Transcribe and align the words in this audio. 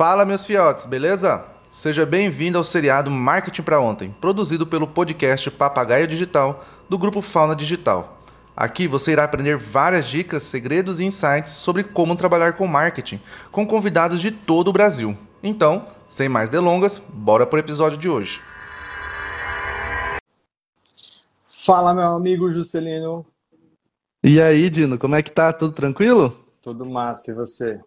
Fala, 0.00 0.24
meus 0.24 0.46
fiotes, 0.46 0.86
beleza? 0.86 1.44
Seja 1.70 2.06
bem-vindo 2.06 2.56
ao 2.56 2.64
seriado 2.64 3.10
Marketing 3.10 3.60
para 3.60 3.82
Ontem, 3.82 4.16
produzido 4.18 4.66
pelo 4.66 4.86
podcast 4.86 5.50
Papagaio 5.50 6.08
Digital 6.08 6.64
do 6.88 6.96
grupo 6.96 7.20
Fauna 7.20 7.54
Digital. 7.54 8.18
Aqui 8.56 8.88
você 8.88 9.12
irá 9.12 9.24
aprender 9.24 9.58
várias 9.58 10.08
dicas, 10.08 10.42
segredos 10.44 11.00
e 11.00 11.04
insights 11.04 11.52
sobre 11.52 11.84
como 11.84 12.16
trabalhar 12.16 12.54
com 12.54 12.66
marketing 12.66 13.20
com 13.52 13.66
convidados 13.66 14.22
de 14.22 14.30
todo 14.30 14.68
o 14.68 14.72
Brasil. 14.72 15.14
Então, 15.42 15.86
sem 16.08 16.30
mais 16.30 16.48
delongas, 16.48 16.96
bora 16.96 17.44
pro 17.44 17.58
episódio 17.58 17.98
de 17.98 18.08
hoje. 18.08 18.40
Fala, 21.46 21.92
meu 21.92 22.16
amigo 22.16 22.50
Juscelino. 22.50 23.26
E 24.24 24.40
aí, 24.40 24.70
Dino, 24.70 24.98
como 24.98 25.14
é 25.14 25.22
que 25.22 25.30
tá? 25.30 25.52
Tudo 25.52 25.74
tranquilo? 25.74 26.34
Tudo 26.62 26.86
massa, 26.86 27.32
e 27.32 27.34
você? 27.34 27.78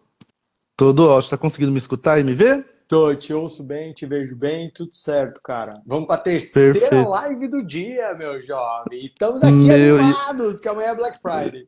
Tudo 0.76 1.08
ótimo. 1.08 1.30
Tá 1.30 1.36
conseguindo 1.36 1.72
me 1.72 1.78
escutar 1.78 2.18
e 2.18 2.24
me 2.24 2.34
ver? 2.34 2.66
Tô, 2.88 3.14
te 3.14 3.32
ouço 3.32 3.62
bem, 3.64 3.92
te 3.92 4.04
vejo 4.04 4.36
bem, 4.36 4.70
tudo 4.70 4.90
certo, 4.92 5.40
cara. 5.42 5.80
Vamos 5.86 6.06
pra 6.06 6.18
terceira 6.18 6.78
Perfeito. 6.78 7.08
live 7.08 7.48
do 7.48 7.62
dia, 7.62 8.14
meu 8.14 8.42
jovem. 8.42 9.04
Estamos 9.04 9.42
aqui 9.42 9.54
meu... 9.54 9.98
animados, 9.98 10.60
que 10.60 10.68
amanhã 10.68 10.90
é 10.90 10.96
Black 10.96 11.18
Friday. 11.20 11.66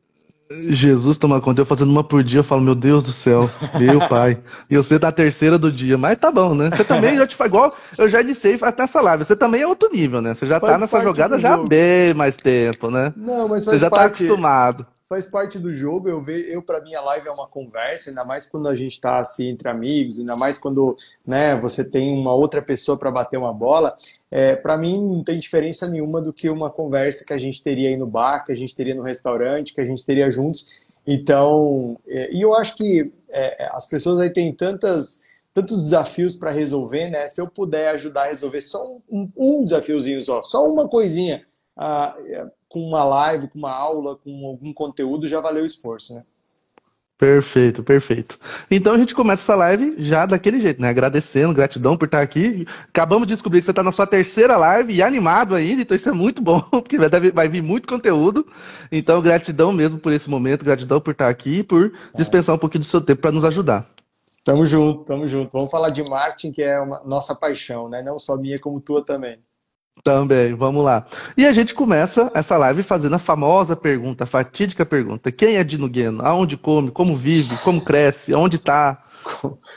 Jesus 0.49 1.17
toma 1.17 1.41
conta, 1.41 1.59
eu 1.59 1.65
fazendo 1.65 1.89
uma 1.91 2.03
por 2.03 2.23
dia, 2.23 2.39
eu 2.39 2.43
falo, 2.43 2.61
meu 2.61 2.75
Deus 2.75 3.03
do 3.03 3.11
céu, 3.11 3.49
meu 3.77 4.07
pai. 4.07 4.41
E 4.69 4.77
você 4.77 4.97
tá 4.97 5.09
a 5.09 5.11
terceira 5.11 5.57
do 5.57 5.69
dia, 5.69 5.97
mas 5.97 6.17
tá 6.17 6.31
bom, 6.31 6.55
né? 6.55 6.69
Você 6.69 6.85
também 6.85 7.17
já 7.17 7.27
te 7.27 7.35
faz 7.35 7.51
igual, 7.51 7.75
eu 7.97 8.07
já 8.07 8.21
disse 8.21 8.57
até 8.61 8.83
essa 8.83 9.01
live, 9.01 9.25
você 9.25 9.35
também 9.35 9.63
é 9.63 9.67
outro 9.67 9.89
nível, 9.91 10.21
né? 10.21 10.33
Você 10.33 10.45
já 10.45 10.59
tá 10.59 10.67
faz 10.67 10.79
tá 10.79 10.85
nessa 10.85 11.01
jogada 11.01 11.37
já 11.37 11.55
há 11.55 11.57
bem 11.57 12.13
mais 12.13 12.35
tempo, 12.37 12.89
né? 12.89 13.11
Não, 13.17 13.49
mas 13.49 13.65
faz 13.65 13.75
Você 13.75 13.79
já 13.79 13.89
tá 13.89 13.95
parte... 13.97 14.19
tá 14.19 14.23
acostumado 14.23 14.85
faz 15.07 15.27
parte 15.27 15.57
do 15.57 15.73
jogo. 15.73 16.09
Eu 16.09 16.21
vejo, 16.21 16.47
eu 16.49 16.61
para 16.61 16.81
mim 16.81 16.93
a 16.93 17.01
live 17.01 17.27
é 17.27 17.31
uma 17.31 17.47
conversa, 17.47 18.09
ainda 18.09 18.23
mais 18.23 18.47
quando 18.47 18.67
a 18.67 18.75
gente 18.75 18.93
está 18.93 19.19
assim 19.19 19.49
entre 19.49 19.69
amigos, 19.69 20.19
ainda 20.19 20.35
mais 20.35 20.57
quando, 20.57 20.97
né, 21.25 21.55
você 21.55 21.83
tem 21.83 22.13
uma 22.13 22.33
outra 22.33 22.61
pessoa 22.61 22.97
para 22.97 23.11
bater 23.11 23.37
uma 23.37 23.53
bola. 23.53 23.97
É, 24.29 24.55
para 24.55 24.77
mim 24.77 25.01
não 25.01 25.23
tem 25.23 25.39
diferença 25.39 25.87
nenhuma 25.87 26.21
do 26.21 26.33
que 26.33 26.49
uma 26.49 26.69
conversa 26.69 27.25
que 27.25 27.33
a 27.33 27.39
gente 27.39 27.63
teria 27.63 27.89
aí 27.89 27.97
no 27.97 28.07
bar, 28.07 28.45
que 28.45 28.51
a 28.51 28.55
gente 28.55 28.75
teria 28.75 28.93
no 28.93 29.01
restaurante, 29.01 29.73
que 29.73 29.81
a 29.81 29.85
gente 29.85 30.05
teria 30.05 30.29
juntos. 30.29 30.69
Então, 31.05 31.97
é, 32.07 32.33
e 32.33 32.41
eu 32.41 32.53
acho 32.53 32.75
que 32.75 33.11
é, 33.29 33.69
as 33.71 33.87
pessoas 33.87 34.19
aí 34.19 34.29
têm 34.29 34.53
tantas 34.53 35.25
tantos 35.53 35.85
desafios 35.85 36.35
para 36.35 36.51
resolver, 36.51 37.09
né? 37.09 37.27
Se 37.27 37.41
eu 37.41 37.49
puder 37.49 37.89
ajudar 37.95 38.25
a 38.25 38.27
resolver 38.27 38.61
só 38.61 38.95
um, 39.09 39.27
um 39.35 39.63
desafiozinho 39.63 40.21
só, 40.21 40.43
só 40.43 40.63
uma 40.71 40.87
coisinha, 40.87 41.47
ah, 41.75 42.15
com 42.69 42.79
uma 42.79 43.03
live, 43.03 43.47
com 43.47 43.59
uma 43.59 43.71
aula, 43.71 44.15
com 44.17 44.45
algum 44.45 44.73
conteúdo, 44.73 45.27
já 45.27 45.39
valeu 45.39 45.63
o 45.63 45.65
esforço, 45.65 46.13
né? 46.13 46.23
Perfeito, 47.17 47.81
perfeito. 47.81 48.37
Então 48.69 48.93
a 48.93 48.97
gente 48.97 49.15
começa 49.15 49.41
essa 49.41 49.55
live 49.55 49.95
já 49.97 50.27
daquele 50.27 50.61
jeito, 50.61 50.79
né? 50.79 50.89
Agradecendo, 50.89 51.51
gratidão 51.51 51.97
por 51.97 52.05
estar 52.05 52.21
aqui. 52.21 52.67
Acabamos 52.89 53.27
de 53.27 53.33
descobrir 53.33 53.59
que 53.59 53.65
você 53.65 53.71
está 53.71 53.81
na 53.81 53.91
sua 53.91 54.05
terceira 54.05 54.55
live 54.55 54.93
e 54.93 55.01
animado 55.01 55.55
ainda, 55.55 55.81
então 55.81 55.97
isso 55.97 56.07
é 56.07 56.11
muito 56.11 56.43
bom, 56.43 56.61
porque 56.69 56.95
vai, 56.95 57.09
vai 57.31 57.49
vir 57.49 57.63
muito 57.63 57.87
conteúdo. 57.87 58.45
Então, 58.91 59.19
gratidão 59.19 59.73
mesmo 59.73 59.97
por 59.97 60.13
esse 60.13 60.29
momento, 60.29 60.63
gratidão 60.63 61.01
por 61.01 61.11
estar 61.11 61.27
aqui 61.27 61.59
e 61.59 61.63
por 61.63 61.91
dispensar 62.15 62.53
um 62.53 62.59
pouquinho 62.59 62.83
do 62.83 62.87
seu 62.87 63.01
tempo 63.01 63.21
para 63.21 63.31
nos 63.31 63.43
ajudar. 63.45 63.89
Tamo 64.43 64.63
junto, 64.63 65.03
tamo 65.03 65.27
junto. 65.27 65.51
Vamos 65.51 65.71
falar 65.71 65.89
de 65.89 66.07
marketing, 66.07 66.51
que 66.51 66.61
é 66.61 66.79
uma 66.79 67.03
nossa 67.03 67.33
paixão, 67.33 67.89
né? 67.89 68.03
Não 68.03 68.19
só 68.19 68.37
minha, 68.37 68.59
como 68.59 68.79
tua 68.79 69.03
também. 69.03 69.39
Também, 70.03 70.53
vamos 70.53 70.83
lá. 70.83 71.05
E 71.35 71.45
a 71.45 71.51
gente 71.51 71.73
começa 71.73 72.31
essa 72.33 72.57
live 72.57 72.83
fazendo 72.83 73.15
a 73.15 73.19
famosa 73.19 73.75
pergunta, 73.75 74.23
a 74.23 74.27
fatídica 74.27 74.85
pergunta: 74.85 75.31
quem 75.31 75.55
é 75.55 75.63
Dino 75.63 75.89
Gueno? 75.89 76.25
Aonde 76.25 76.55
come? 76.57 76.91
Como 76.91 77.15
vive? 77.15 77.57
Como 77.63 77.83
cresce? 77.83 78.33
Aonde 78.33 78.57
está? 78.57 79.03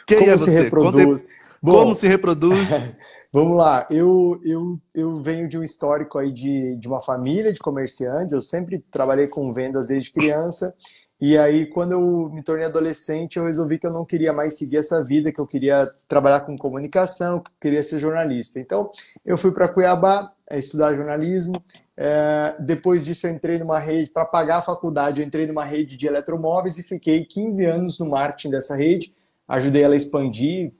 Quem 0.06 0.18
como 0.18 0.30
é 0.30 0.38
se 0.38 0.50
reproduz? 0.50 1.28
Bom, 1.62 1.72
como 1.72 1.94
se 1.94 2.06
reproduz? 2.06 2.58
vamos 3.32 3.56
lá. 3.56 3.86
Eu, 3.90 4.40
eu, 4.44 4.78
eu 4.94 5.22
venho 5.22 5.48
de 5.48 5.58
um 5.58 5.62
histórico 5.62 6.18
aí 6.18 6.32
de, 6.32 6.76
de 6.76 6.88
uma 6.88 7.00
família 7.00 7.52
de 7.52 7.58
comerciantes. 7.58 8.32
Eu 8.32 8.42
sempre 8.42 8.78
trabalhei 8.90 9.26
com 9.26 9.50
vendas 9.50 9.88
desde 9.88 10.12
criança. 10.12 10.74
E 11.20 11.36
aí, 11.36 11.66
quando 11.66 11.92
eu 11.92 12.30
me 12.32 12.42
tornei 12.42 12.64
adolescente, 12.64 13.36
eu 13.36 13.44
resolvi 13.44 13.78
que 13.78 13.86
eu 13.86 13.92
não 13.92 14.06
queria 14.06 14.32
mais 14.32 14.56
seguir 14.56 14.78
essa 14.78 15.04
vida, 15.04 15.30
que 15.30 15.38
eu 15.38 15.46
queria 15.46 15.86
trabalhar 16.08 16.40
com 16.40 16.56
comunicação, 16.56 17.40
que 17.40 17.50
eu 17.50 17.54
queria 17.60 17.82
ser 17.82 17.98
jornalista. 17.98 18.58
Então, 18.58 18.90
eu 19.24 19.36
fui 19.36 19.52
para 19.52 19.68
Cuiabá 19.68 20.32
é, 20.48 20.58
estudar 20.58 20.94
jornalismo. 20.94 21.62
É, 21.94 22.56
depois 22.58 23.04
disso, 23.04 23.26
eu 23.26 23.32
entrei 23.32 23.58
numa 23.58 23.78
rede, 23.78 24.10
para 24.10 24.24
pagar 24.24 24.58
a 24.58 24.62
faculdade, 24.62 25.20
eu 25.20 25.26
entrei 25.26 25.46
numa 25.46 25.64
rede 25.64 25.94
de 25.94 26.06
eletromóveis 26.06 26.78
e 26.78 26.82
fiquei 26.82 27.26
15 27.26 27.66
anos 27.66 27.98
no 27.98 28.08
marketing 28.08 28.50
dessa 28.50 28.74
rede. 28.74 29.14
Ajudei 29.46 29.82
ela 29.82 29.94
a 29.94 29.96
expandir 29.98 30.72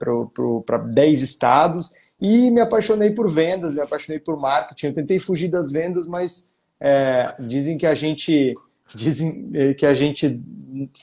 para 0.65 0.77
10 0.79 1.21
estados 1.21 1.93
e 2.19 2.49
me 2.49 2.61
apaixonei 2.61 3.11
por 3.11 3.29
vendas, 3.29 3.75
me 3.75 3.81
apaixonei 3.81 4.19
por 4.19 4.39
marketing. 4.39 4.87
Eu 4.87 4.93
tentei 4.95 5.19
fugir 5.19 5.49
das 5.49 5.71
vendas, 5.71 6.07
mas 6.07 6.51
é, 6.79 7.35
dizem 7.39 7.77
que 7.77 7.85
a 7.85 7.93
gente 7.93 8.55
dizem 8.95 9.45
eh, 9.53 9.73
que 9.73 9.85
a 9.85 9.93
gente 9.93 10.41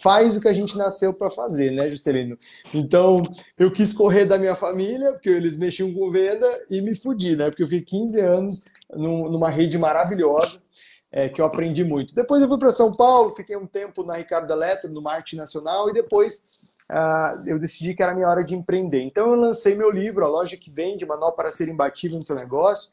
faz 0.02 0.36
o 0.36 0.40
que 0.40 0.48
a 0.48 0.52
gente 0.52 0.76
nasceu 0.76 1.12
para 1.12 1.30
fazer, 1.30 1.70
né, 1.70 1.90
Juscelino? 1.90 2.38
Então, 2.72 3.22
eu 3.58 3.70
quis 3.70 3.92
correr 3.92 4.24
da 4.24 4.38
minha 4.38 4.56
família, 4.56 5.12
porque 5.12 5.28
eles 5.28 5.56
mexiam 5.56 5.92
com 5.92 6.10
venda, 6.10 6.46
e 6.70 6.80
me 6.80 6.94
fudi, 6.94 7.36
né? 7.36 7.50
Porque 7.50 7.62
eu 7.62 7.68
fiquei 7.68 7.82
15 7.82 8.20
anos 8.20 8.64
numa 8.90 9.50
rede 9.50 9.76
maravilhosa, 9.78 10.60
é, 11.10 11.28
que 11.28 11.40
eu 11.40 11.44
aprendi 11.44 11.84
muito. 11.84 12.14
Depois 12.14 12.42
eu 12.42 12.48
fui 12.48 12.58
para 12.58 12.70
São 12.70 12.92
Paulo, 12.92 13.30
fiquei 13.30 13.56
um 13.56 13.66
tempo 13.66 14.02
na 14.04 14.14
Ricardo 14.14 14.50
Eletro, 14.52 14.90
no 14.90 15.02
marketing 15.02 15.36
nacional, 15.36 15.88
e 15.88 15.92
depois 15.92 16.48
uh, 16.90 17.46
eu 17.46 17.58
decidi 17.58 17.94
que 17.94 18.02
era 18.02 18.12
a 18.12 18.14
minha 18.14 18.28
hora 18.28 18.44
de 18.44 18.54
empreender. 18.54 19.02
Então, 19.02 19.32
eu 19.32 19.40
lancei 19.40 19.74
meu 19.74 19.90
livro, 19.90 20.24
A 20.24 20.28
Loja 20.28 20.56
que 20.56 20.70
Vende, 20.70 21.06
Manual 21.06 21.32
para 21.32 21.50
Ser 21.50 21.68
Imbatível 21.68 22.16
no 22.16 22.22
Seu 22.22 22.36
Negócio. 22.36 22.90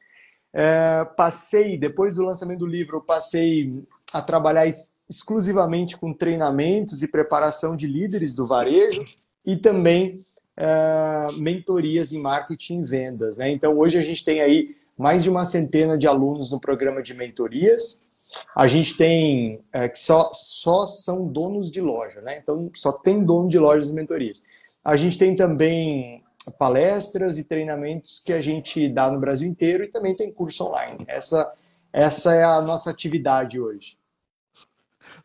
É, 0.58 1.04
passei, 1.18 1.78
depois 1.78 2.16
do 2.16 2.24
lançamento 2.24 2.60
do 2.60 2.66
livro, 2.66 2.98
eu 2.98 3.02
passei 3.02 3.84
a 4.16 4.22
trabalhar 4.22 4.66
exclusivamente 4.66 5.98
com 5.98 6.14
treinamentos 6.14 7.04
e 7.04 7.12
preparação 7.12 7.76
de 7.76 7.86
líderes 7.86 8.34
do 8.34 8.48
varejo 8.48 9.04
e 9.46 9.58
também 9.58 10.26
é, 10.56 11.28
mentorias 11.38 12.14
em 12.14 12.22
marketing 12.22 12.80
e 12.80 12.86
vendas. 12.86 13.36
Né? 13.36 13.52
Então, 13.52 13.78
hoje 13.78 13.98
a 13.98 14.02
gente 14.02 14.24
tem 14.24 14.40
aí 14.40 14.74
mais 14.98 15.22
de 15.22 15.30
uma 15.30 15.44
centena 15.44 15.98
de 15.98 16.08
alunos 16.08 16.50
no 16.50 16.62
programa 16.62 17.04
de 17.04 17.14
mentorias. 17.14 18.00
A 18.56 18.68
gente 18.68 18.96
tem 18.96 19.60
é, 19.74 19.90
que 19.90 20.00
só, 20.00 20.32
só 20.32 20.88
são 20.88 21.28
donos 21.28 21.70
de 21.70 21.82
loja, 21.82 22.22
né? 22.22 22.40
Então, 22.40 22.72
só 22.74 22.94
tem 22.94 23.22
dono 23.22 23.50
de 23.50 23.60
lojas 23.60 23.92
e 23.92 23.96
mentorias. 23.96 24.42
A 24.82 24.96
gente 24.96 25.18
tem 25.18 25.36
também 25.36 26.24
palestras 26.58 27.38
e 27.38 27.44
treinamentos 27.44 28.24
que 28.26 28.32
a 28.32 28.42
gente 28.42 28.88
dá 28.88 29.12
no 29.12 29.20
Brasil 29.20 29.50
inteiro 29.50 29.84
e 29.84 29.90
também 29.90 30.16
tem 30.16 30.32
curso 30.32 30.64
online. 30.64 31.04
Essa, 31.06 31.54
essa 31.92 32.34
é 32.34 32.46
a 32.46 32.62
nossa 32.62 32.90
atividade 32.90 33.60
hoje. 33.60 33.98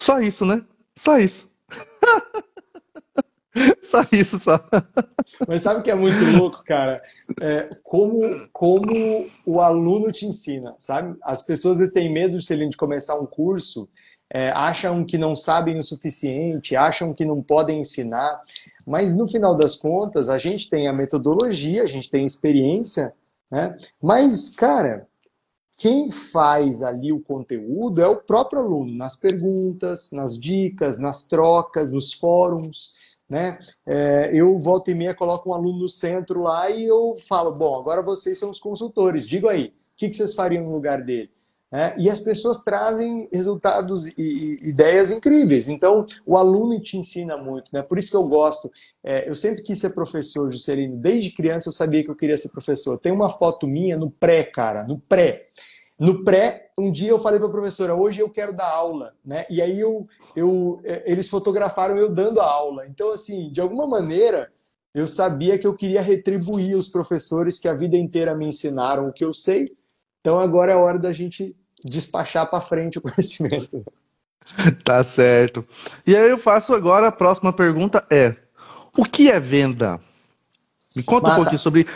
Só 0.00 0.20
isso, 0.20 0.46
né? 0.46 0.64
Só 0.96 1.18
isso. 1.18 1.50
só 3.84 4.04
isso, 4.10 4.38
só. 4.38 4.58
Mas 5.46 5.62
sabe 5.62 5.80
o 5.80 5.82
que 5.82 5.90
é 5.90 5.94
muito 5.94 6.24
louco, 6.38 6.64
cara? 6.64 6.98
É, 7.40 7.68
como, 7.82 8.20
como 8.52 9.28
o 9.44 9.60
aluno 9.60 10.10
te 10.10 10.26
ensina, 10.26 10.74
sabe? 10.78 11.16
As 11.22 11.42
pessoas 11.42 11.78
vezes 11.78 11.92
têm 11.92 12.12
medo 12.12 12.38
de 12.38 12.76
começar 12.76 13.20
um 13.20 13.26
curso, 13.26 13.88
é, 14.32 14.50
acham 14.50 15.04
que 15.04 15.18
não 15.18 15.36
sabem 15.36 15.78
o 15.78 15.82
suficiente, 15.82 16.76
acham 16.76 17.12
que 17.12 17.24
não 17.24 17.42
podem 17.42 17.80
ensinar, 17.80 18.40
mas 18.86 19.16
no 19.16 19.28
final 19.28 19.56
das 19.56 19.76
contas, 19.76 20.28
a 20.28 20.38
gente 20.38 20.70
tem 20.70 20.88
a 20.88 20.92
metodologia, 20.92 21.82
a 21.82 21.86
gente 21.86 22.10
tem 22.10 22.22
a 22.22 22.26
experiência, 22.26 23.12
né? 23.50 23.76
Mas, 24.00 24.50
cara, 24.50 25.06
quem 25.80 26.10
faz 26.10 26.82
ali 26.82 27.10
o 27.10 27.20
conteúdo 27.20 28.02
é 28.02 28.06
o 28.06 28.20
próprio 28.20 28.60
aluno, 28.60 28.94
nas 28.94 29.16
perguntas, 29.16 30.12
nas 30.12 30.38
dicas, 30.38 30.98
nas 30.98 31.26
trocas, 31.26 31.90
nos 31.90 32.12
fóruns. 32.12 32.96
Né? 33.26 33.58
É, 33.86 34.30
eu 34.34 34.58
volto 34.58 34.90
e 34.90 34.94
meia 34.94 35.14
coloco 35.14 35.48
um 35.48 35.54
aluno 35.54 35.78
no 35.78 35.88
centro 35.88 36.42
lá 36.42 36.68
e 36.68 36.84
eu 36.84 37.14
falo, 37.26 37.54
bom, 37.54 37.80
agora 37.80 38.02
vocês 38.02 38.38
são 38.38 38.50
os 38.50 38.60
consultores, 38.60 39.26
digo 39.26 39.48
aí, 39.48 39.68
o 39.68 39.72
que, 39.96 40.10
que 40.10 40.16
vocês 40.16 40.34
fariam 40.34 40.64
no 40.64 40.70
lugar 40.70 41.02
dele? 41.02 41.30
É, 41.72 41.94
e 41.96 42.10
as 42.10 42.18
pessoas 42.18 42.64
trazem 42.64 43.28
resultados 43.32 44.08
e, 44.18 44.22
e, 44.22 44.68
ideias 44.70 45.12
incríveis. 45.12 45.68
Então, 45.68 46.04
o 46.26 46.36
aluno 46.36 46.80
te 46.80 46.96
ensina 46.96 47.36
muito, 47.36 47.70
né? 47.72 47.80
Por 47.80 47.96
isso 47.96 48.10
que 48.10 48.16
eu 48.16 48.26
gosto. 48.26 48.70
É, 49.04 49.28
eu 49.28 49.36
sempre 49.36 49.62
quis 49.62 49.78
ser 49.78 49.90
professor, 49.90 50.50
Juscelino. 50.50 50.96
Desde 50.96 51.30
criança 51.30 51.68
eu 51.68 51.72
sabia 51.72 52.02
que 52.02 52.10
eu 52.10 52.16
queria 52.16 52.36
ser 52.36 52.48
professor. 52.48 52.98
Tem 52.98 53.12
uma 53.12 53.30
foto 53.30 53.68
minha 53.68 53.96
no 53.96 54.10
pré, 54.10 54.42
cara, 54.42 54.82
no 54.82 54.98
pré. 54.98 55.46
No 55.96 56.24
pré, 56.24 56.70
um 56.76 56.90
dia 56.90 57.10
eu 57.10 57.18
falei 57.18 57.38
para 57.38 57.48
a 57.48 57.52
professora, 57.52 57.94
hoje 57.94 58.20
eu 58.20 58.30
quero 58.30 58.54
dar 58.54 58.70
aula, 58.70 59.14
né? 59.22 59.44
E 59.50 59.60
aí 59.60 59.78
eu, 59.78 60.08
eu, 60.34 60.80
é, 60.82 61.04
eles 61.04 61.28
fotografaram 61.28 61.96
eu 61.98 62.10
dando 62.10 62.40
a 62.40 62.50
aula. 62.50 62.86
Então, 62.86 63.10
assim, 63.10 63.52
de 63.52 63.60
alguma 63.60 63.86
maneira, 63.86 64.50
eu 64.94 65.06
sabia 65.06 65.58
que 65.58 65.66
eu 65.66 65.74
queria 65.74 66.02
retribuir 66.02 66.74
os 66.74 66.88
professores 66.88 67.60
que 67.60 67.68
a 67.68 67.74
vida 67.74 67.96
inteira 67.96 68.34
me 68.34 68.46
ensinaram 68.46 69.08
o 69.08 69.12
que 69.12 69.24
eu 69.24 69.32
sei. 69.32 69.76
Então, 70.20 70.40
agora 70.40 70.72
é 70.72 70.74
a 70.74 70.78
hora 70.78 70.98
da 70.98 71.12
gente 71.12 71.54
despachar 71.84 72.48
para 72.48 72.60
frente 72.60 72.98
o 72.98 73.02
conhecimento. 73.02 73.84
Tá 74.84 75.04
certo. 75.04 75.64
E 76.06 76.16
aí 76.16 76.28
eu 76.28 76.38
faço 76.38 76.74
agora 76.74 77.08
a 77.08 77.12
próxima 77.12 77.52
pergunta 77.52 78.04
é: 78.10 78.34
o 78.96 79.04
que 79.04 79.30
é 79.30 79.38
venda? 79.38 80.00
Me 80.96 81.02
conta 81.02 81.28
Massa. 81.28 81.34
um 81.34 81.42
pouquinho 81.42 81.60
sobre. 81.60 81.86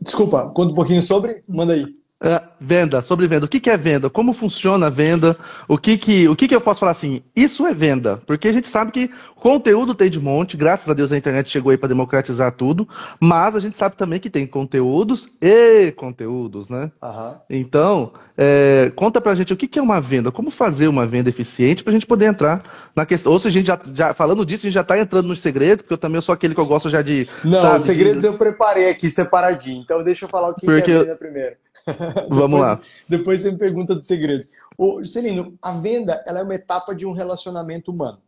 Desculpa, 0.00 0.50
conta 0.54 0.72
um 0.72 0.74
pouquinho 0.74 1.02
sobre. 1.02 1.42
Manda 1.48 1.74
aí. 1.74 1.94
É, 2.18 2.42
venda, 2.58 3.02
sobre 3.02 3.26
venda. 3.26 3.44
O 3.44 3.48
que, 3.48 3.60
que 3.60 3.68
é 3.68 3.76
venda? 3.76 4.08
Como 4.08 4.32
funciona 4.32 4.86
a 4.86 4.90
venda? 4.90 5.36
O 5.68 5.76
que 5.76 5.98
que, 5.98 6.26
o 6.26 6.34
que 6.34 6.48
que 6.48 6.54
eu 6.54 6.60
posso 6.62 6.80
falar 6.80 6.92
assim? 6.92 7.22
Isso 7.34 7.66
é 7.66 7.74
venda. 7.74 8.22
Porque 8.26 8.48
a 8.48 8.52
gente 8.52 8.68
sabe 8.68 8.90
que 8.90 9.10
conteúdo 9.46 9.94
tem 9.94 10.10
de 10.10 10.18
monte, 10.18 10.56
graças 10.56 10.88
a 10.88 10.92
Deus 10.92 11.12
a 11.12 11.16
internet 11.16 11.48
chegou 11.48 11.70
aí 11.70 11.78
para 11.78 11.88
democratizar 11.88 12.50
tudo, 12.50 12.88
mas 13.20 13.54
a 13.54 13.60
gente 13.60 13.78
sabe 13.78 13.94
também 13.94 14.18
que 14.18 14.28
tem 14.28 14.44
conteúdos 14.44 15.28
e 15.40 15.92
conteúdos, 15.92 16.68
né? 16.68 16.90
Uhum. 17.00 17.34
Então, 17.48 18.12
é, 18.36 18.90
conta 18.96 19.20
pra 19.20 19.36
gente 19.36 19.52
o 19.52 19.56
que, 19.56 19.68
que 19.68 19.78
é 19.78 19.82
uma 19.82 20.00
venda, 20.00 20.32
como 20.32 20.50
fazer 20.50 20.88
uma 20.88 21.06
venda 21.06 21.28
eficiente 21.28 21.84
para 21.84 21.92
a 21.92 21.94
gente 21.94 22.08
poder 22.08 22.24
entrar 22.24 22.90
na 22.92 23.06
questão. 23.06 23.30
Ou 23.30 23.38
se 23.38 23.46
a 23.46 23.50
gente 23.52 23.68
já, 23.68 23.78
já 23.94 24.12
falando 24.12 24.44
disso, 24.44 24.62
a 24.62 24.66
gente 24.66 24.74
já 24.74 24.80
está 24.80 24.98
entrando 24.98 25.28
nos 25.28 25.40
segredos, 25.40 25.82
porque 25.82 25.94
eu 25.94 25.98
também 25.98 26.20
sou 26.20 26.32
aquele 26.32 26.52
que 26.52 26.60
eu 26.60 26.66
gosto 26.66 26.90
já 26.90 27.00
de. 27.00 27.28
Não, 27.44 27.62
sabe, 27.62 27.84
segredos 27.84 28.22
de... 28.22 28.26
eu 28.26 28.36
preparei 28.36 28.90
aqui 28.90 29.08
separadinho, 29.08 29.80
então 29.80 30.02
deixa 30.02 30.24
eu 30.24 30.28
falar 30.28 30.48
o 30.48 30.54
que, 30.54 30.66
porque... 30.66 30.82
que 30.82 30.90
é 30.90 30.96
a 30.96 31.02
venda 31.02 31.14
primeiro. 31.14 31.54
Vamos 32.28 32.58
depois, 32.58 32.62
lá. 32.62 32.80
Depois 33.08 33.40
você 33.42 33.52
me 33.52 33.58
pergunta 33.58 33.94
dos 33.94 34.08
segredos. 34.08 34.50
Ô, 34.76 35.04
Celino, 35.04 35.56
a 35.62 35.70
venda 35.70 36.20
ela 36.26 36.40
é 36.40 36.42
uma 36.42 36.54
etapa 36.56 36.96
de 36.96 37.06
um 37.06 37.12
relacionamento 37.12 37.92
humano. 37.92 38.18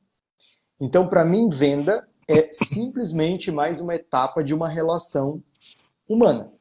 Então, 0.81 1.09
para 1.09 1.25
mim, 1.25 1.49
venda 1.49 2.07
é 2.29 2.49
simplesmente 2.53 3.51
mais 3.51 3.81
uma 3.81 3.95
etapa 3.95 4.45
de 4.45 4.55
uma 4.55 4.69
relação 4.69 5.43
humana. 6.09 6.53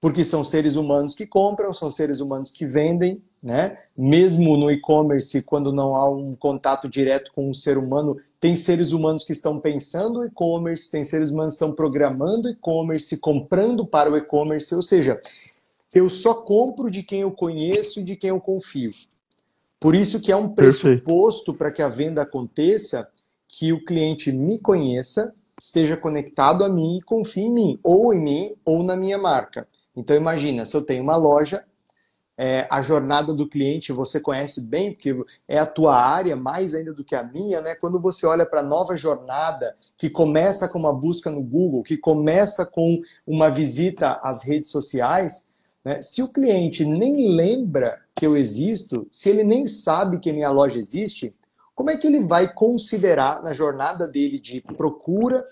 Porque 0.00 0.24
são 0.24 0.44
seres 0.44 0.76
humanos 0.76 1.14
que 1.14 1.26
compram, 1.26 1.74
são 1.74 1.90
seres 1.90 2.20
humanos 2.20 2.50
que 2.50 2.64
vendem, 2.64 3.22
né? 3.42 3.78
Mesmo 3.96 4.56
no 4.56 4.70
e-commerce, 4.70 5.42
quando 5.42 5.72
não 5.72 5.94
há 5.96 6.08
um 6.08 6.34
contato 6.36 6.88
direto 6.88 7.32
com 7.32 7.50
um 7.50 7.54
ser 7.54 7.76
humano, 7.76 8.16
tem 8.40 8.54
seres 8.54 8.92
humanos 8.92 9.24
que 9.24 9.32
estão 9.32 9.58
pensando 9.58 10.24
e-commerce, 10.24 10.90
tem 10.90 11.02
seres 11.02 11.30
humanos 11.30 11.54
que 11.54 11.56
estão 11.56 11.72
programando 11.72 12.48
e-commerce, 12.48 13.18
comprando 13.18 13.84
para 13.84 14.10
o 14.10 14.16
e-commerce, 14.16 14.72
ou 14.74 14.82
seja, 14.82 15.20
eu 15.92 16.08
só 16.08 16.34
compro 16.34 16.90
de 16.90 17.02
quem 17.02 17.22
eu 17.22 17.32
conheço 17.32 18.00
e 18.00 18.04
de 18.04 18.14
quem 18.14 18.30
eu 18.30 18.40
confio. 18.40 18.92
Por 19.80 19.94
isso 19.94 20.20
que 20.20 20.30
é 20.30 20.36
um 20.36 20.48
pressuposto 20.48 21.54
para 21.54 21.70
que 21.70 21.82
a 21.82 21.88
venda 21.88 22.22
aconteça 22.22 23.08
que 23.48 23.72
o 23.72 23.82
cliente 23.82 24.30
me 24.30 24.60
conheça, 24.60 25.34
esteja 25.58 25.96
conectado 25.96 26.62
a 26.62 26.68
mim 26.68 26.98
e 26.98 27.02
confie 27.02 27.42
em 27.42 27.52
mim, 27.52 27.80
ou 27.82 28.12
em 28.12 28.20
mim, 28.20 28.54
ou 28.64 28.82
na 28.82 28.94
minha 28.94 29.18
marca. 29.18 29.66
Então 29.96 30.14
imagina, 30.14 30.64
se 30.64 30.76
eu 30.76 30.84
tenho 30.84 31.02
uma 31.02 31.16
loja, 31.16 31.64
é, 32.40 32.68
a 32.70 32.80
jornada 32.80 33.34
do 33.34 33.48
cliente 33.48 33.92
você 33.92 34.20
conhece 34.20 34.68
bem, 34.68 34.92
porque 34.92 35.16
é 35.48 35.58
a 35.58 35.66
tua 35.66 35.96
área 35.96 36.36
mais 36.36 36.72
ainda 36.72 36.94
do 36.94 37.02
que 37.02 37.16
a 37.16 37.24
minha, 37.24 37.60
né? 37.60 37.74
Quando 37.74 37.98
você 37.98 38.24
olha 38.24 38.46
para 38.46 38.60
a 38.60 38.62
nova 38.62 38.94
jornada, 38.94 39.74
que 39.96 40.08
começa 40.08 40.68
com 40.68 40.78
uma 40.78 40.92
busca 40.92 41.32
no 41.32 41.42
Google, 41.42 41.82
que 41.82 41.96
começa 41.96 42.64
com 42.64 43.00
uma 43.26 43.50
visita 43.50 44.20
às 44.22 44.44
redes 44.44 44.70
sociais, 44.70 45.48
né? 45.84 46.00
Se 46.00 46.22
o 46.22 46.32
cliente 46.32 46.84
nem 46.84 47.34
lembra 47.34 48.00
que 48.14 48.24
eu 48.24 48.36
existo, 48.36 49.08
se 49.10 49.30
ele 49.30 49.42
nem 49.42 49.66
sabe 49.66 50.20
que 50.20 50.32
minha 50.32 50.50
loja 50.50 50.78
existe, 50.78 51.34
como 51.78 51.90
é 51.90 51.96
que 51.96 52.08
ele 52.08 52.20
vai 52.20 52.52
considerar 52.52 53.40
na 53.40 53.52
jornada 53.52 54.08
dele 54.08 54.40
de 54.40 54.60
procura 54.60 55.46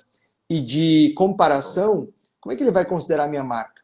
e 0.50 0.60
de 0.60 1.14
comparação, 1.16 2.08
como 2.40 2.52
é 2.52 2.56
que 2.56 2.64
ele 2.64 2.72
vai 2.72 2.84
considerar 2.84 3.26
a 3.26 3.28
minha 3.28 3.44
marca? 3.44 3.80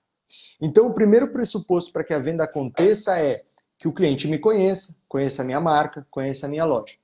Então, 0.61 0.89
o 0.89 0.93
primeiro 0.93 1.31
pressuposto 1.31 1.93
para 1.93 2.03
que 2.03 2.13
a 2.13 2.19
venda 2.19 2.43
aconteça 2.43 3.17
é 3.17 3.45
que 3.79 3.87
o 3.87 3.93
cliente 3.93 4.27
me 4.27 4.41
conheça, 4.41 4.97
conheça 5.09 5.43
a 5.43 5.45
minha 5.45 5.61
marca, 5.61 6.05
conheça 6.11 6.47
a 6.47 6.49
minha 6.49 6.65
loja. 6.65 6.97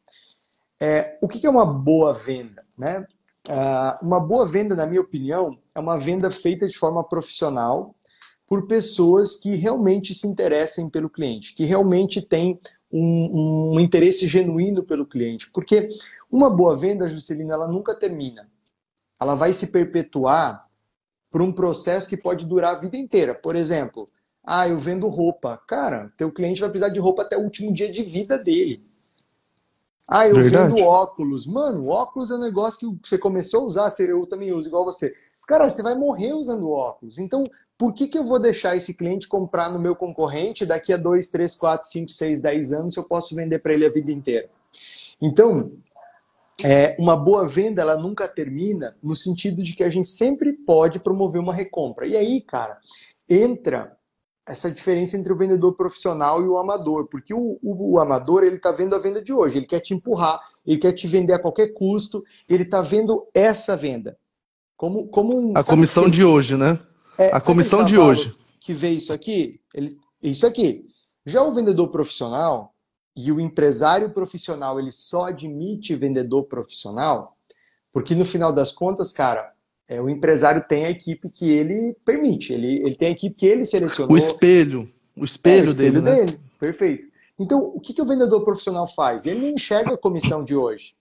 É, 0.82 1.16
o 1.22 1.28
que 1.28 1.46
é 1.46 1.50
uma 1.50 1.64
boa 1.64 2.12
venda? 2.12 2.64
Né? 2.76 3.06
Uh, 3.48 4.04
uma 4.04 4.18
boa 4.18 4.44
venda, 4.44 4.74
na 4.74 4.86
minha 4.86 5.00
opinião, 5.00 5.56
é 5.72 5.78
uma 5.78 6.00
venda 6.00 6.32
feita 6.32 6.66
de 6.66 6.76
forma 6.76 7.04
profissional, 7.04 7.94
por 8.44 8.66
pessoas 8.66 9.36
que 9.36 9.54
realmente 9.54 10.12
se 10.16 10.26
interessem 10.26 10.90
pelo 10.90 11.08
cliente, 11.08 11.54
que 11.54 11.64
realmente 11.64 12.20
têm 12.20 12.58
um, 12.90 13.74
um, 13.74 13.80
interesse 13.80 14.26
genuíno 14.26 14.82
pelo 14.82 15.06
cliente. 15.06 15.50
Porque 15.50 15.90
uma 16.30 16.50
boa 16.50 16.76
venda, 16.76 17.08
Juscelina, 17.08 17.54
ela 17.54 17.68
nunca 17.68 17.94
termina. 17.94 18.48
Ela 19.20 19.34
vai 19.34 19.52
se 19.52 19.68
perpetuar 19.68 20.66
por 21.30 21.42
um 21.42 21.52
processo 21.52 22.08
que 22.08 22.16
pode 22.16 22.46
durar 22.46 22.76
a 22.76 22.78
vida 22.78 22.96
inteira. 22.96 23.34
Por 23.34 23.54
exemplo, 23.54 24.08
ah, 24.44 24.68
eu 24.68 24.78
vendo 24.78 25.08
roupa. 25.08 25.60
Cara, 25.66 26.08
teu 26.16 26.32
cliente 26.32 26.60
vai 26.60 26.70
precisar 26.70 26.92
de 26.92 26.98
roupa 26.98 27.22
até 27.22 27.36
o 27.36 27.42
último 27.42 27.72
dia 27.72 27.92
de 27.92 28.02
vida 28.02 28.38
dele. 28.38 28.82
Ah, 30.06 30.26
eu 30.26 30.36
Verdade. 30.36 30.74
vendo 30.74 30.82
óculos. 30.86 31.46
Mano, 31.46 31.88
óculos 31.88 32.30
é 32.30 32.34
um 32.34 32.40
negócio 32.40 32.96
que 32.96 33.08
você 33.08 33.18
começou 33.18 33.60
a 33.60 33.64
usar, 33.64 33.92
eu 33.98 34.26
também 34.26 34.52
uso 34.52 34.66
igual 34.66 34.84
você. 34.84 35.14
Cara, 35.48 35.70
você 35.70 35.82
vai 35.82 35.94
morrer 35.94 36.34
usando 36.34 36.70
óculos. 36.70 37.18
Então, 37.18 37.42
por 37.78 37.94
que, 37.94 38.06
que 38.06 38.18
eu 38.18 38.22
vou 38.22 38.38
deixar 38.38 38.76
esse 38.76 38.92
cliente 38.92 39.26
comprar 39.26 39.70
no 39.70 39.78
meu 39.78 39.96
concorrente 39.96 40.66
daqui 40.66 40.92
a 40.92 40.98
2, 40.98 41.28
3, 41.28 41.56
4, 41.56 41.88
5, 41.88 42.12
6, 42.12 42.42
10 42.42 42.72
anos 42.74 42.92
se 42.92 43.00
eu 43.00 43.04
posso 43.04 43.34
vender 43.34 43.58
para 43.60 43.72
ele 43.72 43.86
a 43.86 43.90
vida 43.90 44.12
inteira? 44.12 44.50
Então, 45.18 45.72
é, 46.62 46.94
uma 46.98 47.16
boa 47.16 47.48
venda, 47.48 47.80
ela 47.80 47.96
nunca 47.96 48.28
termina 48.28 48.94
no 49.02 49.16
sentido 49.16 49.62
de 49.62 49.74
que 49.74 49.82
a 49.82 49.88
gente 49.88 50.08
sempre 50.08 50.52
pode 50.52 51.00
promover 51.00 51.40
uma 51.40 51.54
recompra. 51.54 52.06
E 52.06 52.14
aí, 52.14 52.42
cara, 52.42 52.76
entra 53.26 53.96
essa 54.46 54.70
diferença 54.70 55.16
entre 55.16 55.32
o 55.32 55.36
vendedor 55.36 55.74
profissional 55.74 56.42
e 56.42 56.46
o 56.46 56.58
amador, 56.58 57.06
porque 57.06 57.32
o, 57.32 57.58
o, 57.62 57.94
o 57.94 57.98
amador 57.98 58.44
ele 58.44 58.56
está 58.56 58.70
vendo 58.70 58.94
a 58.94 58.98
venda 58.98 59.22
de 59.22 59.32
hoje, 59.32 59.56
ele 59.56 59.66
quer 59.66 59.80
te 59.80 59.94
empurrar, 59.94 60.42
ele 60.66 60.76
quer 60.76 60.92
te 60.92 61.06
vender 61.06 61.32
a 61.32 61.38
qualquer 61.38 61.68
custo, 61.68 62.22
ele 62.46 62.64
está 62.64 62.82
vendo 62.82 63.26
essa 63.32 63.74
venda. 63.74 64.14
Como, 64.78 65.08
como 65.08 65.36
um, 65.36 65.52
a 65.56 65.64
comissão 65.64 66.04
que... 66.04 66.12
de 66.12 66.24
hoje, 66.24 66.56
né? 66.56 66.78
É, 67.18 67.34
a 67.34 67.40
comissão 67.40 67.84
de 67.84 67.98
hoje. 67.98 68.32
Que 68.60 68.72
vê 68.72 68.90
isso 68.90 69.12
aqui, 69.12 69.60
ele, 69.74 69.98
isso 70.22 70.46
aqui. 70.46 70.86
Já 71.26 71.42
o 71.42 71.52
vendedor 71.52 71.88
profissional 71.88 72.72
e 73.14 73.32
o 73.32 73.40
empresário 73.40 74.10
profissional, 74.10 74.78
ele 74.78 74.92
só 74.92 75.26
admite 75.26 75.96
vendedor 75.96 76.44
profissional, 76.44 77.36
porque 77.92 78.14
no 78.14 78.24
final 78.24 78.52
das 78.52 78.70
contas, 78.70 79.10
cara, 79.10 79.52
é, 79.88 80.00
o 80.00 80.08
empresário 80.08 80.64
tem 80.68 80.84
a 80.84 80.90
equipe 80.90 81.28
que 81.28 81.50
ele 81.50 81.96
permite, 82.06 82.52
ele, 82.52 82.76
ele 82.76 82.94
tem 82.94 83.08
a 83.08 83.12
equipe 83.12 83.34
que 83.34 83.46
ele 83.46 83.64
selecionou. 83.64 84.14
O 84.14 84.16
espelho, 84.16 84.88
o 85.16 85.24
espelho, 85.24 85.56
é, 85.56 85.60
o 85.60 85.72
espelho 85.72 85.74
dele, 85.74 86.00
dele, 86.00 86.32
né? 86.32 86.38
perfeito. 86.60 87.08
Então, 87.36 87.58
o 87.74 87.80
que, 87.80 87.92
que 87.92 88.02
o 88.02 88.06
vendedor 88.06 88.44
profissional 88.44 88.86
faz? 88.86 89.26
Ele 89.26 89.40
não 89.40 89.48
enxerga 89.48 89.94
a 89.94 89.98
comissão 89.98 90.44
de 90.44 90.54
hoje. 90.54 90.94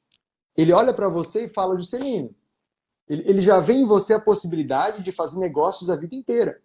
Ele 0.56 0.74
olha 0.74 0.94
para 0.94 1.10
você 1.10 1.46
e 1.46 1.50
fala, 1.50 1.78
Juscelino, 1.78 2.34
ele, 3.10 3.40
já 3.40 3.60
vê 3.60 3.74
em 3.74 3.86
você 3.86 4.14
a 4.14 4.20
possibilidade 4.20 5.04
de 5.04 5.12
fazer 5.12 5.40
negócios 5.40 5.90
a 5.90 5.96
vida 5.96 6.16
inteira. 6.16 6.60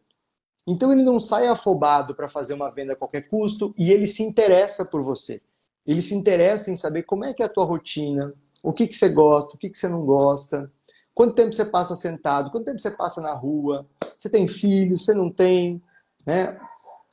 Então 0.67 0.93
ele 0.93 1.03
não 1.03 1.19
sai 1.19 1.47
afobado 1.47 2.15
para 2.15 2.29
fazer 2.29 2.55
uma 2.55 2.71
venda 2.71 2.93
a 2.93 2.97
qualquer 2.97 3.23
custo 3.23 3.75
e 3.77 3.91
ele 3.91 4.07
se 4.07 4.23
interessa 4.23 4.85
por 4.85 5.03
você. 5.03 5.41
Ele 5.87 6.03
se 6.03 6.15
interessa 6.15 6.71
em 6.71 6.77
saber 6.77 7.03
como 7.03 7.25
é 7.25 7.33
que 7.33 7.43
é 7.43 7.47
a 7.47 7.49
tua 7.49 7.65
rotina, 7.65 8.33
o 8.63 8.73
que, 8.73 8.87
que 8.87 8.95
você 8.95 9.09
gosta, 9.09 9.57
o 9.57 9.59
que, 9.59 9.71
que 9.71 9.77
você 9.77 9.89
não 9.89 10.05
gosta, 10.05 10.71
quanto 11.15 11.35
tempo 11.35 11.53
você 11.53 11.65
passa 11.65 11.97
sentado, 11.97 12.51
quanto 12.51 12.65
tempo 12.65 12.79
você 12.79 12.91
passa 12.91 13.21
na 13.21 13.35
rua, 13.35 13.87
você 14.17 14.29
tem 14.29 14.47
filho, 14.47 14.97
você 14.97 15.15
não 15.15 15.31
tem, 15.31 15.83
né? 16.27 16.59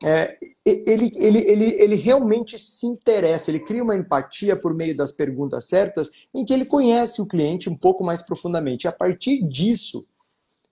É, 0.04 0.38
ele, 0.66 1.12
ele, 1.18 1.40
ele, 1.40 1.66
ele 1.82 1.96
realmente 1.96 2.58
se 2.58 2.86
interessa, 2.86 3.52
ele 3.52 3.60
cria 3.60 3.84
uma 3.84 3.96
empatia 3.96 4.56
por 4.56 4.74
meio 4.74 4.96
das 4.96 5.12
perguntas 5.12 5.66
certas, 5.66 6.10
em 6.34 6.46
que 6.46 6.54
ele 6.54 6.66
conhece 6.66 7.22
o 7.22 7.28
cliente 7.28 7.70
um 7.70 7.76
pouco 7.76 8.04
mais 8.04 8.22
profundamente. 8.22 8.86
E 8.86 8.88
a 8.88 8.94
partir 8.94 9.44
disso, 9.44 10.08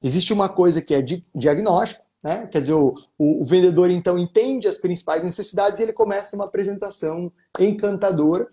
existe 0.02 0.32
uma 0.32 0.48
coisa 0.48 0.82
que 0.82 0.94
é 0.94 1.02
diagnóstico, 1.36 2.06
né? 2.24 2.48
quer 2.48 2.60
dizer, 2.60 2.74
o, 2.74 2.96
o, 3.18 3.42
o 3.42 3.44
vendedor 3.44 3.90
então 3.90 4.18
entende 4.18 4.68
as 4.68 4.78
principais 4.78 5.24
necessidades 5.24 5.80
e 5.80 5.84
ele 5.84 5.94
começa 5.94 6.36
uma 6.36 6.46
apresentação 6.46 7.32
encantadora. 7.60 8.48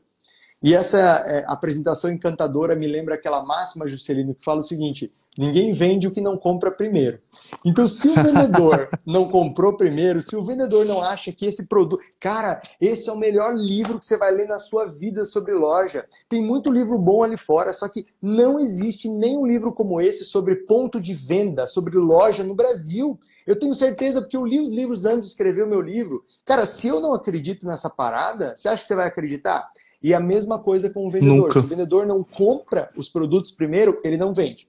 E 0.62 0.74
essa 0.74 0.98
é, 0.98 1.44
apresentação 1.46 2.10
encantadora 2.10 2.74
me 2.74 2.88
lembra 2.88 3.14
aquela 3.14 3.44
máxima, 3.44 3.86
Juscelino, 3.86 4.34
que 4.34 4.44
fala 4.44 4.60
o 4.60 4.62
seguinte: 4.62 5.12
Ninguém 5.36 5.72
vende 5.72 6.06
o 6.06 6.12
que 6.12 6.20
não 6.20 6.36
compra 6.36 6.70
primeiro. 6.70 7.18
Então, 7.64 7.88
se 7.88 8.08
o 8.08 8.14
vendedor 8.14 8.88
não 9.04 9.28
comprou 9.28 9.76
primeiro, 9.76 10.22
se 10.22 10.36
o 10.36 10.44
vendedor 10.44 10.86
não 10.86 11.02
acha 11.02 11.32
que 11.32 11.44
esse 11.44 11.66
produto. 11.66 12.00
Cara, 12.20 12.62
esse 12.80 13.08
é 13.08 13.12
o 13.12 13.18
melhor 13.18 13.52
livro 13.54 13.98
que 13.98 14.06
você 14.06 14.16
vai 14.16 14.30
ler 14.30 14.46
na 14.46 14.60
sua 14.60 14.86
vida 14.86 15.24
sobre 15.24 15.52
loja. 15.52 16.06
Tem 16.28 16.40
muito 16.40 16.70
livro 16.70 16.96
bom 16.96 17.24
ali 17.24 17.36
fora, 17.36 17.72
só 17.72 17.88
que 17.88 18.06
não 18.22 18.60
existe 18.60 19.08
nenhum 19.08 19.44
livro 19.44 19.72
como 19.72 20.00
esse 20.00 20.24
sobre 20.24 20.54
ponto 20.54 21.00
de 21.00 21.12
venda, 21.12 21.66
sobre 21.66 21.96
loja 21.96 22.44
no 22.44 22.54
Brasil. 22.54 23.18
Eu 23.44 23.58
tenho 23.58 23.74
certeza, 23.74 24.20
porque 24.20 24.36
eu 24.36 24.46
li 24.46 24.60
os 24.60 24.70
livros 24.70 25.04
antes 25.04 25.26
de 25.26 25.32
escrever 25.32 25.64
o 25.64 25.68
meu 25.68 25.80
livro. 25.80 26.24
Cara, 26.44 26.64
se 26.64 26.86
eu 26.86 27.00
não 27.00 27.12
acredito 27.12 27.66
nessa 27.66 27.90
parada, 27.90 28.54
você 28.56 28.68
acha 28.68 28.82
que 28.82 28.88
você 28.88 28.94
vai 28.94 29.08
acreditar? 29.08 29.68
E 30.00 30.14
a 30.14 30.20
mesma 30.20 30.58
coisa 30.58 30.88
com 30.90 31.06
o 31.06 31.10
vendedor. 31.10 31.48
Nunca. 31.48 31.58
Se 31.58 31.64
o 31.64 31.68
vendedor 31.68 32.06
não 32.06 32.22
compra 32.22 32.90
os 32.96 33.08
produtos 33.08 33.50
primeiro, 33.50 34.00
ele 34.04 34.16
não 34.16 34.32
vende. 34.32 34.68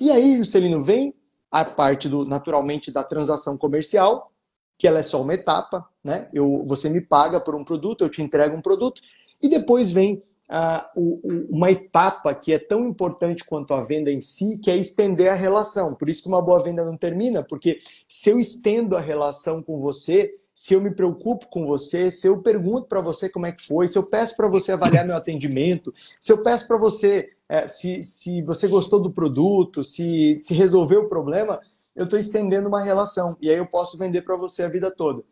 E 0.00 0.10
aí, 0.10 0.36
Juscelino, 0.36 0.82
vem 0.82 1.14
a 1.50 1.64
parte 1.64 2.08
do 2.08 2.24
naturalmente 2.24 2.92
da 2.92 3.02
transação 3.02 3.56
comercial, 3.56 4.32
que 4.76 4.86
ela 4.86 5.00
é 5.00 5.02
só 5.02 5.20
uma 5.20 5.34
etapa, 5.34 5.88
né? 6.04 6.28
Eu, 6.32 6.64
você 6.66 6.88
me 6.88 7.00
paga 7.00 7.40
por 7.40 7.54
um 7.54 7.64
produto, 7.64 8.04
eu 8.04 8.08
te 8.08 8.22
entrego 8.22 8.56
um 8.56 8.62
produto, 8.62 9.02
e 9.42 9.48
depois 9.48 9.90
vem 9.90 10.22
uh, 10.48 11.46
uma 11.50 11.70
etapa 11.70 12.34
que 12.34 12.52
é 12.52 12.58
tão 12.58 12.86
importante 12.86 13.44
quanto 13.44 13.74
a 13.74 13.82
venda 13.82 14.10
em 14.10 14.20
si, 14.20 14.58
que 14.58 14.70
é 14.70 14.76
estender 14.76 15.30
a 15.30 15.34
relação. 15.34 15.94
Por 15.94 16.08
isso 16.08 16.22
que 16.22 16.28
uma 16.28 16.42
boa 16.42 16.62
venda 16.62 16.84
não 16.84 16.96
termina, 16.96 17.42
porque 17.42 17.80
se 18.08 18.30
eu 18.30 18.38
estendo 18.38 18.96
a 18.96 19.00
relação 19.00 19.62
com 19.62 19.80
você, 19.80 20.34
se 20.58 20.74
eu 20.74 20.80
me 20.80 20.90
preocupo 20.90 21.46
com 21.46 21.64
você, 21.64 22.10
se 22.10 22.26
eu 22.26 22.42
pergunto 22.42 22.88
para 22.88 23.00
você 23.00 23.30
como 23.30 23.46
é 23.46 23.52
que 23.52 23.64
foi, 23.64 23.86
se 23.86 23.96
eu 23.96 24.02
peço 24.02 24.36
para 24.36 24.48
você 24.48 24.72
avaliar 24.72 25.06
meu 25.06 25.16
atendimento, 25.16 25.94
se 26.18 26.32
eu 26.32 26.42
peço 26.42 26.66
para 26.66 26.76
você 26.76 27.30
é, 27.48 27.68
se, 27.68 28.02
se 28.02 28.42
você 28.42 28.66
gostou 28.66 28.98
do 28.98 29.08
produto, 29.08 29.84
se, 29.84 30.34
se 30.34 30.54
resolveu 30.54 31.02
o 31.02 31.08
problema, 31.08 31.60
eu 31.94 32.06
estou 32.06 32.18
estendendo 32.18 32.66
uma 32.66 32.82
relação 32.82 33.36
e 33.40 33.48
aí 33.48 33.56
eu 33.56 33.68
posso 33.68 33.96
vender 33.96 34.22
para 34.22 34.34
você 34.34 34.64
a 34.64 34.68
vida 34.68 34.90
toda. 34.90 35.22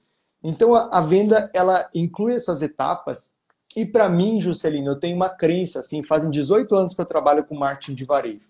Então 0.45 0.77
a, 0.77 0.91
a, 0.93 1.01
venda 1.01 1.51
ela 1.53 1.91
inclui 1.93 2.33
essas 2.33 2.63
etapas 2.63 3.35
e 3.75 3.85
para 3.85 4.09
mim, 4.09 4.41
Juscelino, 4.41 4.93
eu 4.93 5.01
tenho 5.01 5.17
uma 5.17 5.29
crença 5.29 5.81
assim, 5.81 6.05
fazem 6.05 6.31
18 6.31 6.73
anos 6.73 6.95
que 6.95 7.01
eu 7.01 7.07
trabalho 7.07 7.45
com 7.45 7.57
marketing 7.57 7.97
de 7.97 8.05
varejo. 8.05 8.49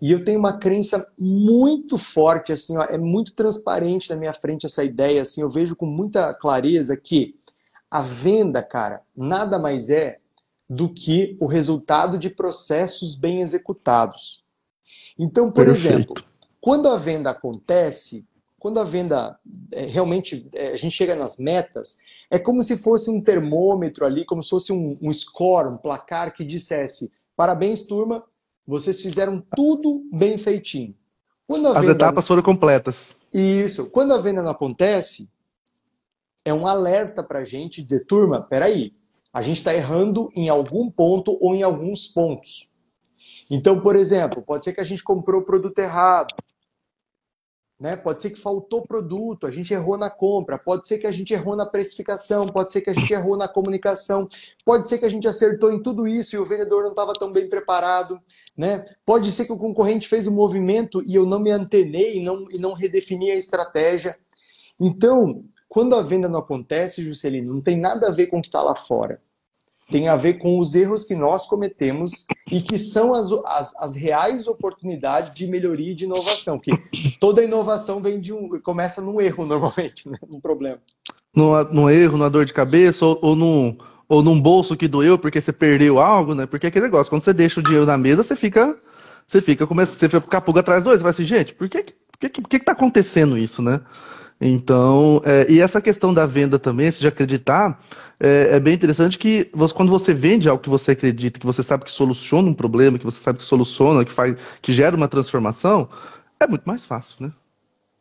E 0.00 0.12
eu 0.12 0.24
tenho 0.24 0.38
uma 0.38 0.58
crença 0.58 1.10
muito 1.18 1.96
forte, 1.96 2.52
assim, 2.52 2.76
ó, 2.76 2.82
é 2.82 2.98
muito 2.98 3.32
transparente 3.32 4.10
na 4.10 4.16
minha 4.16 4.32
frente 4.34 4.66
essa 4.66 4.84
ideia, 4.84 5.22
assim, 5.22 5.40
eu 5.40 5.48
vejo 5.48 5.74
com 5.74 5.86
muita 5.86 6.34
clareza 6.34 6.96
que 6.96 7.34
a 7.90 8.02
venda, 8.02 8.62
cara, 8.62 9.02
nada 9.16 9.58
mais 9.58 9.88
é 9.88 10.18
do 10.68 10.92
que 10.92 11.36
o 11.40 11.46
resultado 11.46 12.18
de 12.18 12.28
processos 12.28 13.16
bem 13.16 13.40
executados. 13.40 14.44
Então, 15.18 15.50
por 15.50 15.64
Perfeito. 15.64 15.88
exemplo, 15.88 16.24
quando 16.60 16.88
a 16.88 16.96
venda 16.96 17.30
acontece, 17.30 18.26
quando 18.58 18.80
a 18.80 18.84
venda 18.84 19.38
é, 19.72 19.86
realmente 19.86 20.48
é, 20.52 20.72
a 20.72 20.76
gente 20.76 20.92
chega 20.92 21.14
nas 21.14 21.38
metas, 21.38 21.98
é 22.30 22.38
como 22.38 22.60
se 22.62 22.76
fosse 22.76 23.08
um 23.08 23.20
termômetro 23.20 24.04
ali, 24.04 24.24
como 24.24 24.42
se 24.42 24.50
fosse 24.50 24.72
um, 24.72 24.92
um 25.00 25.12
score, 25.12 25.68
um 25.68 25.76
placar 25.76 26.34
que 26.34 26.44
dissesse: 26.44 27.12
parabéns, 27.36 27.84
turma, 27.86 28.24
vocês 28.66 29.00
fizeram 29.00 29.42
tudo 29.54 30.02
bem 30.12 30.36
feitinho. 30.36 30.94
As 31.48 31.80
venda... 31.80 31.92
etapas 31.92 32.26
foram 32.26 32.42
completas. 32.42 33.14
Isso. 33.32 33.90
Quando 33.90 34.12
a 34.12 34.18
venda 34.18 34.42
não 34.42 34.50
acontece, 34.50 35.30
é 36.44 36.52
um 36.52 36.66
alerta 36.66 37.22
para 37.22 37.40
a 37.40 37.44
gente 37.44 37.82
dizer, 37.82 38.04
turma, 38.06 38.42
peraí, 38.42 38.92
a 39.32 39.42
gente 39.42 39.58
está 39.58 39.74
errando 39.74 40.30
em 40.34 40.48
algum 40.48 40.90
ponto 40.90 41.36
ou 41.40 41.54
em 41.54 41.62
alguns 41.62 42.06
pontos. 42.06 42.72
Então, 43.50 43.80
por 43.80 43.94
exemplo, 43.94 44.42
pode 44.42 44.64
ser 44.64 44.72
que 44.72 44.80
a 44.80 44.84
gente 44.84 45.04
comprou 45.04 45.42
o 45.42 45.44
produto 45.44 45.78
errado, 45.78 46.34
né? 47.78 47.96
Pode 47.96 48.22
ser 48.22 48.30
que 48.30 48.40
faltou 48.40 48.82
produto, 48.82 49.46
a 49.46 49.50
gente 49.50 49.72
errou 49.72 49.98
na 49.98 50.08
compra, 50.08 50.58
pode 50.58 50.86
ser 50.88 50.98
que 50.98 51.06
a 51.06 51.12
gente 51.12 51.32
errou 51.34 51.54
na 51.54 51.66
precificação, 51.66 52.46
pode 52.46 52.72
ser 52.72 52.80
que 52.80 52.90
a 52.90 52.94
gente 52.94 53.12
errou 53.12 53.36
na 53.36 53.46
comunicação, 53.46 54.26
pode 54.64 54.88
ser 54.88 54.98
que 54.98 55.04
a 55.04 55.10
gente 55.10 55.28
acertou 55.28 55.70
em 55.70 55.82
tudo 55.82 56.08
isso 56.08 56.34
e 56.34 56.38
o 56.38 56.44
vendedor 56.44 56.82
não 56.82 56.90
estava 56.90 57.12
tão 57.12 57.30
bem 57.30 57.48
preparado, 57.48 58.18
né? 58.56 58.84
Pode 59.04 59.30
ser 59.30 59.44
que 59.44 59.52
o 59.52 59.58
concorrente 59.58 60.08
fez 60.08 60.26
um 60.26 60.34
movimento 60.34 61.02
e 61.06 61.14
eu 61.14 61.26
não 61.26 61.38
me 61.38 61.50
antenei 61.50 62.16
e 62.16 62.20
não, 62.20 62.50
e 62.50 62.58
não 62.58 62.72
redefini 62.72 63.30
a 63.30 63.36
estratégia. 63.36 64.16
Então, 64.80 65.38
quando 65.68 65.94
a 65.94 66.02
venda 66.02 66.28
não 66.28 66.38
acontece, 66.38 67.02
Juscelino, 67.02 67.52
não 67.52 67.60
tem 67.60 67.78
nada 67.78 68.08
a 68.08 68.12
ver 68.12 68.28
com 68.28 68.38
o 68.38 68.42
que 68.42 68.48
está 68.48 68.62
lá 68.62 68.74
fora 68.74 69.20
tem 69.90 70.08
a 70.08 70.16
ver 70.16 70.34
com 70.34 70.58
os 70.58 70.74
erros 70.74 71.04
que 71.04 71.14
nós 71.14 71.46
cometemos 71.46 72.26
e 72.50 72.60
que 72.60 72.78
são 72.78 73.14
as, 73.14 73.30
as, 73.44 73.80
as 73.80 73.96
reais 73.96 74.46
oportunidades 74.48 75.32
de 75.32 75.46
melhoria 75.46 75.92
e 75.92 75.94
de 75.94 76.04
inovação. 76.04 76.58
Que 76.58 76.72
toda 77.20 77.44
inovação 77.44 78.00
vem 78.00 78.20
de 78.20 78.32
um, 78.32 78.60
começa 78.60 79.00
num 79.00 79.20
erro 79.20 79.46
normalmente, 79.46 80.08
né? 80.08 80.18
num 80.28 80.40
problema. 80.40 80.78
No, 81.34 81.62
no 81.64 81.90
erro, 81.90 82.18
na 82.18 82.28
dor 82.28 82.44
de 82.44 82.52
cabeça 82.52 83.04
ou, 83.04 83.18
ou 83.22 83.36
num 83.36 83.76
ou 84.08 84.22
num 84.22 84.40
bolso 84.40 84.76
que 84.76 84.86
doeu 84.86 85.18
porque 85.18 85.40
você 85.40 85.52
perdeu 85.52 85.98
algo, 85.98 86.34
né? 86.34 86.46
Porque 86.46 86.66
é 86.66 86.68
aquele 86.68 86.84
negócio, 86.84 87.10
quando 87.10 87.22
você 87.22 87.32
deixa 87.32 87.58
o 87.58 87.62
dinheiro 87.62 87.86
na 87.86 87.98
mesa, 87.98 88.22
você 88.22 88.36
fica, 88.36 88.76
você 89.26 89.40
fica, 89.40 89.66
começa, 89.66 89.92
você 89.92 90.08
fica 90.08 90.20
com 90.20 90.36
a 90.36 90.40
pulga 90.40 90.60
atrás 90.60 90.82
do 90.82 90.90
olho, 90.90 91.00
vai 91.00 91.10
assim, 91.10 91.24
gente, 91.24 91.54
por 91.54 91.68
que, 91.68 91.82
por 91.82 92.18
que, 92.20 92.40
por 92.40 92.48
que, 92.48 92.58
que 92.60 92.64
tá 92.64 92.72
acontecendo 92.72 93.36
isso, 93.36 93.60
né? 93.60 93.80
Então, 94.40 95.22
é, 95.24 95.50
e 95.50 95.60
essa 95.60 95.80
questão 95.80 96.12
da 96.12 96.26
venda 96.26 96.58
também, 96.58 96.90
se 96.90 97.00
de 97.00 97.08
acreditar, 97.08 97.80
é, 98.20 98.48
é, 98.52 98.60
bem 98.60 98.74
interessante 98.74 99.18
que 99.18 99.50
você, 99.52 99.72
quando 99.72 99.90
você 99.90 100.12
vende 100.12 100.48
algo 100.48 100.62
que 100.62 100.68
você 100.68 100.92
acredita, 100.92 101.40
que 101.40 101.46
você 101.46 101.62
sabe 101.62 101.84
que 101.84 101.90
soluciona 101.90 102.48
um 102.48 102.54
problema, 102.54 102.98
que 102.98 103.04
você 103.04 103.18
sabe 103.18 103.38
que 103.38 103.44
soluciona, 103.44 104.04
que 104.04 104.12
faz, 104.12 104.36
que 104.60 104.72
gera 104.72 104.94
uma 104.94 105.08
transformação, 105.08 105.88
é 106.38 106.46
muito 106.46 106.64
mais 106.64 106.84
fácil, 106.84 107.26
né? 107.26 107.32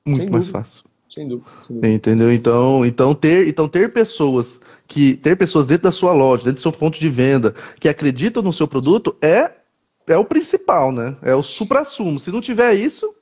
Muito 0.05 0.21
sem 0.21 0.29
mais 0.29 0.47
dúvida. 0.47 0.63
fácil. 0.63 0.83
Sem 1.09 1.27
dúvida, 1.27 1.49
sem 1.61 1.75
dúvida. 1.77 1.93
Entendeu? 1.93 2.31
Então, 2.31 2.85
então 2.85 3.15
ter, 3.15 3.47
então 3.47 3.67
ter 3.67 3.93
pessoas 3.93 4.59
que 4.87 5.15
ter 5.15 5.35
pessoas 5.35 5.65
dentro 5.65 5.85
da 5.85 5.91
sua 5.91 6.13
loja, 6.13 6.43
dentro 6.43 6.59
do 6.59 6.61
seu 6.61 6.71
ponto 6.71 6.99
de 6.99 7.09
venda, 7.09 7.55
que 7.79 7.89
acreditam 7.89 8.43
no 8.43 8.53
seu 8.53 8.67
produto 8.67 9.15
é 9.21 9.51
é 10.07 10.17
o 10.17 10.25
principal, 10.25 10.91
né? 10.91 11.15
É 11.21 11.33
o 11.33 11.41
supra-sumo. 11.41 12.19
Se 12.19 12.31
não 12.31 12.41
tiver 12.41 12.73
isso, 12.75 13.15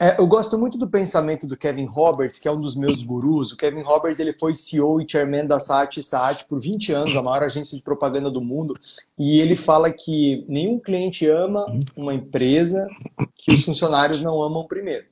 é, 0.00 0.20
eu 0.20 0.26
gosto 0.28 0.56
muito 0.56 0.78
do 0.78 0.88
pensamento 0.88 1.46
do 1.46 1.56
Kevin 1.56 1.86
Roberts, 1.86 2.38
que 2.38 2.46
é 2.46 2.52
um 2.52 2.60
dos 2.60 2.76
meus 2.76 3.02
gurus. 3.02 3.50
O 3.50 3.56
Kevin 3.56 3.82
Roberts 3.82 4.20
ele 4.20 4.32
foi 4.32 4.54
CEO 4.54 5.00
e 5.00 5.08
chairman 5.08 5.46
da 5.46 5.58
Saatchi 5.58 6.02
Saatchi 6.02 6.44
por 6.44 6.60
20 6.60 6.92
anos, 6.92 7.16
a 7.16 7.22
maior 7.22 7.42
agência 7.42 7.76
de 7.76 7.82
propaganda 7.82 8.30
do 8.30 8.40
mundo. 8.40 8.78
E 9.18 9.40
ele 9.40 9.56
fala 9.56 9.92
que 9.92 10.44
nenhum 10.48 10.78
cliente 10.78 11.26
ama 11.26 11.66
uma 11.96 12.14
empresa 12.14 12.86
que 13.34 13.52
os 13.52 13.64
funcionários 13.64 14.22
não 14.22 14.40
amam 14.40 14.66
primeiro. 14.68 15.06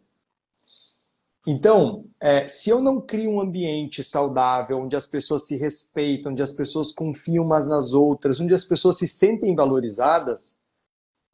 Então, 1.44 2.04
é, 2.20 2.46
se 2.46 2.70
eu 2.70 2.80
não 2.80 3.00
crio 3.00 3.30
um 3.30 3.40
ambiente 3.40 4.04
saudável, 4.04 4.80
onde 4.80 4.94
as 4.94 5.06
pessoas 5.06 5.46
se 5.46 5.56
respeitam, 5.56 6.32
onde 6.32 6.42
as 6.42 6.52
pessoas 6.52 6.92
confiam 6.92 7.44
umas 7.44 7.68
nas 7.68 7.92
outras, 7.92 8.40
onde 8.40 8.52
as 8.54 8.64
pessoas 8.64 8.98
se 8.98 9.06
sentem 9.06 9.54
valorizadas, 9.54 10.60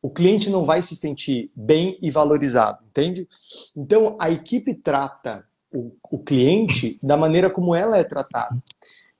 o 0.02 0.10
cliente 0.10 0.50
não 0.50 0.64
vai 0.64 0.82
se 0.82 0.96
sentir 0.96 1.50
bem 1.54 1.96
e 2.02 2.10
valorizado, 2.10 2.84
entende? 2.84 3.28
Então, 3.74 4.16
a 4.20 4.30
equipe 4.30 4.74
trata 4.74 5.46
o, 5.72 5.96
o 6.10 6.18
cliente 6.18 6.98
da 7.00 7.16
maneira 7.16 7.48
como 7.48 7.72
ela 7.72 7.96
é 7.96 8.02
tratada. 8.02 8.60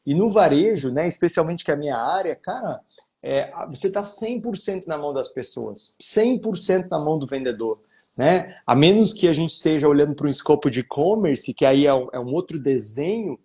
E 0.05 0.13
no 0.13 0.29
varejo, 0.29 0.91
né, 0.91 1.07
especialmente 1.07 1.65
que 1.65 1.71
é 1.71 1.75
a 1.75 1.77
minha 1.77 1.97
área, 1.97 2.35
cara, 2.35 2.81
é, 3.23 3.53
você 3.69 3.87
está 3.87 4.03
100% 4.03 4.89
na 4.89 4.99
mão 4.99 5.13
das 5.13 5.29
pessoas, 5.29 5.97
100% 6.03 6.89
na 6.91 6.99
mão 6.99 7.17
do 7.17 7.27
vendedor. 7.27 7.81
Né? 8.17 8.57
A 8.67 8.75
menos 8.75 9.13
que 9.13 9.29
a 9.29 9.33
gente 9.33 9.51
esteja 9.51 9.89
olhando 9.89 10.17
para 10.17 10.27
um 10.27 10.31
escopo 10.31 10.69
de 10.69 10.81
e-commerce, 10.81 11.55
que 11.55 11.65
aí 11.65 11.87
é 11.87 11.95
um, 11.95 12.09
é 12.13 12.19
um, 12.19 12.33
outro 12.33 12.61
desenho, 12.61 13.39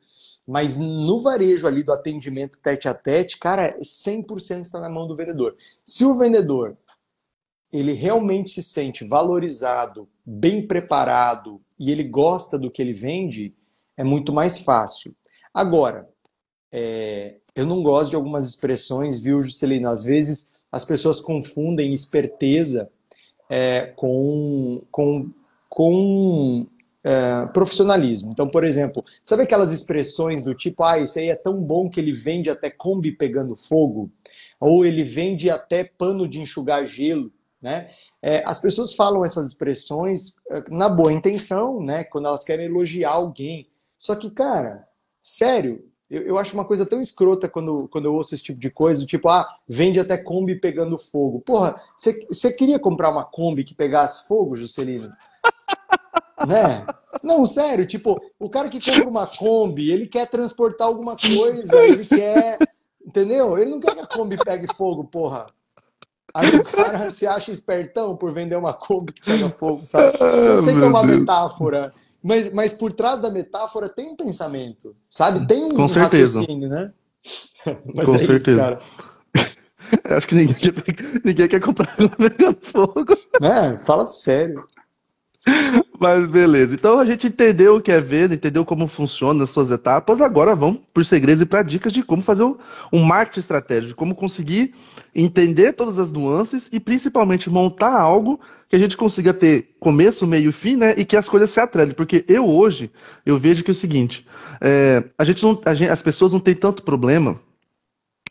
mas 0.46 0.77
no 0.77 1.22
varejo 1.22 1.67
ali 1.67 1.84
do 1.84 1.94
atendimento 1.94 2.58
tete 2.58 2.88
a 2.88 2.94
tete, 2.94 3.38
cara, 3.38 3.77
100% 3.79 4.62
está 4.62 4.82
na 4.82 4.89
mão 4.89 5.06
do 5.06 5.15
vendedor. 5.15 5.56
Se 5.86 6.03
o 6.03 6.17
vendedor 6.17 6.75
ele 7.71 7.93
realmente 7.93 8.50
se 8.50 8.63
sente 8.63 9.05
valorizado, 9.05 10.07
bem 10.25 10.65
preparado 10.65 11.62
e 11.79 11.91
ele 11.91 12.03
gosta 12.03 12.57
do 12.57 12.71
que 12.71 12.81
ele 12.81 12.93
vende, 12.93 13.53
é 13.95 14.03
muito 14.03 14.31
mais 14.31 14.59
fácil. 14.59 15.15
Agora, 15.53 16.07
é, 16.71 17.36
eu 17.55 17.65
não 17.65 17.81
gosto 17.81 18.12
de 18.12 18.15
algumas 18.15 18.47
expressões, 18.47 19.19
viu, 19.19 19.41
Juscelino? 19.41 19.89
Às 19.89 20.03
vezes 20.03 20.53
as 20.71 20.86
pessoas 20.86 21.19
confundem 21.19 21.93
esperteza 21.93 22.89
é, 23.50 23.93
com, 23.95 24.83
com, 24.91 25.31
com 25.69 26.67
é, 27.03 27.45
profissionalismo. 27.47 28.31
Então, 28.31 28.47
por 28.50 28.63
exemplo, 28.63 29.03
sabe 29.24 29.43
aquelas 29.43 29.71
expressões 29.71 30.43
do 30.43 30.53
tipo, 30.53 30.83
ah, 30.83 31.00
isso 31.00 31.17
aí 31.17 31.29
é 31.29 31.36
tão 31.36 31.62
bom 31.62 31.89
que 31.89 32.00
ele 32.00 32.12
vende 32.12 32.50
até 32.50 32.69
Kombi 32.69 33.12
pegando 33.12 33.55
fogo? 33.55 34.12
Ou 34.59 34.86
ele 34.86 35.03
vende 35.03 35.50
até 35.50 35.83
pano 35.83 36.27
de 36.27 36.41
enxugar 36.41 36.86
gelo? 36.86 37.31
Né? 37.67 37.89
É, 38.21 38.43
as 38.45 38.62
pessoas 38.62 38.93
falam 38.93 39.25
essas 39.25 39.47
expressões 39.47 40.38
é, 40.50 40.63
na 40.69 40.88
boa 40.88 41.12
intenção, 41.12 41.81
né? 41.81 42.05
quando 42.05 42.29
elas 42.29 42.45
querem 42.45 42.65
elogiar 42.65 43.12
alguém. 43.12 43.69
Só 43.97 44.15
que, 44.15 44.31
cara, 44.31 44.88
sério, 45.21 45.83
eu, 46.09 46.21
eu 46.21 46.38
acho 46.38 46.53
uma 46.53 46.63
coisa 46.63 46.86
tão 46.86 47.01
escrota 47.01 47.50
quando, 47.50 47.89
quando 47.89 48.05
eu 48.05 48.15
ouço 48.15 48.33
esse 48.33 48.43
tipo 48.43 48.57
de 48.57 48.71
coisa, 48.71 49.05
tipo, 49.05 49.27
ah, 49.27 49.45
vende 49.67 50.00
até 50.00 50.17
Kombi 50.17 50.55
pegando 50.55 50.97
fogo. 50.97 51.41
Porra, 51.41 51.81
você 51.97 52.53
queria 52.53 52.79
comprar 52.79 53.09
uma 53.09 53.25
Kombi 53.25 53.65
que 53.65 53.75
pegasse 53.75 54.25
fogo, 54.29 54.55
Juscelino? 54.55 55.12
né? 56.47 56.86
Não, 57.21 57.45
sério, 57.45 57.86
tipo, 57.86 58.17
o 58.39 58.50
cara 58.50 58.69
que 58.69 58.79
compra 58.79 59.09
uma 59.09 59.27
Kombi, 59.27 59.91
ele 59.91 60.07
quer 60.07 60.25
transportar 60.25 60.88
alguma 60.88 61.17
coisa, 61.17 61.83
ele 61.83 62.05
quer. 62.05 62.59
Entendeu? 63.05 63.57
Ele 63.57 63.71
não 63.71 63.79
quer 63.81 63.93
que 63.93 64.01
a 64.01 64.07
Kombi 64.07 64.38
pegue 64.38 64.74
fogo, 64.74 65.03
porra. 65.03 65.47
Aí 66.38 66.56
o 66.56 66.63
cara 66.63 67.10
se 67.10 67.25
acha 67.25 67.51
espertão 67.51 68.15
por 68.15 68.32
vender 68.32 68.56
uma 68.56 68.72
Kombi 68.72 69.12
que 69.12 69.24
pega 69.24 69.50
fogo, 69.50 69.84
sabe? 69.88 70.15
Eu 70.22 70.60
sei 70.60 70.75
que 70.75 70.84
é 70.84 70.86
uma 70.86 71.03
metáfora, 71.03 71.91
mas, 72.22 72.53
mas 72.53 72.72
por 72.74 72.94
trás 72.94 73.20
da 73.20 73.32
metáfora 73.32 73.89
tem 73.89 74.10
um 74.10 74.15
pensamento, 74.15 74.96
sabe? 75.10 75.48
Tem 75.48 75.63
um 75.63 75.74
Com 75.74 75.88
certeza. 75.88 76.39
raciocínio, 76.39 76.70
né? 76.70 76.91
Mas 77.96 78.08
Com 78.08 78.15
é 78.15 78.20
certeza. 78.20 78.51
Isso, 78.51 78.56
cara. 78.56 78.82
Acho 80.15 80.27
que 80.27 80.36
ninguém 80.36 80.56
quer, 80.56 80.74
ninguém 81.25 81.48
quer 81.48 81.60
comprar 81.60 81.94
pegando 82.17 82.58
fogo. 82.62 83.17
É, 83.41 83.77
fala 83.79 84.06
sério. 84.06 84.63
Mas 85.99 86.29
beleza. 86.29 86.75
Então 86.75 86.99
a 86.99 87.05
gente 87.05 87.25
entendeu 87.25 87.75
o 87.75 87.81
que 87.81 87.91
é 87.91 87.99
venda, 87.99 88.35
entendeu 88.35 88.63
como 88.63 88.87
funciona 88.87 89.43
as 89.43 89.49
suas 89.49 89.71
etapas. 89.71 90.21
Agora 90.21 90.55
vamos 90.55 90.81
por 90.93 91.03
segredos 91.03 91.41
e 91.41 91.45
para 91.45 91.63
dicas 91.63 91.91
de 91.91 92.03
como 92.03 92.21
fazer 92.21 92.43
um 92.93 93.03
marketing 93.03 93.39
estratégico, 93.39 93.95
como 93.95 94.13
conseguir 94.13 94.75
entender 95.15 95.73
todas 95.73 95.97
as 95.97 96.11
nuances 96.11 96.69
e 96.71 96.79
principalmente 96.79 97.49
montar 97.49 97.99
algo 97.99 98.39
que 98.69 98.75
a 98.75 98.79
gente 98.79 98.95
consiga 98.95 99.33
ter 99.33 99.75
começo, 99.79 100.27
meio 100.27 100.51
e 100.51 100.53
fim, 100.53 100.75
né? 100.75 100.93
E 100.95 101.03
que 101.03 101.17
as 101.17 101.27
coisas 101.27 101.49
se 101.49 101.59
atrelem. 101.59 101.95
Porque 101.95 102.23
eu 102.27 102.47
hoje 102.47 102.91
eu 103.25 103.39
vejo 103.39 103.63
que 103.63 103.71
é 103.71 103.73
o 103.73 103.75
seguinte: 103.75 104.27
é, 104.61 105.03
a 105.17 105.23
gente 105.23 105.41
não, 105.41 105.59
a 105.65 105.73
gente, 105.73 105.89
as 105.89 106.03
pessoas 106.03 106.31
não 106.31 106.39
têm 106.39 106.53
tanto 106.53 106.83
problema 106.83 107.39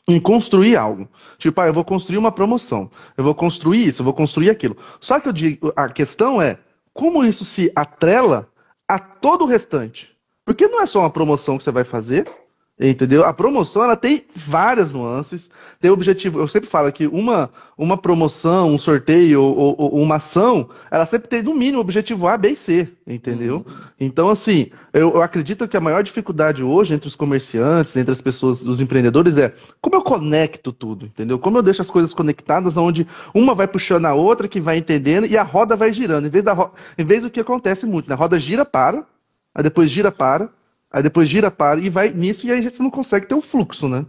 em 0.09 0.21
construir 0.21 0.77
algo. 0.77 1.09
Tipo, 1.37 1.61
ah, 1.61 1.67
eu 1.67 1.73
vou 1.73 1.85
construir 1.85 2.19
uma 2.19 2.31
promoção, 2.31 2.89
eu 3.17 3.25
vou 3.25 3.35
construir 3.35 3.89
isso, 3.89 4.03
eu 4.03 4.05
vou 4.05 4.15
construir 4.15 4.51
aquilo. 4.51 4.77
Só 5.01 5.19
que 5.19 5.29
eu 5.29 5.33
digo, 5.33 5.73
a 5.75 5.89
questão 5.89 6.41
é 6.41 6.61
como 6.97 7.25
isso 7.25 7.45
se 7.45 7.71
atrela 7.77 8.51
a 8.89 8.99
todo 8.99 9.45
o 9.45 9.47
restante. 9.47 10.17
Porque 10.45 10.67
não 10.67 10.81
é 10.83 10.87
só 10.87 11.01
uma 11.01 11.11
promoção 11.11 11.59
que 11.59 11.65
você 11.65 11.71
vai 11.71 11.85
fazer, 11.85 12.27
entendeu? 12.79 13.25
A 13.25 13.33
promoção 13.33 13.83
ela 13.83 13.97
tem 13.97 14.25
várias 14.35 14.93
nuances, 14.93 15.49
tem 15.81 15.91
objetivo. 15.91 16.39
Eu 16.39 16.47
sempre 16.49 16.69
falo 16.69 16.93
que 16.93 17.07
uma, 17.07 17.51
uma 17.77 17.97
promoção, 17.97 18.71
um 18.75 18.79
sorteio 18.79 19.41
ou, 19.41 19.57
ou, 19.57 19.77
ou 19.79 20.03
uma 20.03 20.17
ação, 20.17 20.69
ela 20.91 21.07
sempre 21.07 21.29
tem 21.29 21.43
no 21.43 21.55
mínimo 21.55 21.81
objetivo 21.81 22.29
A, 22.29 22.37
B 22.37 22.51
e 22.51 22.57
C, 22.57 22.89
entendeu? 23.07 23.65
Uhum. 23.67 23.75
Então, 23.99 24.29
assim, 24.29 24.71
eu, 24.93 25.15
eu, 25.15 25.23
acredito 25.23 25.67
que 25.67 25.77
a 25.77 25.81
maior 25.81 26.03
dificuldade 26.03 26.63
hoje 26.63 26.93
entre 26.93 27.09
os 27.09 27.17
comerciantes, 27.17 27.97
entre 27.97 28.13
as 28.13 28.21
pessoas, 28.21 28.61
os 28.61 28.81
empreendedores, 28.81 29.39
é 29.39 29.55
como 29.81 29.97
eu 29.97 30.03
conecto 30.03 30.71
tudo, 30.71 31.07
entendeu? 31.07 31.39
Como 31.39 31.57
eu 31.57 31.63
deixo 31.63 31.81
as 31.81 31.91
coisas 31.91 32.13
conectadas, 32.13 32.77
onde 32.77 33.07
uma 33.35 33.55
vai 33.55 33.67
puxando 33.67 34.05
a 34.05 34.15
outra, 34.15 34.49
que 34.49 34.61
vai 34.61 34.77
entendendo, 34.77 35.27
e 35.27 35.37
a 35.37 35.43
roda 35.43 35.77
vai 35.77 35.93
girando. 35.95 36.27
Em 36.27 36.31
vez, 36.31 36.45
da 36.45 36.53
ro... 36.53 36.73
em 36.99 37.05
vez 37.05 37.23
do 37.23 37.31
que 37.31 37.41
acontece 37.41 37.87
muito, 37.87 38.09
né? 38.09 38.15
a 38.15 38.19
roda 38.19 38.39
gira 38.39 38.67
para, 38.67 39.07
aí 39.55 39.63
depois 39.63 39.91
gira 39.91 40.13
para, 40.13 40.51
aí 40.97 41.03
depois 41.03 41.29
gira 41.29 41.51
para, 41.51 41.79
e 41.79 41.91
vai 41.91 42.11
nisso, 42.11 42.47
e 42.47 42.51
aí 42.51 42.63
gente 42.63 42.81
não 42.81 42.91
consegue 42.91 43.27
ter 43.27 43.35
o 43.35 43.39
um 43.39 43.43
fluxo, 43.43 43.87
né? 43.87 44.07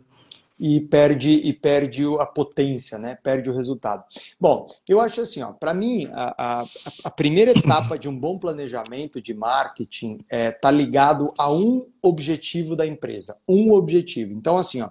e 0.60 0.82
perde 0.82 1.34
e 1.34 1.54
perde 1.54 2.04
a 2.20 2.26
potência, 2.26 2.98
né? 2.98 3.16
Perde 3.22 3.48
o 3.48 3.56
resultado. 3.56 4.04
Bom, 4.40 4.68
eu 4.90 5.00
acho 5.00 5.22
assim, 5.22 5.40
ó, 5.44 5.52
para 5.52 5.72
mim 5.72 6.10
a, 6.12 6.62
a, 6.62 6.66
a, 7.04 7.12
primeira 7.12 7.52
etapa 7.52 7.96
de 7.96 8.10
um 8.10 8.20
bom 8.20 8.40
planejamento 8.40 9.22
de 9.22 9.36
marketing 9.36 10.18
é 10.28 10.52
tá 10.52 10.72
ligado 10.72 11.32
a 11.38 11.52
um 11.52 11.86
objetivo 12.02 12.76
da 12.76 12.88
empresa, 12.88 13.38
um 13.48 13.72
objetivo. 13.72 14.34
Então 14.34 14.58
assim, 14.58 14.82
ó, 14.82 14.90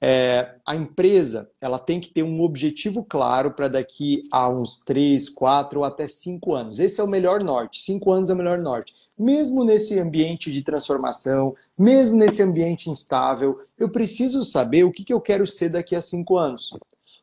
é, 0.00 0.56
a 0.66 0.74
empresa 0.74 1.48
ela 1.60 1.78
tem 1.78 2.00
que 2.00 2.10
ter 2.10 2.24
um 2.24 2.40
objetivo 2.40 3.04
claro 3.04 3.52
para 3.52 3.68
daqui 3.68 4.24
a 4.32 4.48
uns 4.48 4.80
três, 4.80 5.28
quatro 5.28 5.78
ou 5.78 5.84
até 5.84 6.08
cinco 6.08 6.56
anos. 6.56 6.80
Esse 6.80 7.00
é 7.00 7.04
o 7.04 7.08
melhor 7.08 7.40
norte. 7.40 7.80
Cinco 7.80 8.10
anos 8.10 8.30
é 8.30 8.34
o 8.34 8.36
melhor 8.36 8.58
norte 8.58 8.92
mesmo 9.18 9.64
nesse 9.64 9.98
ambiente 9.98 10.50
de 10.50 10.62
transformação, 10.62 11.54
mesmo 11.78 12.16
nesse 12.16 12.42
ambiente 12.42 12.90
instável, 12.90 13.60
eu 13.78 13.88
preciso 13.88 14.44
saber 14.44 14.84
o 14.84 14.90
que, 14.90 15.04
que 15.04 15.12
eu 15.12 15.20
quero 15.20 15.46
ser 15.46 15.70
daqui 15.70 15.94
a 15.94 16.02
cinco 16.02 16.36
anos. 16.36 16.76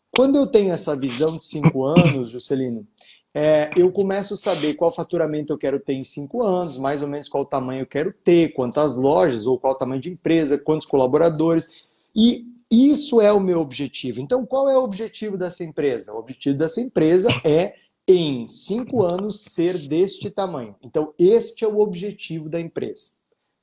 Quando 0.10 0.38
eu 0.38 0.48
tenho 0.48 0.74
essa 0.74 0.96
visão 0.96 1.38
de 1.38 1.44
cinco 1.44 1.84
anos, 1.86 2.30
Juscelino, 2.30 2.88
é, 3.34 3.72
eu 3.78 3.92
começo 3.92 4.34
a 4.34 4.38
saber 4.38 4.74
qual 4.74 4.92
faturamento 4.92 5.54
eu 5.54 5.58
quero 5.58 5.80
ter 5.80 5.94
em 5.94 6.04
cinco 6.04 6.44
anos, 6.44 6.78
mais 6.78 7.02
ou 7.02 7.08
menos 7.08 7.30
qual 7.30 7.46
tamanho 7.46 7.82
eu 7.82 7.88
quero 7.88 8.14
ter, 8.14 8.54
quantas 8.54 8.96
lojas, 8.96 9.46
ou 9.46 9.58
qual 9.58 9.76
tamanho 9.76 10.02
de 10.02 10.12
empresa, 10.12 10.58
quantos 10.58 10.86
colaboradores. 10.86 11.84
E 12.14 12.46
isso 12.70 13.22
é 13.22 13.32
o 13.32 13.40
meu 13.40 13.62
objetivo. 13.62 14.20
Então, 14.20 14.46
qual 14.46 14.70
é 14.70 14.78
o 14.78 14.84
objetivo 14.84 15.38
dessa 15.38 15.64
empresa? 15.64 16.14
O 16.14 16.18
objetivo 16.18 16.58
dessa 16.58 16.82
empresa 16.82 17.30
é 17.44 17.74
em 18.14 18.48
cinco 18.48 19.04
anos 19.04 19.42
ser 19.42 19.78
deste 19.78 20.30
tamanho. 20.30 20.76
Então, 20.82 21.14
este 21.18 21.64
é 21.64 21.68
o 21.68 21.80
objetivo 21.80 22.50
da 22.50 22.60
empresa. 22.60 23.12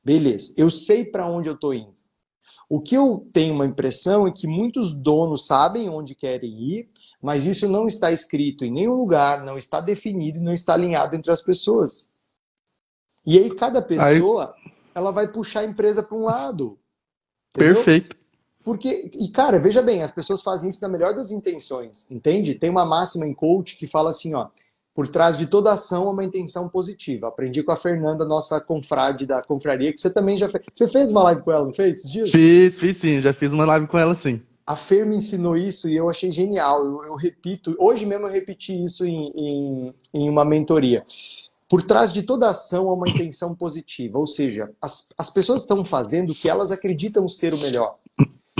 Beleza, 0.04 0.52
eu 0.56 0.70
sei 0.70 1.04
para 1.04 1.26
onde 1.26 1.48
eu 1.48 1.54
estou 1.54 1.74
indo. 1.74 1.96
O 2.68 2.80
que 2.80 2.94
eu 2.94 3.26
tenho 3.32 3.54
uma 3.54 3.64
impressão 3.64 4.26
é 4.26 4.32
que 4.32 4.46
muitos 4.46 4.94
donos 4.94 5.46
sabem 5.46 5.88
onde 5.88 6.14
querem 6.14 6.50
ir, 6.62 6.90
mas 7.20 7.46
isso 7.46 7.68
não 7.68 7.86
está 7.86 8.12
escrito 8.12 8.64
em 8.64 8.70
nenhum 8.70 8.94
lugar, 8.94 9.44
não 9.44 9.56
está 9.56 9.80
definido, 9.80 10.40
não 10.40 10.52
está 10.52 10.74
alinhado 10.74 11.16
entre 11.16 11.32
as 11.32 11.40
pessoas. 11.40 12.10
E 13.24 13.38
aí 13.38 13.54
cada 13.54 13.80
pessoa, 13.80 14.54
aí... 14.54 14.72
ela 14.94 15.10
vai 15.10 15.28
puxar 15.28 15.60
a 15.60 15.64
empresa 15.64 16.02
para 16.02 16.16
um 16.16 16.24
lado. 16.24 16.78
Entendeu? 17.54 17.76
Perfeito. 17.76 18.17
Porque, 18.68 19.10
e 19.14 19.28
cara, 19.28 19.58
veja 19.58 19.80
bem, 19.80 20.02
as 20.02 20.10
pessoas 20.10 20.42
fazem 20.42 20.68
isso 20.68 20.82
na 20.82 20.90
melhor 20.90 21.14
das 21.14 21.30
intenções, 21.30 22.06
entende? 22.10 22.54
Tem 22.54 22.68
uma 22.68 22.84
máxima 22.84 23.26
em 23.26 23.32
coach 23.32 23.78
que 23.78 23.86
fala 23.86 24.10
assim, 24.10 24.34
ó, 24.34 24.48
por 24.94 25.08
trás 25.08 25.38
de 25.38 25.46
toda 25.46 25.72
ação 25.72 26.06
há 26.06 26.10
uma 26.10 26.22
intenção 26.22 26.68
positiva. 26.68 27.28
Aprendi 27.28 27.62
com 27.62 27.72
a 27.72 27.76
Fernanda, 27.76 28.26
nossa 28.26 28.60
confrade 28.60 29.24
da 29.24 29.40
confraria, 29.40 29.90
que 29.90 29.98
você 29.98 30.10
também 30.10 30.36
já 30.36 30.50
fez. 30.50 30.64
Você 30.70 30.86
fez 30.86 31.10
uma 31.10 31.22
live 31.22 31.40
com 31.40 31.50
ela, 31.50 31.64
não 31.64 31.72
fez 31.72 31.96
esses 31.96 32.12
dias? 32.12 32.30
Fiz, 32.30 32.78
fiz 32.78 32.98
sim, 32.98 33.22
já 33.22 33.32
fiz 33.32 33.50
uma 33.54 33.64
live 33.64 33.86
com 33.86 33.96
ela 33.96 34.14
sim. 34.14 34.38
A 34.66 34.76
Fer 34.76 35.06
me 35.06 35.16
ensinou 35.16 35.56
isso 35.56 35.88
e 35.88 35.96
eu 35.96 36.10
achei 36.10 36.30
genial. 36.30 36.84
Eu, 36.84 37.04
eu 37.06 37.14
repito, 37.14 37.74
hoje 37.78 38.04
mesmo 38.04 38.26
eu 38.26 38.30
repeti 38.30 38.84
isso 38.84 39.06
em, 39.06 39.32
em, 39.34 39.94
em 40.12 40.28
uma 40.28 40.44
mentoria. 40.44 41.06
Por 41.70 41.82
trás 41.82 42.12
de 42.12 42.22
toda 42.22 42.50
ação 42.50 42.90
há 42.90 42.92
uma 42.92 43.08
intenção 43.08 43.54
positiva, 43.54 44.18
ou 44.18 44.26
seja, 44.26 44.70
as, 44.78 45.08
as 45.16 45.30
pessoas 45.30 45.62
estão 45.62 45.82
fazendo 45.86 46.32
o 46.32 46.34
que 46.34 46.50
elas 46.50 46.70
acreditam 46.70 47.26
ser 47.30 47.54
o 47.54 47.58
melhor 47.58 47.96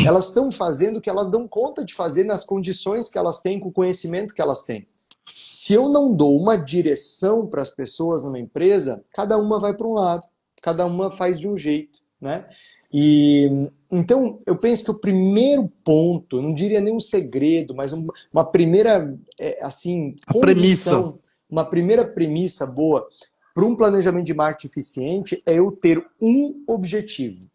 elas 0.07 0.29
estão 0.29 0.51
fazendo 0.51 0.99
o 0.99 1.01
que 1.01 1.11
elas 1.11 1.31
dão 1.31 1.47
conta 1.47 1.85
de 1.85 1.95
fazer 1.95 2.25
nas 2.25 2.45
condições 2.45 3.09
que 3.09 3.19
elas 3.19 3.41
têm, 3.41 3.59
com 3.59 3.69
o 3.69 3.73
conhecimento 3.73 4.35
que 4.35 4.43
elas 4.43 4.65
têm. 4.65 4.87
Se 5.35 5.75
eu 5.75 5.89
não 5.89 6.13
dou 6.13 6.39
uma 6.41 6.57
direção 6.57 7.47
para 7.47 7.63
as 7.63 7.71
pessoas 7.71 8.23
numa 8.23 8.39
empresa, 8.39 9.05
cada 9.13 9.37
uma 9.39 9.59
vai 9.59 9.75
para 9.75 9.87
um 9.87 9.95
lado, 9.95 10.27
cada 10.63 10.87
uma 10.87 11.11
faz 11.11 11.39
de 11.39 11.49
um 11.49 11.57
jeito, 11.57 12.01
né? 12.21 12.47
E 12.93 13.69
então 13.91 14.41
eu 14.47 14.57
penso 14.57 14.85
que 14.85 14.91
o 14.91 15.01
primeiro 15.01 15.71
ponto, 15.85 16.41
não 16.41 16.55
diria 16.55 16.81
nem 16.81 16.95
um 16.95 17.01
segredo, 17.01 17.75
mas 17.75 17.93
uma 18.33 18.45
primeira 18.45 19.15
é, 19.39 19.63
assim 19.63 20.17
condição, 20.27 21.03
premissa. 21.03 21.19
uma 21.51 21.65
primeira 21.65 22.07
premissa 22.07 22.67
boa 22.67 23.07
para 23.55 23.67
um 23.67 23.77
planejamento 23.77 24.25
de 24.25 24.33
marketing 24.33 24.67
eficiente 24.69 25.43
é 25.45 25.59
eu 25.59 25.71
ter 25.71 26.03
um 26.21 26.65
objetivo 26.67 27.47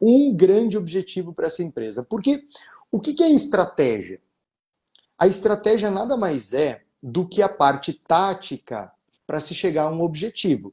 um 0.00 0.34
grande 0.34 0.76
objetivo 0.76 1.32
para 1.32 1.46
essa 1.46 1.62
empresa. 1.62 2.02
Porque 2.02 2.44
o 2.90 3.00
que 3.00 3.22
é 3.22 3.30
estratégia? 3.30 4.20
A 5.18 5.26
estratégia 5.26 5.90
nada 5.90 6.16
mais 6.16 6.52
é 6.52 6.82
do 7.02 7.26
que 7.26 7.42
a 7.42 7.48
parte 7.48 7.92
tática 7.92 8.90
para 9.26 9.40
se 9.40 9.54
chegar 9.54 9.84
a 9.84 9.90
um 9.90 10.02
objetivo. 10.02 10.72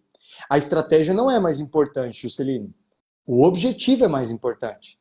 A 0.50 0.58
estratégia 0.58 1.14
não 1.14 1.30
é 1.30 1.40
mais 1.40 1.60
importante, 1.60 2.22
Juscelino. 2.22 2.74
O 3.26 3.44
objetivo 3.44 4.06
é 4.06 4.08
mais 4.08 4.32
importante. 4.32 5.00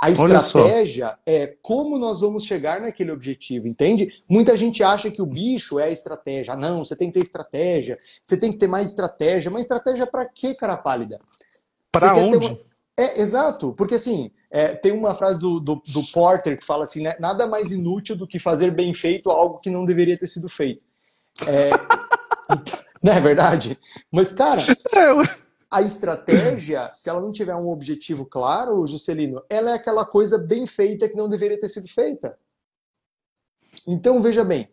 A 0.00 0.10
estratégia 0.10 1.18
é 1.24 1.56
como 1.62 1.98
nós 1.98 2.20
vamos 2.20 2.44
chegar 2.44 2.80
naquele 2.80 3.10
objetivo, 3.10 3.66
entende? 3.66 4.22
Muita 4.28 4.56
gente 4.56 4.82
acha 4.82 5.10
que 5.10 5.22
o 5.22 5.26
bicho 5.26 5.78
é 5.78 5.84
a 5.84 5.90
estratégia. 5.90 6.54
Ah, 6.54 6.56
não, 6.56 6.84
você 6.84 6.94
tem 6.94 7.08
que 7.08 7.14
ter 7.14 7.24
estratégia, 7.24 7.98
você 8.22 8.38
tem 8.38 8.52
que 8.52 8.58
ter 8.58 8.66
mais 8.66 8.88
estratégia. 8.88 9.50
Mas 9.50 9.62
estratégia 9.62 10.06
para 10.06 10.26
quê, 10.26 10.54
cara 10.54 10.76
pálida? 10.76 11.20
Para 11.90 12.14
onde? 12.14 12.46
Uma... 12.46 12.58
É, 12.98 13.20
exato, 13.20 13.72
porque 13.74 13.94
assim, 13.94 14.32
é, 14.50 14.74
tem 14.74 14.90
uma 14.90 15.14
frase 15.14 15.38
do, 15.38 15.60
do, 15.60 15.76
do, 15.86 16.02
Porter 16.12 16.58
que 16.58 16.66
fala 16.66 16.82
assim, 16.82 17.04
né, 17.04 17.16
nada 17.20 17.46
mais 17.46 17.70
inútil 17.70 18.16
do 18.16 18.26
que 18.26 18.40
fazer 18.40 18.72
bem 18.72 18.92
feito 18.92 19.30
algo 19.30 19.60
que 19.60 19.70
não 19.70 19.84
deveria 19.84 20.18
ter 20.18 20.26
sido 20.26 20.48
feito. 20.48 20.82
É, 21.46 21.70
não 23.00 23.12
é 23.12 23.20
verdade? 23.20 23.78
Mas, 24.10 24.32
cara, 24.32 24.60
é, 24.62 25.38
a 25.70 25.80
estratégia, 25.80 26.90
se 26.92 27.08
ela 27.08 27.20
não 27.20 27.30
tiver 27.30 27.54
um 27.54 27.68
objetivo 27.68 28.26
claro, 28.26 28.84
Juscelino, 28.84 29.44
ela 29.48 29.70
é 29.70 29.74
aquela 29.74 30.04
coisa 30.04 30.36
bem 30.36 30.66
feita 30.66 31.08
que 31.08 31.16
não 31.16 31.28
deveria 31.28 31.60
ter 31.60 31.68
sido 31.68 31.86
feita. 31.86 32.36
Então, 33.86 34.20
veja 34.20 34.44
bem, 34.44 34.68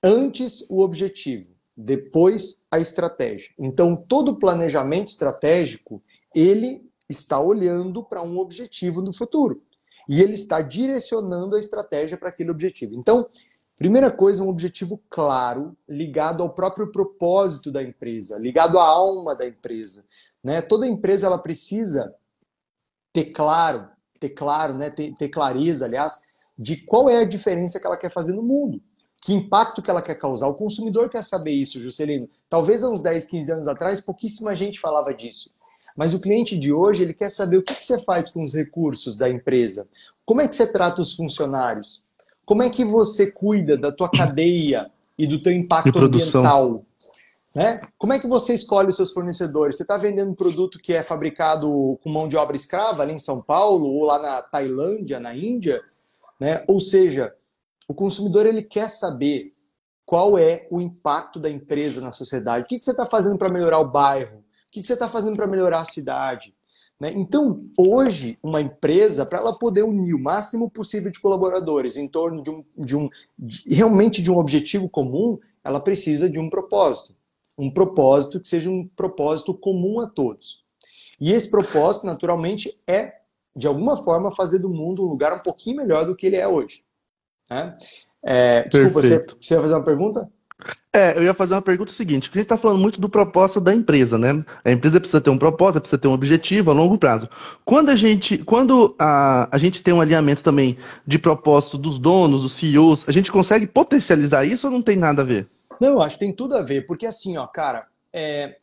antes 0.00 0.64
o 0.70 0.80
objetivo, 0.80 1.50
depois 1.76 2.68
a 2.70 2.78
estratégia. 2.78 3.50
Então, 3.58 3.96
todo 3.96 4.38
planejamento 4.38 5.08
estratégico, 5.08 6.00
ele 6.32 6.91
está 7.12 7.40
olhando 7.40 8.02
para 8.02 8.22
um 8.22 8.38
objetivo 8.38 9.00
no 9.00 9.12
futuro. 9.12 9.62
E 10.08 10.20
ele 10.20 10.32
está 10.32 10.60
direcionando 10.60 11.54
a 11.54 11.60
estratégia 11.60 12.18
para 12.18 12.28
aquele 12.28 12.50
objetivo. 12.50 12.94
Então, 12.94 13.28
primeira 13.76 14.10
coisa, 14.10 14.42
um 14.42 14.48
objetivo 14.48 15.00
claro, 15.08 15.76
ligado 15.88 16.42
ao 16.42 16.50
próprio 16.50 16.90
propósito 16.90 17.70
da 17.70 17.82
empresa, 17.82 18.38
ligado 18.38 18.78
à 18.78 18.84
alma 18.84 19.36
da 19.36 19.46
empresa. 19.46 20.04
Né? 20.42 20.60
Toda 20.60 20.86
empresa 20.86 21.26
ela 21.26 21.38
precisa 21.38 22.14
ter 23.12 23.26
claro, 23.26 23.88
ter 24.18 24.30
claro, 24.30 24.74
né? 24.74 24.90
ter, 24.90 25.14
ter 25.14 25.28
clareza, 25.28 25.84
aliás, 25.84 26.22
de 26.56 26.76
qual 26.76 27.08
é 27.08 27.18
a 27.18 27.24
diferença 27.24 27.78
que 27.78 27.86
ela 27.86 27.96
quer 27.96 28.10
fazer 28.10 28.32
no 28.32 28.42
mundo. 28.42 28.82
Que 29.22 29.32
impacto 29.32 29.80
que 29.80 29.88
ela 29.88 30.02
quer 30.02 30.16
causar? 30.16 30.48
O 30.48 30.54
consumidor 30.54 31.08
quer 31.08 31.22
saber 31.22 31.52
isso, 31.52 31.80
Juscelino. 31.80 32.28
Talvez 32.48 32.82
há 32.82 32.90
uns 32.90 33.00
10, 33.00 33.26
15 33.26 33.52
anos 33.52 33.68
atrás, 33.68 34.00
pouquíssima 34.00 34.54
gente 34.56 34.80
falava 34.80 35.14
disso. 35.14 35.54
Mas 35.96 36.14
o 36.14 36.20
cliente 36.20 36.56
de 36.56 36.72
hoje, 36.72 37.02
ele 37.02 37.14
quer 37.14 37.30
saber 37.30 37.58
o 37.58 37.62
que, 37.62 37.74
que 37.74 37.84
você 37.84 38.02
faz 38.02 38.30
com 38.30 38.42
os 38.42 38.54
recursos 38.54 39.18
da 39.18 39.28
empresa. 39.28 39.88
Como 40.24 40.40
é 40.40 40.48
que 40.48 40.56
você 40.56 40.70
trata 40.70 41.00
os 41.00 41.14
funcionários? 41.14 42.04
Como 42.44 42.62
é 42.62 42.70
que 42.70 42.84
você 42.84 43.30
cuida 43.30 43.76
da 43.76 43.92
tua 43.92 44.10
cadeia 44.10 44.90
e 45.18 45.26
do 45.26 45.42
teu 45.42 45.52
impacto 45.52 45.98
ambiental? 45.98 46.84
Né? 47.54 47.80
Como 47.98 48.12
é 48.12 48.18
que 48.18 48.26
você 48.26 48.54
escolhe 48.54 48.88
os 48.88 48.96
seus 48.96 49.12
fornecedores? 49.12 49.76
Você 49.76 49.82
está 49.82 49.98
vendendo 49.98 50.30
um 50.30 50.34
produto 50.34 50.78
que 50.78 50.94
é 50.94 51.02
fabricado 51.02 51.98
com 52.02 52.10
mão 52.10 52.26
de 52.26 52.36
obra 52.36 52.56
escrava 52.56 53.02
ali 53.02 53.12
em 53.12 53.18
São 53.18 53.42
Paulo 53.42 53.86
ou 53.86 54.04
lá 54.04 54.18
na 54.18 54.42
Tailândia, 54.42 55.20
na 55.20 55.36
Índia? 55.36 55.82
Né? 56.40 56.64
Ou 56.66 56.80
seja, 56.80 57.34
o 57.86 57.94
consumidor 57.94 58.46
ele 58.46 58.62
quer 58.62 58.88
saber 58.88 59.52
qual 60.04 60.38
é 60.38 60.66
o 60.70 60.80
impacto 60.80 61.38
da 61.38 61.50
empresa 61.50 62.00
na 62.00 62.10
sociedade. 62.10 62.64
O 62.64 62.68
que, 62.68 62.78
que 62.78 62.84
você 62.84 62.90
está 62.90 63.06
fazendo 63.06 63.38
para 63.38 63.52
melhorar 63.52 63.78
o 63.78 63.88
bairro? 63.88 64.41
O 64.72 64.74
que, 64.74 64.80
que 64.80 64.86
você 64.86 64.94
está 64.94 65.08
fazendo 65.08 65.36
para 65.36 65.46
melhorar 65.46 65.80
a 65.80 65.84
cidade? 65.84 66.54
Né? 66.98 67.12
Então, 67.14 67.66
hoje, 67.78 68.38
uma 68.42 68.60
empresa, 68.60 69.26
para 69.26 69.38
ela 69.38 69.58
poder 69.58 69.82
unir 69.82 70.14
o 70.14 70.18
máximo 70.18 70.70
possível 70.70 71.12
de 71.12 71.20
colaboradores 71.20 71.96
em 71.96 72.08
torno 72.08 72.42
de 72.42 72.50
um, 72.50 72.64
de 72.78 72.96
um 72.96 73.10
de, 73.38 73.74
realmente 73.74 74.22
de 74.22 74.30
um 74.30 74.38
objetivo 74.38 74.88
comum, 74.88 75.38
ela 75.62 75.78
precisa 75.78 76.28
de 76.28 76.38
um 76.38 76.48
propósito 76.48 77.14
um 77.56 77.70
propósito 77.70 78.40
que 78.40 78.48
seja 78.48 78.70
um 78.70 78.88
propósito 78.88 79.54
comum 79.54 80.00
a 80.00 80.08
todos. 80.08 80.64
E 81.20 81.32
esse 81.32 81.50
propósito, 81.50 82.06
naturalmente, 82.06 82.76
é, 82.86 83.20
de 83.54 83.66
alguma 83.66 83.96
forma, 84.02 84.30
fazer 84.30 84.58
do 84.58 84.68
mundo 84.68 85.04
um 85.04 85.08
lugar 85.08 85.32
um 85.34 85.42
pouquinho 85.42 85.76
melhor 85.76 86.06
do 86.06 86.16
que 86.16 86.26
ele 86.26 86.36
é 86.36 86.48
hoje. 86.48 86.84
Né? 87.48 87.76
É, 88.24 88.68
desculpa, 88.68 89.02
você, 89.02 89.26
você 89.40 89.54
ia 89.54 89.60
fazer 89.60 89.74
uma 89.74 89.84
pergunta? 89.84 90.30
É, 90.94 91.16
eu 91.16 91.22
ia 91.22 91.32
fazer 91.32 91.54
uma 91.54 91.62
pergunta 91.62 91.90
seguinte, 91.90 92.28
a 92.30 92.34
gente 92.34 92.42
está 92.42 92.56
falando 92.56 92.78
muito 92.78 93.00
do 93.00 93.08
propósito 93.08 93.60
da 93.60 93.74
empresa, 93.74 94.18
né? 94.18 94.44
A 94.62 94.70
empresa 94.70 95.00
precisa 95.00 95.22
ter 95.22 95.30
um 95.30 95.38
propósito, 95.38 95.80
precisa 95.80 96.00
ter 96.00 96.08
um 96.08 96.12
objetivo 96.12 96.70
a 96.70 96.74
longo 96.74 96.98
prazo. 96.98 97.28
Quando 97.64 97.88
a 97.88 97.96
gente, 97.96 98.36
quando 98.38 98.94
a, 98.98 99.48
a 99.50 99.58
gente 99.58 99.82
tem 99.82 99.94
um 99.94 100.02
alinhamento 100.02 100.42
também 100.42 100.76
de 101.06 101.18
propósito 101.18 101.78
dos 101.78 101.98
donos, 101.98 102.42
dos 102.42 102.52
CEOs, 102.52 103.08
a 103.08 103.12
gente 103.12 103.32
consegue 103.32 103.66
potencializar 103.66 104.44
isso 104.44 104.66
ou 104.66 104.72
não 104.72 104.82
tem 104.82 104.96
nada 104.96 105.22
a 105.22 105.24
ver? 105.24 105.48
Não, 105.80 106.00
acho 106.02 106.18
que 106.18 106.26
tem 106.26 106.34
tudo 106.34 106.56
a 106.56 106.62
ver, 106.62 106.86
porque 106.86 107.06
assim, 107.06 107.38
ó, 107.38 107.46
cara, 107.46 107.86
é... 108.12 108.58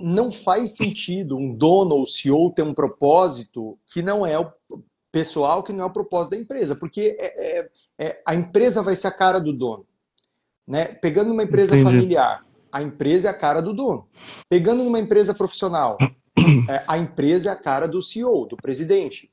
não 0.00 0.30
faz 0.30 0.76
sentido 0.76 1.36
um 1.36 1.54
dono 1.54 1.94
ou 1.94 2.06
CEO 2.06 2.50
ter 2.50 2.62
um 2.62 2.74
propósito 2.74 3.78
que 3.86 4.02
não 4.02 4.26
é 4.26 4.36
o 4.36 4.52
pessoal, 5.12 5.62
que 5.62 5.72
não 5.72 5.84
é 5.84 5.86
o 5.86 5.92
propósito 5.92 6.32
da 6.32 6.42
empresa, 6.42 6.74
porque 6.74 7.16
é, 7.16 7.60
é, 7.60 7.70
é 7.96 8.22
a 8.26 8.34
empresa 8.34 8.82
vai 8.82 8.96
ser 8.96 9.06
a 9.06 9.12
cara 9.12 9.38
do 9.38 9.52
dono. 9.52 9.86
Né? 10.66 10.86
Pegando 10.86 11.32
uma 11.32 11.42
empresa 11.42 11.76
Entendi. 11.76 11.90
familiar, 11.90 12.44
a 12.72 12.82
empresa 12.82 13.28
é 13.28 13.30
a 13.30 13.38
cara 13.38 13.60
do 13.60 13.72
dono. 13.72 14.08
Pegando 14.48 14.82
uma 14.82 14.98
empresa 14.98 15.34
profissional, 15.34 15.98
é, 16.68 16.82
a 16.86 16.98
empresa 16.98 17.50
é 17.50 17.52
a 17.52 17.56
cara 17.56 17.86
do 17.86 18.02
CEO, 18.02 18.46
do 18.46 18.56
presidente. 18.56 19.30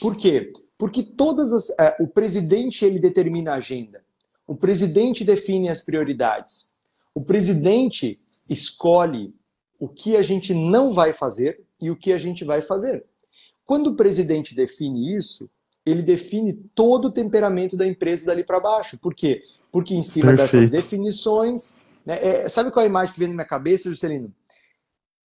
Por 0.00 0.16
quê? 0.16 0.52
Porque 0.78 1.02
todas 1.02 1.52
as, 1.52 1.70
é, 1.78 1.96
o 2.00 2.08
presidente 2.08 2.84
ele 2.84 2.98
determina 2.98 3.52
a 3.52 3.56
agenda. 3.56 4.02
O 4.46 4.56
presidente 4.56 5.24
define 5.24 5.68
as 5.68 5.84
prioridades. 5.84 6.72
O 7.14 7.22
presidente 7.22 8.18
escolhe 8.48 9.34
o 9.78 9.88
que 9.88 10.16
a 10.16 10.22
gente 10.22 10.52
não 10.52 10.92
vai 10.92 11.12
fazer 11.12 11.62
e 11.80 11.90
o 11.90 11.96
que 11.96 12.12
a 12.12 12.18
gente 12.18 12.44
vai 12.44 12.60
fazer. 12.60 13.04
Quando 13.64 13.88
o 13.88 13.96
presidente 13.96 14.54
define 14.54 15.16
isso, 15.16 15.48
ele 15.86 16.02
define 16.02 16.52
todo 16.74 17.06
o 17.06 17.12
temperamento 17.12 17.76
da 17.76 17.86
empresa 17.86 18.26
dali 18.26 18.42
para 18.42 18.58
baixo. 18.58 18.98
Por 18.98 19.14
quê? 19.14 19.42
Porque 19.72 19.94
em 19.94 20.02
cima 20.02 20.34
Perfeito. 20.34 20.52
dessas 20.52 20.70
definições. 20.70 21.78
Né, 22.04 22.18
é, 22.20 22.48
sabe 22.48 22.70
qual 22.70 22.82
é 22.82 22.86
a 22.86 22.90
imagem 22.90 23.14
que 23.14 23.20
vem 23.20 23.28
na 23.28 23.34
minha 23.34 23.46
cabeça, 23.46 23.88
Juscelino? 23.88 24.32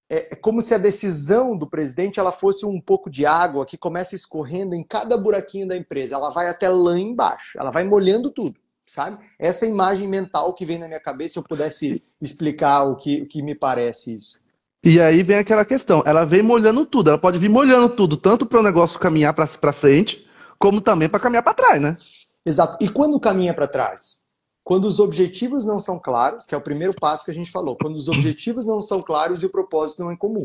É, 0.09 0.33
é 0.33 0.35
como 0.35 0.61
se 0.61 0.73
a 0.73 0.77
decisão 0.77 1.57
do 1.57 1.67
presidente 1.67 2.19
ela 2.19 2.31
fosse 2.31 2.65
um 2.65 2.79
pouco 2.79 3.09
de 3.09 3.25
água 3.25 3.65
que 3.65 3.77
começa 3.77 4.13
escorrendo 4.13 4.75
em 4.75 4.83
cada 4.83 5.17
buraquinho 5.17 5.67
da 5.67 5.75
empresa. 5.75 6.15
Ela 6.15 6.29
vai 6.29 6.47
até 6.47 6.69
lá 6.69 6.97
embaixo, 6.97 7.57
ela 7.59 7.71
vai 7.71 7.83
molhando 7.83 8.29
tudo 8.29 8.55
sabe? 8.87 9.17
Essa 9.39 9.65
imagem 9.65 10.07
mental 10.07 10.53
que 10.53 10.65
vem 10.65 10.77
na 10.77 10.87
minha 10.87 10.99
cabeça, 10.99 11.33
se 11.33 11.39
eu 11.39 11.43
pudesse 11.43 12.03
explicar 12.21 12.83
o 12.83 12.95
que, 12.95 13.21
o 13.21 13.27
que 13.27 13.41
me 13.41 13.55
parece 13.55 14.15
isso. 14.15 14.39
E 14.83 15.01
aí 15.01 15.23
vem 15.23 15.37
aquela 15.37 15.65
questão, 15.65 16.03
ela 16.05 16.25
vem 16.25 16.43
molhando 16.43 16.85
tudo, 16.85 17.09
ela 17.09 17.17
pode 17.17 17.39
vir 17.39 17.49
molhando 17.49 17.89
tudo, 17.89 18.15
tanto 18.15 18.45
para 18.45 18.59
o 18.59 18.63
negócio 18.63 18.99
caminhar 18.99 19.33
para 19.33 19.73
frente, 19.73 20.27
como 20.59 20.79
também 20.79 21.09
para 21.09 21.19
caminhar 21.19 21.43
para 21.43 21.55
trás, 21.55 21.81
né? 21.81 21.97
Exato. 22.45 22.77
E 22.79 22.87
quando 22.87 23.19
caminha 23.19 23.53
para 23.53 23.67
trás? 23.67 24.23
Quando 24.65 24.85
os 24.85 24.99
objetivos 24.99 25.63
não 25.63 25.79
são 25.79 25.99
claros, 25.99 26.47
que 26.47 26.55
é 26.55 26.57
o 26.57 26.61
primeiro 26.61 26.91
passo 26.99 27.23
que 27.23 27.29
a 27.29 27.33
gente 27.33 27.51
falou, 27.51 27.77
quando 27.79 27.95
os 27.95 28.07
objetivos 28.09 28.65
não 28.65 28.81
são 28.81 28.99
claros 28.99 29.43
e 29.43 29.45
o 29.45 29.51
propósito 29.51 30.01
não 30.01 30.09
é 30.09 30.17
comum. 30.17 30.43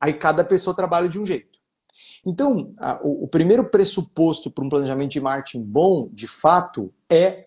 Aí 0.00 0.12
cada 0.12 0.42
pessoa 0.42 0.74
trabalha 0.74 1.08
de 1.08 1.16
um 1.16 1.24
jeito. 1.24 1.60
Então, 2.26 2.74
a, 2.76 3.00
o, 3.04 3.24
o, 3.24 3.28
primeiro 3.28 3.70
pressuposto 3.70 4.50
para 4.50 4.64
um 4.64 4.68
planejamento 4.68 5.12
de 5.12 5.20
marketing 5.20 5.62
bom, 5.62 6.08
de 6.12 6.26
fato, 6.26 6.92
é 7.08 7.46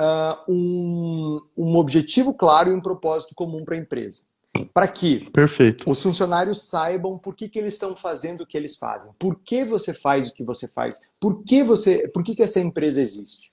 uh, 0.00 0.52
um, 0.52 1.40
um 1.56 1.76
objetivo 1.76 2.34
claro 2.34 2.70
e 2.70 2.74
um 2.74 2.80
propósito 2.80 3.32
comum 3.32 3.64
para 3.64 3.76
a 3.76 3.78
empresa. 3.78 4.24
Para 4.74 4.88
que 4.88 5.30
Perfeito. 5.30 5.88
os 5.88 6.02
funcionários 6.02 6.62
saibam 6.62 7.16
por 7.16 7.36
que, 7.36 7.48
que 7.48 7.58
eles 7.58 7.74
estão 7.74 7.94
fazendo 7.94 8.40
o 8.40 8.46
que 8.46 8.56
eles 8.56 8.76
fazem, 8.76 9.12
por 9.16 9.38
que 9.38 9.64
você 9.64 9.94
faz 9.94 10.28
o 10.28 10.34
que 10.34 10.42
você 10.42 10.66
faz, 10.66 11.08
por 11.20 11.44
que, 11.44 11.62
você, 11.62 12.08
por 12.08 12.24
que, 12.24 12.34
que 12.34 12.42
essa 12.42 12.58
empresa 12.58 13.00
existe. 13.00 13.49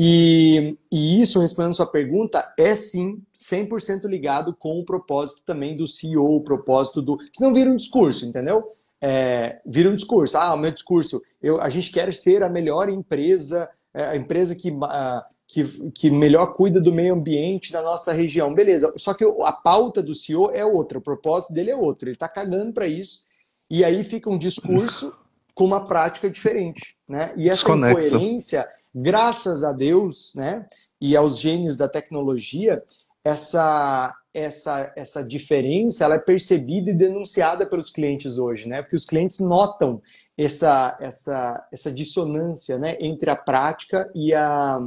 E, 0.00 0.78
e, 0.92 1.20
isso, 1.20 1.40
respondendo 1.40 1.70
a 1.70 1.74
sua 1.74 1.90
pergunta, 1.90 2.54
é 2.56 2.76
sim 2.76 3.20
100% 3.36 4.04
ligado 4.04 4.54
com 4.54 4.78
o 4.78 4.84
propósito 4.84 5.42
também 5.44 5.76
do 5.76 5.88
CEO, 5.88 6.36
o 6.36 6.44
propósito 6.44 7.02
do. 7.02 7.18
Senão 7.36 7.52
vira 7.52 7.68
um 7.68 7.76
discurso, 7.76 8.24
entendeu? 8.24 8.76
é, 9.00 9.60
vira 9.64 9.88
um 9.88 9.94
discurso. 9.94 10.36
Ah, 10.36 10.54
o 10.54 10.58
meu 10.58 10.70
discurso, 10.70 11.22
eu, 11.42 11.60
a 11.60 11.68
gente 11.68 11.90
quer 11.90 12.12
ser 12.12 12.42
a 12.42 12.48
melhor 12.48 12.88
empresa, 12.88 13.68
é, 13.94 14.04
a 14.04 14.16
empresa 14.16 14.54
que, 14.54 14.70
uh, 14.70 15.22
que, 15.46 15.90
que 15.90 16.10
melhor 16.10 16.54
cuida 16.54 16.80
do 16.80 16.92
meio 16.92 17.14
ambiente 17.14 17.72
da 17.72 17.82
nossa 17.82 18.12
região. 18.12 18.52
Beleza, 18.52 18.92
só 18.96 19.14
que 19.14 19.24
a 19.24 19.52
pauta 19.52 20.02
do 20.02 20.14
CEO 20.14 20.50
é 20.52 20.64
outra, 20.64 20.98
o 20.98 21.02
propósito 21.02 21.52
dele 21.52 21.70
é 21.70 21.76
outro. 21.76 22.08
Ele 22.08 22.16
está 22.16 22.28
cagando 22.28 22.72
para 22.72 22.86
isso. 22.86 23.24
E 23.70 23.84
aí 23.84 24.02
fica 24.02 24.30
um 24.30 24.38
discurso 24.38 25.14
com 25.54 25.64
uma 25.64 25.86
prática 25.86 26.28
diferente. 26.30 26.96
Né? 27.06 27.32
E 27.36 27.48
essa 27.48 27.64
Desconexa. 27.64 28.06
incoerência, 28.06 28.68
graças 28.94 29.64
a 29.64 29.72
Deus 29.72 30.32
né, 30.34 30.66
e 31.00 31.16
aos 31.16 31.38
gênios 31.38 31.76
da 31.76 31.88
tecnologia, 31.88 32.82
essa, 33.24 34.14
essa, 34.32 34.92
essa 34.96 35.22
diferença 35.22 36.04
ela 36.04 36.14
é 36.14 36.18
percebida 36.18 36.90
e 36.90 36.94
denunciada 36.94 37.66
pelos 37.66 37.90
clientes 37.90 38.38
hoje, 38.38 38.68
né? 38.68 38.80
Porque 38.82 38.96
os 38.96 39.04
clientes 39.04 39.38
notam 39.40 40.00
essa, 40.38 40.96
essa, 41.00 41.66
essa 41.72 41.90
dissonância 41.90 42.78
né? 42.78 42.96
entre 43.00 43.28
a 43.28 43.36
prática 43.36 44.08
e, 44.14 44.32
a, 44.32 44.78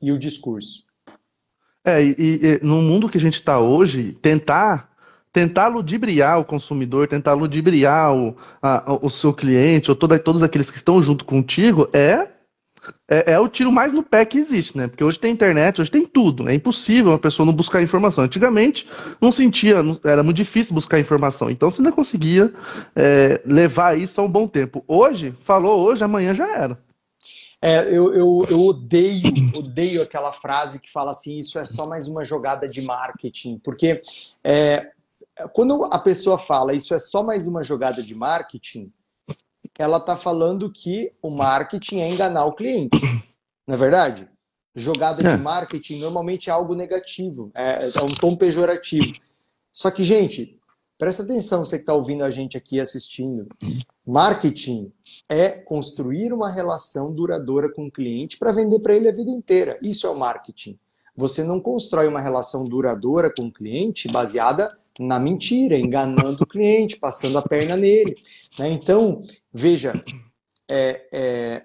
e 0.00 0.12
o 0.12 0.18
discurso. 0.18 0.84
É, 1.84 2.02
e, 2.02 2.14
e 2.18 2.60
no 2.62 2.80
mundo 2.80 3.08
que 3.08 3.18
a 3.18 3.20
gente 3.20 3.38
está 3.38 3.58
hoje, 3.58 4.12
tentar 4.22 4.88
tentar 5.30 5.68
ludibriar 5.68 6.40
o 6.40 6.44
consumidor, 6.44 7.06
tentar 7.06 7.34
ludibriar 7.34 8.16
o, 8.16 8.36
a, 8.62 8.98
o 9.00 9.10
seu 9.10 9.32
cliente, 9.32 9.90
ou 9.90 9.94
toda, 9.94 10.18
todos 10.18 10.42
aqueles 10.42 10.70
que 10.70 10.78
estão 10.78 11.02
junto 11.02 11.24
contigo, 11.24 11.88
é 11.92 12.26
é, 13.08 13.32
é, 13.32 13.40
o 13.40 13.48
tiro 13.48 13.72
mais 13.72 13.92
no 13.92 14.02
pé 14.02 14.24
que 14.24 14.38
existe, 14.38 14.76
né? 14.76 14.88
Porque 14.88 15.04
hoje 15.04 15.18
tem 15.18 15.32
internet, 15.32 15.80
hoje 15.80 15.90
tem 15.90 16.06
tudo. 16.06 16.48
É 16.48 16.54
impossível 16.54 17.12
uma 17.12 17.18
pessoa 17.18 17.46
não 17.46 17.52
buscar 17.52 17.82
informação. 17.82 18.24
Antigamente 18.24 18.88
não 19.20 19.32
sentia, 19.32 19.76
era 20.04 20.22
muito 20.22 20.36
difícil 20.36 20.74
buscar 20.74 20.98
informação. 20.98 21.50
Então 21.50 21.70
você 21.70 21.80
ainda 21.80 21.92
conseguia 21.92 22.52
é, 22.94 23.40
levar 23.44 23.98
isso 23.98 24.20
a 24.20 24.24
um 24.24 24.30
bom 24.30 24.46
tempo. 24.46 24.84
Hoje, 24.86 25.34
falou 25.42 25.80
hoje, 25.80 26.04
amanhã 26.04 26.34
já 26.34 26.48
era. 26.48 26.78
É, 27.60 27.88
eu, 27.88 28.14
eu, 28.14 28.46
eu 28.48 28.60
odeio, 28.60 29.22
odeio 29.56 30.02
aquela 30.02 30.32
frase 30.32 30.80
que 30.80 30.90
fala 30.90 31.10
assim, 31.10 31.38
isso 31.38 31.58
é 31.58 31.64
só 31.64 31.86
mais 31.86 32.06
uma 32.06 32.24
jogada 32.24 32.68
de 32.68 32.80
marketing. 32.80 33.58
Porque 33.58 34.00
é, 34.44 34.90
quando 35.52 35.84
a 35.84 35.98
pessoa 35.98 36.38
fala 36.38 36.74
isso 36.74 36.94
é 36.94 36.98
só 36.98 37.22
mais 37.22 37.46
uma 37.46 37.62
jogada 37.62 38.02
de 38.02 38.14
marketing, 38.14 38.92
ela 39.78 39.98
está 39.98 40.16
falando 40.16 40.70
que 40.70 41.12
o 41.22 41.30
marketing 41.30 42.00
é 42.00 42.10
enganar 42.10 42.44
o 42.44 42.52
cliente. 42.52 43.00
Não 43.66 43.74
é 43.74 43.78
verdade? 43.78 44.28
Jogada 44.74 45.22
de 45.22 45.28
é. 45.28 45.36
marketing 45.36 46.00
normalmente 46.00 46.50
é 46.50 46.52
algo 46.52 46.74
negativo, 46.74 47.50
é, 47.56 47.88
é 47.94 48.02
um 48.02 48.08
tom 48.08 48.36
pejorativo. 48.36 49.12
Só 49.72 49.90
que, 49.90 50.02
gente, 50.02 50.58
presta 50.98 51.22
atenção, 51.22 51.64
você 51.64 51.76
que 51.76 51.82
está 51.82 51.94
ouvindo 51.94 52.24
a 52.24 52.30
gente 52.30 52.56
aqui 52.56 52.80
assistindo. 52.80 53.46
Marketing 54.04 54.92
é 55.28 55.50
construir 55.50 56.32
uma 56.32 56.50
relação 56.50 57.12
duradoura 57.12 57.70
com 57.70 57.86
o 57.86 57.90
cliente 57.90 58.36
para 58.36 58.52
vender 58.52 58.80
para 58.80 58.94
ele 58.94 59.08
a 59.08 59.12
vida 59.12 59.30
inteira. 59.30 59.78
Isso 59.82 60.06
é 60.06 60.10
o 60.10 60.18
marketing. 60.18 60.78
Você 61.14 61.44
não 61.44 61.60
constrói 61.60 62.08
uma 62.08 62.20
relação 62.20 62.64
duradoura 62.64 63.32
com 63.36 63.46
o 63.46 63.52
cliente 63.52 64.08
baseada 64.08 64.76
na 64.98 65.18
mentira, 65.18 65.78
enganando 65.78 66.42
o 66.42 66.46
cliente, 66.46 66.98
passando 66.98 67.38
a 67.38 67.42
perna 67.42 67.76
nele. 67.76 68.16
Né? 68.58 68.70
Então, 68.70 69.22
veja, 69.52 70.02
é, 70.70 71.06
é, 71.12 71.64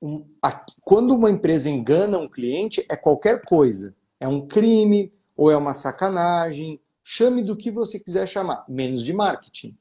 um, 0.00 0.26
a, 0.42 0.64
quando 0.80 1.14
uma 1.14 1.30
empresa 1.30 1.70
engana 1.70 2.18
um 2.18 2.28
cliente, 2.28 2.84
é 2.90 2.96
qualquer 2.96 3.42
coisa. 3.42 3.94
É 4.18 4.26
um 4.26 4.46
crime 4.46 5.12
ou 5.36 5.50
é 5.50 5.56
uma 5.56 5.72
sacanagem. 5.72 6.80
Chame 7.04 7.42
do 7.42 7.56
que 7.56 7.70
você 7.70 7.98
quiser 7.98 8.28
chamar, 8.28 8.64
menos 8.68 9.02
de 9.02 9.12
marketing. 9.12 9.76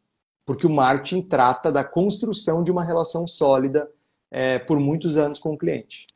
Porque 0.45 0.65
o 0.65 0.71
marketing 0.71 1.21
trata 1.21 1.71
da 1.71 1.83
construção 1.83 2.63
de 2.63 2.71
uma 2.71 2.83
relação 2.83 3.27
sólida 3.27 3.89
é, 4.29 4.59
por 4.59 4.79
muitos 4.79 5.17
anos 5.17 5.37
com 5.37 5.53
o 5.53 5.57
cliente. 5.57 6.07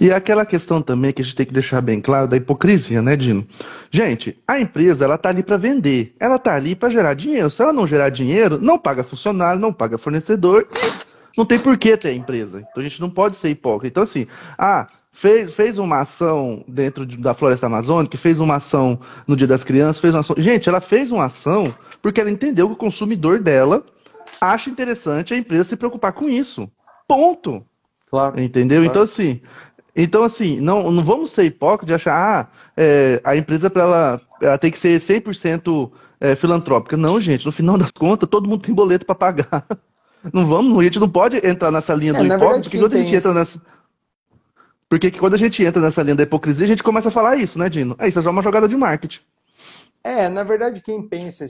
E 0.00 0.10
aquela 0.10 0.44
questão 0.44 0.82
também 0.82 1.12
que 1.12 1.22
a 1.22 1.24
gente 1.24 1.36
tem 1.36 1.46
que 1.46 1.52
deixar 1.52 1.80
bem 1.80 2.00
claro 2.00 2.28
da 2.28 2.36
hipocrisia, 2.36 3.00
né, 3.02 3.16
Dino? 3.16 3.46
Gente, 3.90 4.36
a 4.46 4.58
empresa 4.60 5.04
ela 5.04 5.18
tá 5.18 5.28
ali 5.28 5.42
para 5.42 5.56
vender, 5.56 6.14
ela 6.18 6.38
tá 6.38 6.54
ali 6.54 6.74
para 6.74 6.90
gerar 6.90 7.14
dinheiro. 7.14 7.50
Se 7.50 7.62
ela 7.62 7.72
não 7.72 7.86
gerar 7.86 8.10
dinheiro, 8.10 8.58
não 8.60 8.78
paga 8.78 9.04
funcionário, 9.04 9.60
não 9.60 9.72
paga 9.72 9.98
fornecedor, 9.98 10.66
não 11.36 11.44
tem 11.44 11.58
por 11.58 11.76
que 11.76 11.96
ter 11.96 12.08
a 12.08 12.12
empresa. 12.12 12.58
Então 12.58 12.80
a 12.80 12.82
gente 12.82 13.00
não 13.00 13.08
pode 13.08 13.36
ser 13.36 13.48
hipócrita. 13.48 13.88
Então 13.88 14.02
assim, 14.02 14.26
ah, 14.58 14.86
fez, 15.12 15.54
fez 15.54 15.78
uma 15.78 16.00
ação 16.00 16.64
dentro 16.66 17.06
de, 17.06 17.16
da 17.16 17.34
floresta 17.34 17.66
amazônica, 17.66 18.18
fez 18.18 18.40
uma 18.40 18.56
ação 18.56 19.00
no 19.26 19.36
Dia 19.36 19.46
das 19.46 19.64
Crianças, 19.64 20.00
fez 20.00 20.14
uma 20.14 20.20
ação. 20.20 20.36
Gente, 20.38 20.68
ela 20.68 20.80
fez 20.80 21.12
uma 21.12 21.26
ação 21.26 21.74
porque 22.02 22.20
ela 22.20 22.30
entendeu 22.30 22.66
que 22.68 22.74
o 22.74 22.76
consumidor 22.76 23.40
dela 23.40 23.84
acha 24.40 24.70
interessante 24.70 25.34
a 25.34 25.36
empresa 25.36 25.64
se 25.64 25.76
preocupar 25.76 26.12
com 26.12 26.28
isso. 26.28 26.70
Ponto. 27.06 27.64
Claro. 28.10 28.40
Entendeu? 28.40 28.78
Claro. 28.78 28.90
Então, 28.90 29.02
assim, 29.02 29.40
então, 30.00 30.22
assim, 30.22 30.60
não, 30.60 30.92
não 30.92 31.02
vamos 31.02 31.32
ser 31.32 31.42
hipócritas 31.42 31.88
de 31.88 31.94
achar 31.94 32.14
ah, 32.14 32.46
é, 32.76 33.20
a 33.24 33.36
empresa 33.36 33.68
para 33.68 33.82
ela, 33.82 34.20
ela 34.40 34.56
tem 34.56 34.70
que 34.70 34.78
ser 34.78 35.00
100% 35.00 35.90
é, 36.20 36.36
filantrópica. 36.36 36.96
Não, 36.96 37.20
gente, 37.20 37.44
no 37.44 37.50
final 37.50 37.76
das 37.76 37.90
contas, 37.90 38.28
todo 38.28 38.48
mundo 38.48 38.62
tem 38.62 38.72
boleto 38.72 39.04
para 39.04 39.16
pagar. 39.16 39.66
Não 40.32 40.46
vamos, 40.46 40.78
a 40.78 40.82
gente 40.82 40.98
não 40.98 41.08
pode 41.08 41.36
entrar 41.46 41.70
nessa 41.70 41.94
linha 41.94 42.10
é, 42.10 42.14
do 42.14 42.26
hipócrita, 42.26 42.62
porque 42.62 42.78
quando 42.78 42.94
a 42.94 42.98
gente 42.98 43.14
entra 43.14 43.32
nessa. 43.32 43.62
Porque 44.88 45.10
quando 45.12 45.34
a 45.34 45.38
gente 45.38 45.62
entra 45.62 45.80
nessa 45.80 46.02
linha 46.02 46.16
da 46.16 46.24
hipocrisia, 46.24 46.64
a 46.64 46.68
gente 46.68 46.82
começa 46.82 47.08
a 47.08 47.12
falar 47.12 47.36
isso, 47.36 47.56
né, 47.56 47.68
Dino? 47.68 47.94
É 47.98 48.08
isso, 48.08 48.18
é 48.18 48.28
uma 48.28 48.42
jogada 48.42 48.68
de 48.68 48.76
marketing. 48.76 49.20
É, 50.02 50.28
na 50.28 50.44
verdade, 50.44 50.80
quem 50.80 51.06
pensa, 51.06 51.44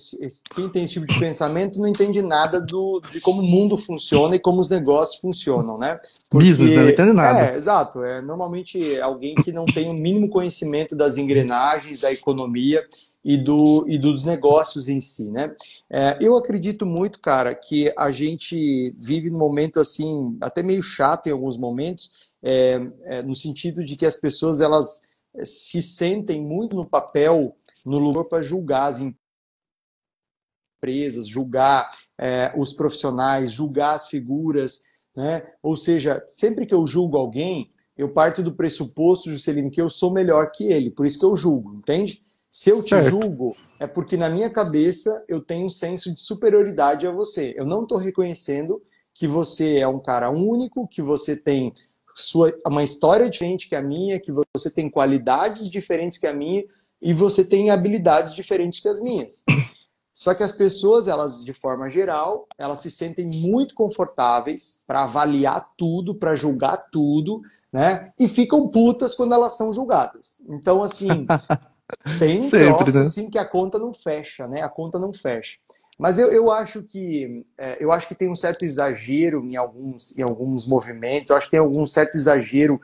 quem 0.55 0.69
tem 0.71 0.85
esse 0.85 0.95
tipo 0.95 1.07
de 1.07 1.19
pensamento 1.19 1.79
não 1.79 1.87
entende 1.87 2.23
nada 2.23 2.61
do, 2.61 3.01
de 3.11 3.21
como 3.21 3.43
o 3.43 3.47
mundo 3.47 3.77
funciona 3.77 4.37
e 4.37 4.41
como 4.41 4.61
os 4.61 4.71
negócios 4.71 5.21
funcionam, 5.21 5.79
né? 5.79 6.01
Porque, 6.31 6.49
Business, 6.49 6.75
não 6.75 6.89
entende 6.89 7.13
nada. 7.13 7.53
É, 7.53 7.57
exato. 7.57 8.03
É 8.03 8.21
normalmente 8.21 9.01
alguém 9.01 9.35
que 9.35 9.53
não 9.53 9.67
tem 9.67 9.91
o 9.91 9.95
mínimo 9.95 10.31
conhecimento 10.31 10.97
das 10.97 11.19
engrenagens 11.19 12.01
da 12.01 12.11
economia 12.11 12.85
e, 13.23 13.37
do, 13.37 13.85
e 13.87 13.99
dos 13.99 14.25
negócios 14.25 14.89
em 14.89 15.01
si, 15.01 15.27
né? 15.27 15.55
É, 15.91 16.17
eu 16.21 16.37
acredito 16.37 16.87
muito, 16.87 17.21
cara, 17.21 17.55
que 17.55 17.93
a 17.97 18.11
gente 18.11 18.95
vive 18.99 19.29
num 19.29 19.39
momento 19.39 19.79
assim, 19.79 20.37
até 20.41 20.63
meio 20.63 20.83
chato 20.83 21.27
em 21.27 21.33
alguns 21.33 21.59
momentos, 21.59 22.31
é, 22.43 22.81
é, 23.05 23.23
no 23.23 23.35
sentido 23.35 23.85
de 23.85 23.97
que 23.97 24.07
as 24.07 24.17
pessoas 24.17 24.61
elas 24.61 25.03
se 25.43 25.83
sentem 25.83 26.41
muito 26.43 26.75
no 26.75 26.87
papel 26.87 27.55
no 27.85 27.99
lugar 27.99 28.25
para 28.25 28.43
julgar 28.43 28.87
as 28.87 29.01
empresas, 30.81 31.27
julgar 31.27 31.91
é, 32.17 32.53
os 32.57 32.73
profissionais, 32.73 33.53
julgar 33.53 33.95
as 33.95 34.09
figuras, 34.09 34.83
né? 35.17 35.43
Ou 35.63 35.77
seja, 35.77 36.23
sempre 36.27 36.67
que 36.67 36.75
eu 36.75 36.87
julgo 36.87 37.17
alguém, 37.17 37.73
eu 37.97 38.13
parto 38.13 38.43
do 38.43 38.55
pressuposto, 38.55 39.31
Juscelino, 39.31 39.71
que 39.71 39.81
eu 39.81 39.91
sou 39.91 40.13
melhor 40.13 40.53
que 40.53 40.65
ele, 40.65 40.91
por 40.91 41.05
isso 41.05 41.19
que 41.19 41.25
eu 41.25 41.35
julgo, 41.35 41.75
entende? 41.75 42.23
Se 42.51 42.71
eu 42.71 42.83
te 42.83 42.91
certo. 42.91 43.11
julgo, 43.11 43.57
é 43.79 43.87
porque 43.87 44.17
na 44.17 44.31
minha 44.31 44.49
cabeça 44.49 45.23
eu 45.29 45.41
tenho 45.41 45.67
um 45.67 45.71
senso 45.71 46.15
de 46.15 46.21
superioridade 46.21 47.07
a 47.07 47.11
você. 47.11 47.55
Eu 47.57 47.67
não 47.67 47.83
estou 47.83 47.99
reconhecendo 47.99 48.83
que 49.13 49.27
você 49.27 49.79
é 49.79 49.89
um 49.89 49.99
cara 49.99 50.31
único, 50.31 50.87
que 50.87 51.03
você 51.03 51.37
tem 51.37 51.73
sua, 52.15 52.57
uma 52.67 52.83
história 52.83 53.29
diferente 53.29 53.69
que 53.69 53.77
a 53.77 53.83
minha, 53.83 54.19
que 54.19 54.33
você 54.57 54.71
tem 54.71 54.89
qualidades 54.89 55.69
diferentes 55.69 56.19
que 56.19 56.27
a 56.27 56.33
minha, 56.33 56.65
e 57.01 57.13
você 57.13 57.45
tem 57.45 57.71
habilidades 57.71 58.35
diferentes 58.35 58.81
que 58.81 58.89
as 58.89 59.01
minhas. 59.01 59.45
Só 60.19 60.35
que 60.35 60.43
as 60.43 60.51
pessoas, 60.51 61.07
elas, 61.07 61.45
de 61.45 61.53
forma 61.53 61.89
geral, 61.89 62.49
elas 62.59 62.81
se 62.81 62.91
sentem 62.91 63.27
muito 63.27 63.75
confortáveis 63.75 64.83
para 64.85 65.05
avaliar 65.05 65.71
tudo, 65.77 66.13
para 66.13 66.35
julgar 66.35 66.77
tudo, 66.91 67.41
né? 67.73 68.13
E 68.19 68.27
ficam 68.27 68.67
putas 68.67 69.15
quando 69.15 69.33
elas 69.33 69.57
são 69.57 69.73
julgadas. 69.73 70.43
Então, 70.49 70.83
assim, 70.83 71.25
tem 72.19 72.41
um 72.41 72.51
Sempre, 72.51 72.65
troço, 72.65 72.99
né? 72.99 73.01
assim, 73.03 73.31
que 73.31 73.39
a 73.39 73.45
conta 73.45 73.79
não 73.79 73.95
fecha, 73.95 74.49
né? 74.49 74.63
A 74.63 74.69
conta 74.69 74.99
não 74.99 75.13
fecha. 75.13 75.59
Mas 75.99 76.19
eu, 76.19 76.31
eu 76.31 76.51
acho 76.51 76.83
que 76.83 77.45
é, 77.57 77.77
eu 77.81 77.91
acho 77.91 78.07
que 78.07 78.15
tem 78.15 78.31
um 78.31 78.37
certo 78.37 78.65
exagero 78.65 79.45
em 79.45 79.57
alguns, 79.57 80.17
em 80.19 80.23
alguns 80.23 80.67
movimentos, 80.67 81.31
eu 81.31 81.37
acho 81.37 81.47
que 81.47 81.53
tem 81.53 81.61
algum 81.61 81.85
certo 81.85 82.17
exagero 82.17 82.81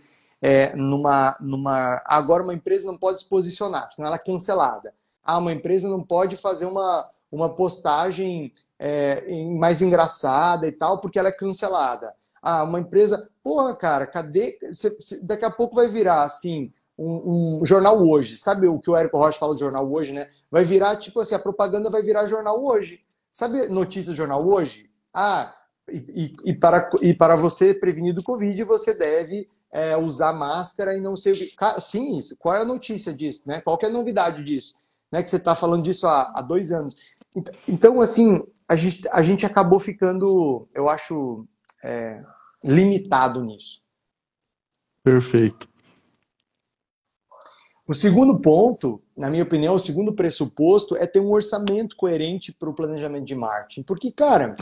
é, 0.47 0.77
numa, 0.77 1.35
numa. 1.41 2.03
Agora, 2.05 2.43
uma 2.43 2.53
empresa 2.53 2.87
não 2.87 2.99
pode 2.99 3.21
se 3.21 3.27
posicionar, 3.27 3.91
senão 3.91 4.09
ela 4.09 4.17
é 4.17 4.19
cancelada. 4.19 4.93
Ah, 5.25 5.39
uma 5.39 5.51
empresa 5.51 5.89
não 5.89 6.03
pode 6.03 6.37
fazer 6.37 6.67
uma, 6.67 7.09
uma 7.33 7.55
postagem 7.55 8.53
é, 8.79 9.25
mais 9.59 9.81
engraçada 9.81 10.69
e 10.69 10.73
tal, 10.73 11.01
porque 11.01 11.19
ela 11.19 11.31
é 11.31 11.33
cancelada. 11.33 12.13
Ah, 12.43 12.63
uma 12.63 12.79
empresa. 12.79 13.31
Porra, 13.43 13.75
cara, 13.75 14.07
cadê. 14.07 14.59
Cê, 14.71 14.95
cê, 15.01 15.25
daqui 15.25 15.47
a 15.47 15.51
pouco 15.51 15.77
vai 15.77 15.89
virar 15.89 16.25
assim. 16.25 16.71
Um, 16.97 17.61
um, 17.61 17.65
jornal 17.65 18.07
hoje. 18.07 18.37
Sabe 18.37 18.69
o 18.69 18.79
que 18.79 18.91
o 18.91 18.97
Érico 18.97 19.17
Rocha 19.17 19.39
fala 19.39 19.55
de 19.55 19.61
jornal 19.61 19.91
hoje, 19.91 20.13
né? 20.13 20.29
Vai 20.51 20.63
virar, 20.63 20.97
tipo 20.97 21.21
assim, 21.21 21.35
a 21.35 21.39
propaganda 21.39 21.89
vai 21.89 22.03
virar 22.03 22.27
jornal 22.27 22.63
hoje. 22.63 23.01
Sabe 23.33 23.67
notícias 23.69 24.15
do 24.15 24.19
jornal 24.19 24.47
hoje? 24.47 24.91
Ah, 25.13 25.55
e, 25.89 25.97
e, 26.45 26.51
e, 26.51 26.55
para, 26.55 26.91
e 27.01 27.15
para 27.15 27.35
você 27.35 27.73
prevenir 27.73 28.15
do 28.15 28.23
Covid, 28.23 28.63
você 28.65 28.93
deve 28.93 29.49
é, 29.75 29.97
usar 29.97 30.33
máscara 30.33 30.97
e 30.97 31.01
não 31.01 31.17
sei 31.17 31.33
o 31.33 31.37
que. 31.37 31.81
Sim, 31.81 32.17
isso. 32.17 32.37
Qual 32.39 32.55
é 32.55 32.61
a 32.61 32.65
notícia 32.65 33.13
disso? 33.13 33.43
Né? 33.45 33.61
Qual 33.61 33.77
é 33.83 33.87
a 33.87 33.91
novidade 33.91 34.45
disso? 34.45 34.77
Né? 35.11 35.21
Que 35.21 35.29
você 35.29 35.37
está 35.37 35.57
falando 35.57 35.83
disso 35.83 36.07
há, 36.07 36.33
há, 36.33 36.41
dois 36.41 36.71
anos. 36.71 36.97
Então, 37.67 38.01
assim, 38.01 38.41
a 38.69 38.77
gente, 38.77 39.03
a 39.11 39.21
gente 39.21 39.45
acabou 39.45 39.81
ficando, 39.81 40.69
eu 40.73 40.89
acho, 40.89 41.45
é, 41.83 42.23
limitado 42.63 43.43
nisso. 43.43 43.83
Perfeito. 45.03 45.69
O 47.87 47.93
segundo 47.93 48.41
ponto, 48.41 49.03
na 49.17 49.29
minha 49.29 49.43
opinião, 49.43 49.75
o 49.75 49.81
segundo 49.81 50.15
pressuposto 50.15 50.97
é 50.97 51.07
ter 51.07 51.19
um 51.19 51.33
orçamento 51.33 51.97
coerente 51.97 52.53
para 52.53 52.71
o 52.71 52.75
planejamento 52.75 53.27
de 53.27 53.35
marketing. 53.35 53.83
Porque, 53.83 54.13
cara, 54.13 54.55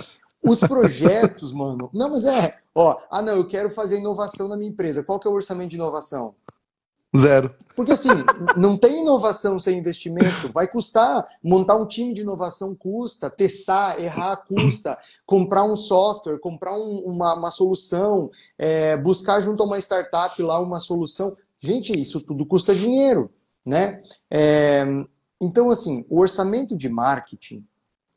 os 0.42 0.60
projetos, 0.60 1.52
mano. 1.52 1.88
Não, 1.92 2.10
mas 2.10 2.24
é. 2.24 2.58
Ó, 2.74 2.98
ah, 3.10 3.22
não, 3.22 3.36
eu 3.36 3.46
quero 3.46 3.70
fazer 3.70 3.98
inovação 3.98 4.48
na 4.48 4.56
minha 4.56 4.70
empresa. 4.70 5.04
Qual 5.04 5.20
que 5.20 5.28
é 5.28 5.30
o 5.30 5.34
orçamento 5.34 5.70
de 5.70 5.76
inovação? 5.76 6.34
Zero. 7.16 7.54
Porque 7.76 7.92
assim, 7.92 8.08
não 8.56 8.76
tem 8.76 9.02
inovação 9.02 9.58
sem 9.58 9.78
investimento. 9.78 10.50
Vai 10.52 10.66
custar. 10.66 11.26
Montar 11.42 11.76
um 11.76 11.86
time 11.86 12.12
de 12.12 12.22
inovação 12.22 12.74
custa, 12.74 13.30
testar, 13.30 14.00
errar 14.00 14.36
custa, 14.36 14.98
comprar 15.26 15.64
um 15.64 15.76
software, 15.76 16.38
comprar 16.38 16.74
um, 16.74 16.98
uma, 17.00 17.34
uma, 17.34 17.50
solução, 17.50 18.30
é, 18.58 18.96
buscar 18.96 19.40
junto 19.40 19.62
a 19.62 19.66
uma 19.66 19.78
startup 19.78 20.42
lá 20.42 20.58
uma 20.58 20.78
solução. 20.78 21.36
Gente, 21.60 21.92
isso 21.98 22.20
tudo 22.20 22.46
custa 22.46 22.74
dinheiro, 22.74 23.30
né? 23.64 24.02
É, 24.30 24.84
então, 25.40 25.70
assim, 25.70 26.04
o 26.08 26.20
orçamento 26.20 26.76
de 26.76 26.88
marketing 26.88 27.64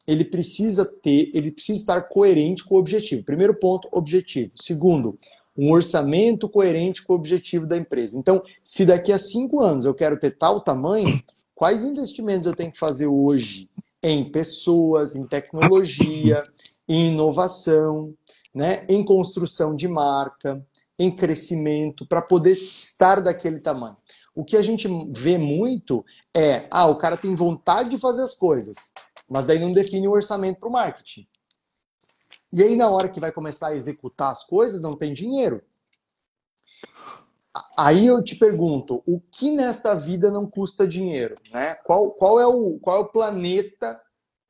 ele 0.07 0.23
precisa 0.23 0.85
ter, 0.85 1.31
ele 1.33 1.51
precisa 1.51 1.79
estar 1.79 2.01
coerente 2.03 2.63
com 2.63 2.75
o 2.75 2.79
objetivo. 2.79 3.23
Primeiro 3.23 3.55
ponto, 3.55 3.87
objetivo. 3.91 4.51
Segundo, 4.55 5.17
um 5.57 5.71
orçamento 5.71 6.49
coerente 6.49 7.03
com 7.03 7.13
o 7.13 7.15
objetivo 7.15 7.65
da 7.65 7.77
empresa. 7.77 8.17
Então, 8.17 8.43
se 8.63 8.85
daqui 8.85 9.11
a 9.11 9.19
cinco 9.19 9.61
anos 9.61 9.85
eu 9.85 9.93
quero 9.93 10.17
ter 10.19 10.37
tal 10.37 10.61
tamanho, 10.61 11.21
quais 11.53 11.85
investimentos 11.85 12.45
eu 12.45 12.55
tenho 12.55 12.71
que 12.71 12.77
fazer 12.77 13.07
hoje 13.07 13.69
em 14.03 14.29
pessoas, 14.29 15.15
em 15.15 15.25
tecnologia, 15.25 16.43
em 16.87 17.11
inovação, 17.11 18.13
né, 18.53 18.85
em 18.87 19.03
construção 19.03 19.75
de 19.75 19.87
marca, 19.87 20.63
em 20.99 21.13
crescimento, 21.13 22.05
para 22.05 22.21
poder 22.21 22.51
estar 22.51 23.21
daquele 23.21 23.59
tamanho. 23.59 23.97
O 24.33 24.43
que 24.43 24.55
a 24.55 24.61
gente 24.61 24.87
vê 25.09 25.37
muito 25.37 26.05
é, 26.33 26.67
ah, 26.69 26.87
o 26.87 26.97
cara 26.97 27.17
tem 27.17 27.33
vontade 27.33 27.89
de 27.89 27.97
fazer 27.97 28.21
as 28.21 28.33
coisas, 28.33 28.93
mas 29.29 29.45
daí 29.45 29.59
não 29.59 29.71
define 29.71 30.07
o 30.07 30.11
orçamento 30.11 30.59
para 30.59 30.69
o 30.69 30.71
marketing. 30.71 31.27
E 32.51 32.63
aí, 32.63 32.75
na 32.75 32.89
hora 32.89 33.09
que 33.09 33.19
vai 33.19 33.31
começar 33.31 33.69
a 33.69 33.75
executar 33.75 34.31
as 34.31 34.45
coisas, 34.45 34.81
não 34.81 34.93
tem 34.93 35.13
dinheiro. 35.13 35.61
Aí 37.77 38.05
eu 38.05 38.23
te 38.23 38.35
pergunto, 38.35 39.01
o 39.07 39.19
que 39.19 39.51
nesta 39.51 39.95
vida 39.95 40.29
não 40.29 40.45
custa 40.45 40.87
dinheiro? 40.87 41.35
Né? 41.51 41.75
Qual, 41.75 42.11
qual, 42.11 42.39
é 42.39 42.45
o, 42.45 42.79
qual 42.79 42.97
é 42.97 42.99
o 42.99 43.09
planeta 43.09 44.01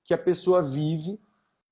que 0.03 0.13
a 0.13 0.17
pessoa 0.17 0.61
vive 0.61 1.19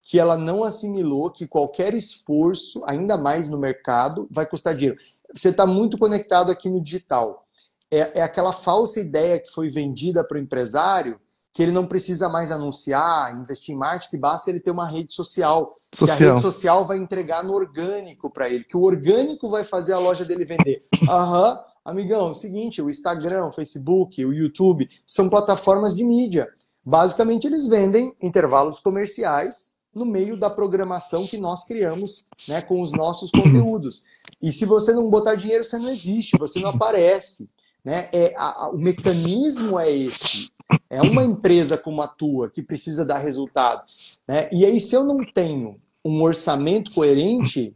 que 0.02 0.20
ela 0.20 0.36
não 0.36 0.64
assimilou 0.64 1.32
que 1.32 1.48
qualquer 1.48 1.94
esforço, 1.94 2.84
ainda 2.86 3.16
mais 3.16 3.48
no 3.48 3.58
mercado, 3.58 4.28
vai 4.30 4.46
custar 4.46 4.76
dinheiro? 4.76 5.00
Você 5.34 5.50
está 5.50 5.66
muito 5.66 5.98
conectado 5.98 6.52
aqui 6.52 6.70
no 6.70 6.82
digital. 6.82 7.48
É, 7.90 8.20
é 8.20 8.22
aquela 8.22 8.54
falsa 8.54 9.00
ideia 9.00 9.40
que 9.40 9.52
foi 9.52 9.70
vendida 9.70 10.24
para 10.24 10.38
o 10.38 10.42
empresário 10.42 11.20
que 11.54 11.62
ele 11.62 11.72
não 11.72 11.86
precisa 11.86 12.28
mais 12.28 12.52
anunciar, 12.52 13.38
investir 13.38 13.76
em 13.76 13.78
marketing, 13.78 14.18
basta 14.18 14.50
ele 14.50 14.60
ter 14.60 14.72
uma 14.72 14.90
rede 14.90 15.14
social. 15.14 15.78
social. 15.94 16.18
Que 16.18 16.24
a 16.24 16.30
rede 16.30 16.42
social 16.42 16.88
vai 16.88 16.98
entregar 16.98 17.44
no 17.44 17.54
orgânico 17.54 18.30
para 18.30 18.50
ele, 18.50 18.64
que 18.64 18.76
o 18.76 18.82
orgânico 18.82 19.48
vai 19.48 19.64
fazer 19.64 19.94
a 19.94 20.00
loja 20.00 20.26
dele 20.26 20.46
vender. 20.46 20.84
Aham, 21.08 21.52
uhum. 21.52 21.60
amigão, 21.86 22.28
é 22.28 22.32
o 22.32 22.34
seguinte, 22.34 22.82
o 22.82 22.90
Instagram, 22.90 23.46
o 23.46 23.52
Facebook, 23.52 24.26
o 24.26 24.34
YouTube 24.34 24.90
são 25.06 25.30
plataformas 25.30 25.96
de 25.96 26.04
mídia. 26.04 26.50
Basicamente, 26.84 27.46
eles 27.46 27.68
vendem 27.68 28.16
intervalos 28.20 28.80
comerciais 28.80 29.76
no 29.94 30.06
meio 30.06 30.36
da 30.36 30.50
programação 30.50 31.28
que 31.28 31.38
nós 31.38 31.66
criamos 31.66 32.30
né, 32.48 32.62
com 32.62 32.82
os 32.82 32.92
nossos 32.92 33.30
conteúdos. 33.32 34.06
E 34.42 34.52
se 34.52 34.66
você 34.66 34.92
não 34.92 35.08
botar 35.08 35.36
dinheiro, 35.36 35.64
você 35.64 35.78
não 35.78 35.90
existe, 35.90 36.36
você 36.38 36.60
não 36.60 36.70
aparece. 36.70 37.46
Né? 37.86 38.10
É, 38.12 38.34
a, 38.36 38.66
a, 38.66 38.70
o 38.70 38.78
mecanismo 38.78 39.80
é 39.80 39.92
esse. 39.92 40.52
É 40.90 41.02
uma 41.02 41.24
empresa 41.24 41.78
como 41.78 42.02
a 42.02 42.08
tua 42.08 42.50
que 42.50 42.62
precisa 42.62 43.06
dar 43.06 43.20
resultado. 43.20 43.84
Né? 44.28 44.50
E 44.52 44.66
aí, 44.66 44.80
se 44.80 44.96
eu 44.96 45.04
não 45.04 45.24
tenho 45.24 45.80
um 46.04 46.22
orçamento 46.22 46.92
coerente, 46.92 47.76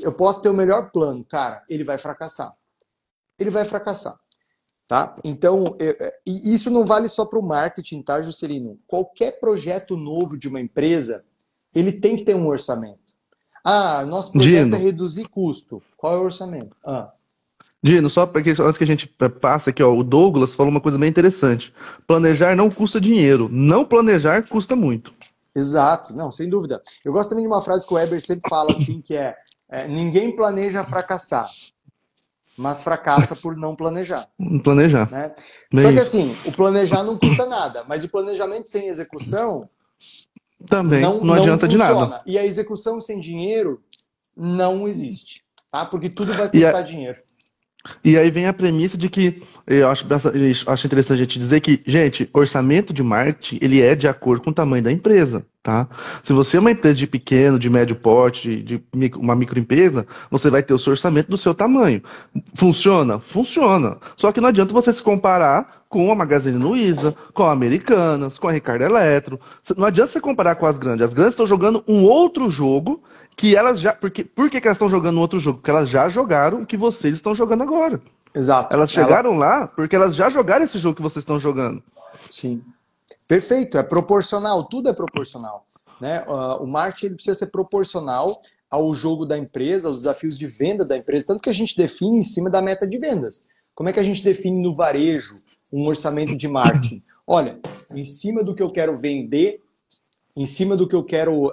eu 0.00 0.12
posso 0.12 0.42
ter 0.42 0.48
o 0.48 0.54
melhor 0.54 0.90
plano, 0.90 1.24
cara, 1.24 1.62
ele 1.68 1.84
vai 1.84 1.98
fracassar. 1.98 2.54
Ele 3.38 3.50
vai 3.50 3.64
fracassar. 3.64 4.18
Tá? 4.86 5.16
Então, 5.24 5.76
eu, 5.78 5.96
e 6.26 6.52
isso 6.52 6.70
não 6.70 6.84
vale 6.84 7.08
só 7.08 7.24
para 7.24 7.38
o 7.38 7.42
marketing, 7.42 8.02
tá, 8.02 8.20
Juscelino? 8.20 8.78
Qualquer 8.86 9.40
projeto 9.40 9.96
novo 9.96 10.36
de 10.36 10.46
uma 10.46 10.60
empresa, 10.60 11.24
ele 11.74 11.90
tem 11.90 12.16
que 12.16 12.24
ter 12.24 12.36
um 12.36 12.46
orçamento. 12.46 12.98
Ah, 13.64 14.04
nosso 14.04 14.30
projeto 14.30 14.64
Dino. 14.64 14.76
é 14.76 14.78
reduzir 14.78 15.26
custo. 15.28 15.82
Qual 15.96 16.12
é 16.12 16.16
o 16.18 16.24
orçamento? 16.24 16.76
Ah. 16.84 17.13
Dino, 17.84 18.08
só 18.08 18.24
porque 18.24 18.48
antes 18.58 18.78
que 18.78 18.84
a 18.84 18.86
gente 18.86 19.06
passe 19.06 19.68
aqui, 19.68 19.82
ó, 19.82 19.94
o 19.94 20.02
Douglas 20.02 20.54
falou 20.54 20.70
uma 20.70 20.80
coisa 20.80 20.96
bem 20.96 21.10
interessante. 21.10 21.70
Planejar 22.06 22.56
não 22.56 22.70
custa 22.70 22.98
dinheiro, 22.98 23.46
não 23.52 23.84
planejar 23.84 24.42
custa 24.48 24.74
muito. 24.74 25.12
Exato, 25.54 26.16
não, 26.16 26.32
sem 26.32 26.48
dúvida. 26.48 26.80
Eu 27.04 27.12
gosto 27.12 27.28
também 27.28 27.44
de 27.44 27.48
uma 27.48 27.60
frase 27.60 27.86
que 27.86 27.92
o 27.92 27.96
Weber 27.98 28.22
sempre 28.22 28.48
fala 28.48 28.72
assim, 28.72 29.02
que 29.02 29.14
é, 29.14 29.36
é 29.68 29.86
ninguém 29.86 30.34
planeja 30.34 30.82
fracassar, 30.82 31.46
mas 32.56 32.82
fracassa 32.82 33.36
por 33.36 33.54
não 33.54 33.76
planejar. 33.76 34.28
Planejar. 34.62 35.10
Né? 35.10 35.34
Só 35.74 35.92
que 35.92 36.00
assim, 36.00 36.34
o 36.46 36.52
planejar 36.52 37.04
não 37.04 37.18
custa 37.18 37.44
nada, 37.44 37.84
mas 37.86 38.02
o 38.02 38.08
planejamento 38.08 38.66
sem 38.66 38.88
execução 38.88 39.68
também 40.66 41.02
não, 41.02 41.20
não 41.20 41.34
adianta 41.34 41.66
não 41.66 41.70
de 41.70 41.76
nada. 41.76 42.18
E 42.24 42.38
a 42.38 42.46
execução 42.46 42.98
sem 42.98 43.20
dinheiro 43.20 43.82
não 44.34 44.88
existe, 44.88 45.44
tá? 45.70 45.84
Porque 45.84 46.08
tudo 46.08 46.32
vai 46.32 46.48
custar 46.48 46.76
a... 46.76 46.82
dinheiro. 46.82 47.18
E 48.02 48.16
aí 48.16 48.30
vem 48.30 48.46
a 48.46 48.52
premissa 48.52 48.96
de 48.96 49.08
que 49.08 49.42
eu 49.66 49.88
acho, 49.88 50.06
eu 50.06 50.72
acho 50.72 50.86
interessante 50.86 51.18
a 51.18 51.24
gente 51.24 51.38
dizer 51.38 51.60
que, 51.60 51.82
gente, 51.86 52.28
orçamento 52.32 52.92
de 52.92 53.02
marketing 53.02 53.58
ele 53.60 53.80
é 53.80 53.94
de 53.94 54.08
acordo 54.08 54.42
com 54.42 54.50
o 54.50 54.54
tamanho 54.54 54.82
da 54.82 54.92
empresa, 54.92 55.44
tá? 55.62 55.88
Se 56.22 56.32
você 56.32 56.56
é 56.56 56.60
uma 56.60 56.70
empresa 56.70 56.96
de 56.96 57.06
pequeno, 57.06 57.58
de 57.58 57.68
médio 57.68 57.96
porte, 57.96 58.62
de, 58.62 58.82
de 58.92 59.12
uma 59.16 59.34
microempresa, 59.34 60.06
você 60.30 60.48
vai 60.48 60.62
ter 60.62 60.72
o 60.72 60.78
seu 60.78 60.92
orçamento 60.92 61.30
do 61.30 61.36
seu 61.36 61.54
tamanho. 61.54 62.02
Funciona? 62.54 63.18
Funciona. 63.18 63.98
Só 64.16 64.32
que 64.32 64.40
não 64.40 64.48
adianta 64.48 64.72
você 64.72 64.92
se 64.92 65.02
comparar 65.02 65.84
com 65.88 66.10
a 66.10 66.14
Magazine 66.14 66.58
Luiza, 66.58 67.14
com 67.32 67.44
a 67.44 67.52
Americanas, 67.52 68.38
com 68.38 68.48
a 68.48 68.52
Ricardo 68.52 68.82
Eletro. 68.82 69.38
Não 69.76 69.86
adianta 69.86 70.10
você 70.10 70.20
comparar 70.20 70.56
com 70.56 70.66
as 70.66 70.76
grandes. 70.76 71.06
As 71.06 71.14
grandes 71.14 71.34
estão 71.34 71.46
jogando 71.46 71.84
um 71.86 72.04
outro 72.04 72.50
jogo 72.50 73.02
que 73.36 73.56
elas 73.56 73.80
já. 73.80 73.92
Porque, 73.92 74.24
por 74.24 74.50
que, 74.50 74.60
que 74.60 74.66
elas 74.66 74.76
estão 74.76 74.88
jogando 74.88 75.20
outro 75.20 75.38
jogo? 75.38 75.58
Porque 75.58 75.70
elas 75.70 75.88
já 75.88 76.08
jogaram 76.08 76.62
o 76.62 76.66
que 76.66 76.76
vocês 76.76 77.14
estão 77.14 77.34
jogando 77.34 77.62
agora. 77.62 78.00
Exato. 78.34 78.74
Elas 78.74 78.90
chegaram 78.90 79.34
Ela... 79.34 79.60
lá 79.60 79.68
porque 79.68 79.94
elas 79.94 80.14
já 80.14 80.28
jogaram 80.28 80.64
esse 80.64 80.78
jogo 80.78 80.96
que 80.96 81.02
vocês 81.02 81.22
estão 81.22 81.38
jogando. 81.38 81.82
Sim. 82.28 82.62
Perfeito, 83.28 83.78
é 83.78 83.82
proporcional, 83.82 84.64
tudo 84.64 84.88
é 84.88 84.92
proporcional. 84.92 85.66
Né? 86.00 86.22
Uh, 86.26 86.62
o 86.62 86.66
marketing 86.66 87.14
precisa 87.14 87.34
ser 87.34 87.46
proporcional 87.46 88.40
ao 88.68 88.92
jogo 88.92 89.24
da 89.24 89.38
empresa, 89.38 89.88
aos 89.88 89.98
desafios 89.98 90.36
de 90.36 90.46
venda 90.46 90.84
da 90.84 90.96
empresa, 90.96 91.28
tanto 91.28 91.42
que 91.42 91.48
a 91.48 91.54
gente 91.54 91.76
define 91.76 92.18
em 92.18 92.22
cima 92.22 92.50
da 92.50 92.60
meta 92.60 92.86
de 92.88 92.98
vendas. 92.98 93.48
Como 93.74 93.88
é 93.88 93.92
que 93.92 94.00
a 94.00 94.04
gente 94.04 94.22
define 94.22 94.60
no 94.60 94.74
varejo 94.74 95.36
um 95.72 95.86
orçamento 95.86 96.36
de 96.36 96.48
marketing? 96.48 97.02
Olha, 97.26 97.58
em 97.92 98.02
cima 98.02 98.42
do 98.42 98.54
que 98.54 98.62
eu 98.62 98.70
quero 98.70 98.96
vender, 98.96 99.60
em 100.36 100.46
cima 100.46 100.76
do 100.76 100.88
que 100.88 100.96
eu 100.96 101.04
quero 101.04 101.48
uh, 101.48 101.52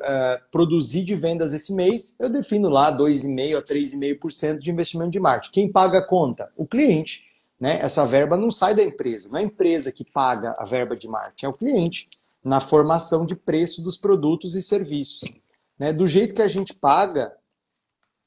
produzir 0.52 1.04
de 1.04 1.16
vendas 1.16 1.54
esse 1.54 1.74
mês, 1.74 2.16
eu 2.20 2.32
defino 2.32 2.68
lá 2.68 2.96
2,5% 2.98 3.58
a 3.58 3.62
3,5% 3.62 4.60
de 4.60 4.72
investimento 4.72 5.12
de 5.12 5.20
marketing. 5.20 5.54
Quem 5.54 5.72
paga 5.72 6.00
a 6.00 6.08
conta? 6.08 6.52
O 6.58 6.66
cliente. 6.66 7.30
Né? 7.60 7.80
Essa 7.80 8.08
verba 8.08 8.36
não 8.36 8.50
sai 8.50 8.74
da 8.74 8.82
empresa, 8.82 9.30
não 9.30 9.38
é 9.38 9.42
a 9.42 9.46
empresa 9.46 9.92
que 9.92 10.04
paga 10.04 10.56
a 10.58 10.66
verba 10.66 10.96
de 10.96 11.08
marketing, 11.08 11.46
é 11.46 11.50
o 11.50 11.54
cliente, 11.54 12.10
na 12.44 12.60
formação 12.60 13.24
de 13.24 13.36
preço 13.36 13.84
dos 13.84 13.98
produtos 13.98 14.56
e 14.56 14.64
serviços. 14.64 15.30
Né? 15.78 15.94
Do 15.94 16.08
jeito 16.08 16.34
que 16.34 16.42
a 16.42 16.48
gente 16.48 16.74
paga 16.74 17.32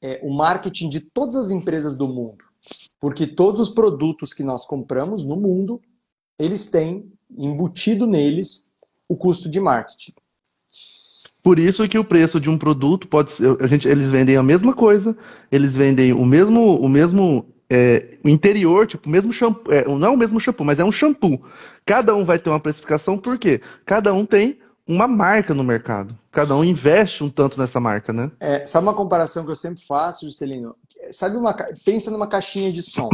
é, 0.01 0.21
o 0.23 0.33
marketing 0.33 0.87
de 0.87 1.01
todas 1.01 1.35
as 1.35 1.51
empresas 1.51 1.97
do 1.97 2.07
mundo, 2.07 2.45
porque 2.97 3.27
todos 3.27 3.59
os 3.59 3.69
produtos 3.69 4.31
que 4.31 4.43
nós 4.43 4.65
compramos 4.65 5.25
no 5.25 5.35
mundo, 5.35 5.81
eles 6.39 6.67
têm 6.67 7.11
embutido 7.29 8.07
neles 8.07 8.73
o 9.09 9.17
custo 9.17 9.49
de 9.49 9.59
marketing. 9.59 10.13
Por 11.45 11.59
isso 11.59 11.87
que 11.87 11.99
o 11.99 12.03
preço 12.03 12.39
de 12.39 12.49
um 12.49 12.57
produto 12.57 13.07
pode 13.07 13.31
ser, 13.33 13.55
a 13.61 13.67
gente, 13.67 13.87
eles 13.87 14.09
vendem 14.09 14.35
a 14.35 14.41
mesma 14.41 14.73
coisa, 14.73 15.15
eles 15.51 15.75
vendem 15.75 16.11
o 16.11 16.25
mesmo, 16.25 16.75
o 16.75 16.89
mesmo 16.89 17.45
é, 17.69 18.17
interior, 18.25 18.87
tipo, 18.87 19.07
o 19.07 19.11
mesmo 19.11 19.31
shampoo, 19.31 19.71
é, 19.71 19.85
não 19.87 20.07
é 20.07 20.09
o 20.09 20.17
mesmo 20.17 20.39
shampoo, 20.39 20.65
mas 20.65 20.79
é 20.79 20.83
um 20.83 20.91
shampoo. 20.91 21.39
Cada 21.85 22.15
um 22.15 22.25
vai 22.25 22.39
ter 22.39 22.49
uma 22.49 22.59
precificação, 22.59 23.15
por 23.15 23.37
quê? 23.37 23.61
Cada 23.85 24.11
um 24.11 24.25
tem 24.25 24.57
uma 24.87 25.07
marca 25.07 25.53
no 25.53 25.63
mercado. 25.63 26.17
Cada 26.31 26.55
um 26.55 26.63
investe 26.63 27.23
um 27.23 27.29
tanto 27.29 27.59
nessa 27.59 27.79
marca, 27.79 28.11
né? 28.11 28.31
É, 28.39 28.65
sabe 28.65 28.87
uma 28.87 28.95
comparação 28.95 29.45
que 29.45 29.51
eu 29.51 29.55
sempre 29.55 29.85
faço, 29.85 30.25
Juscelino? 30.25 30.75
Sabe 31.11 31.37
uma, 31.37 31.53
pensa 31.85 32.09
numa 32.09 32.25
caixinha 32.25 32.73
de 32.73 32.81
som. 32.81 33.09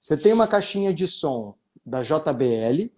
Você 0.00 0.16
tem 0.16 0.32
uma 0.32 0.48
caixinha 0.48 0.92
de 0.92 1.06
som 1.06 1.54
da 1.86 2.02
JBL, 2.02 2.90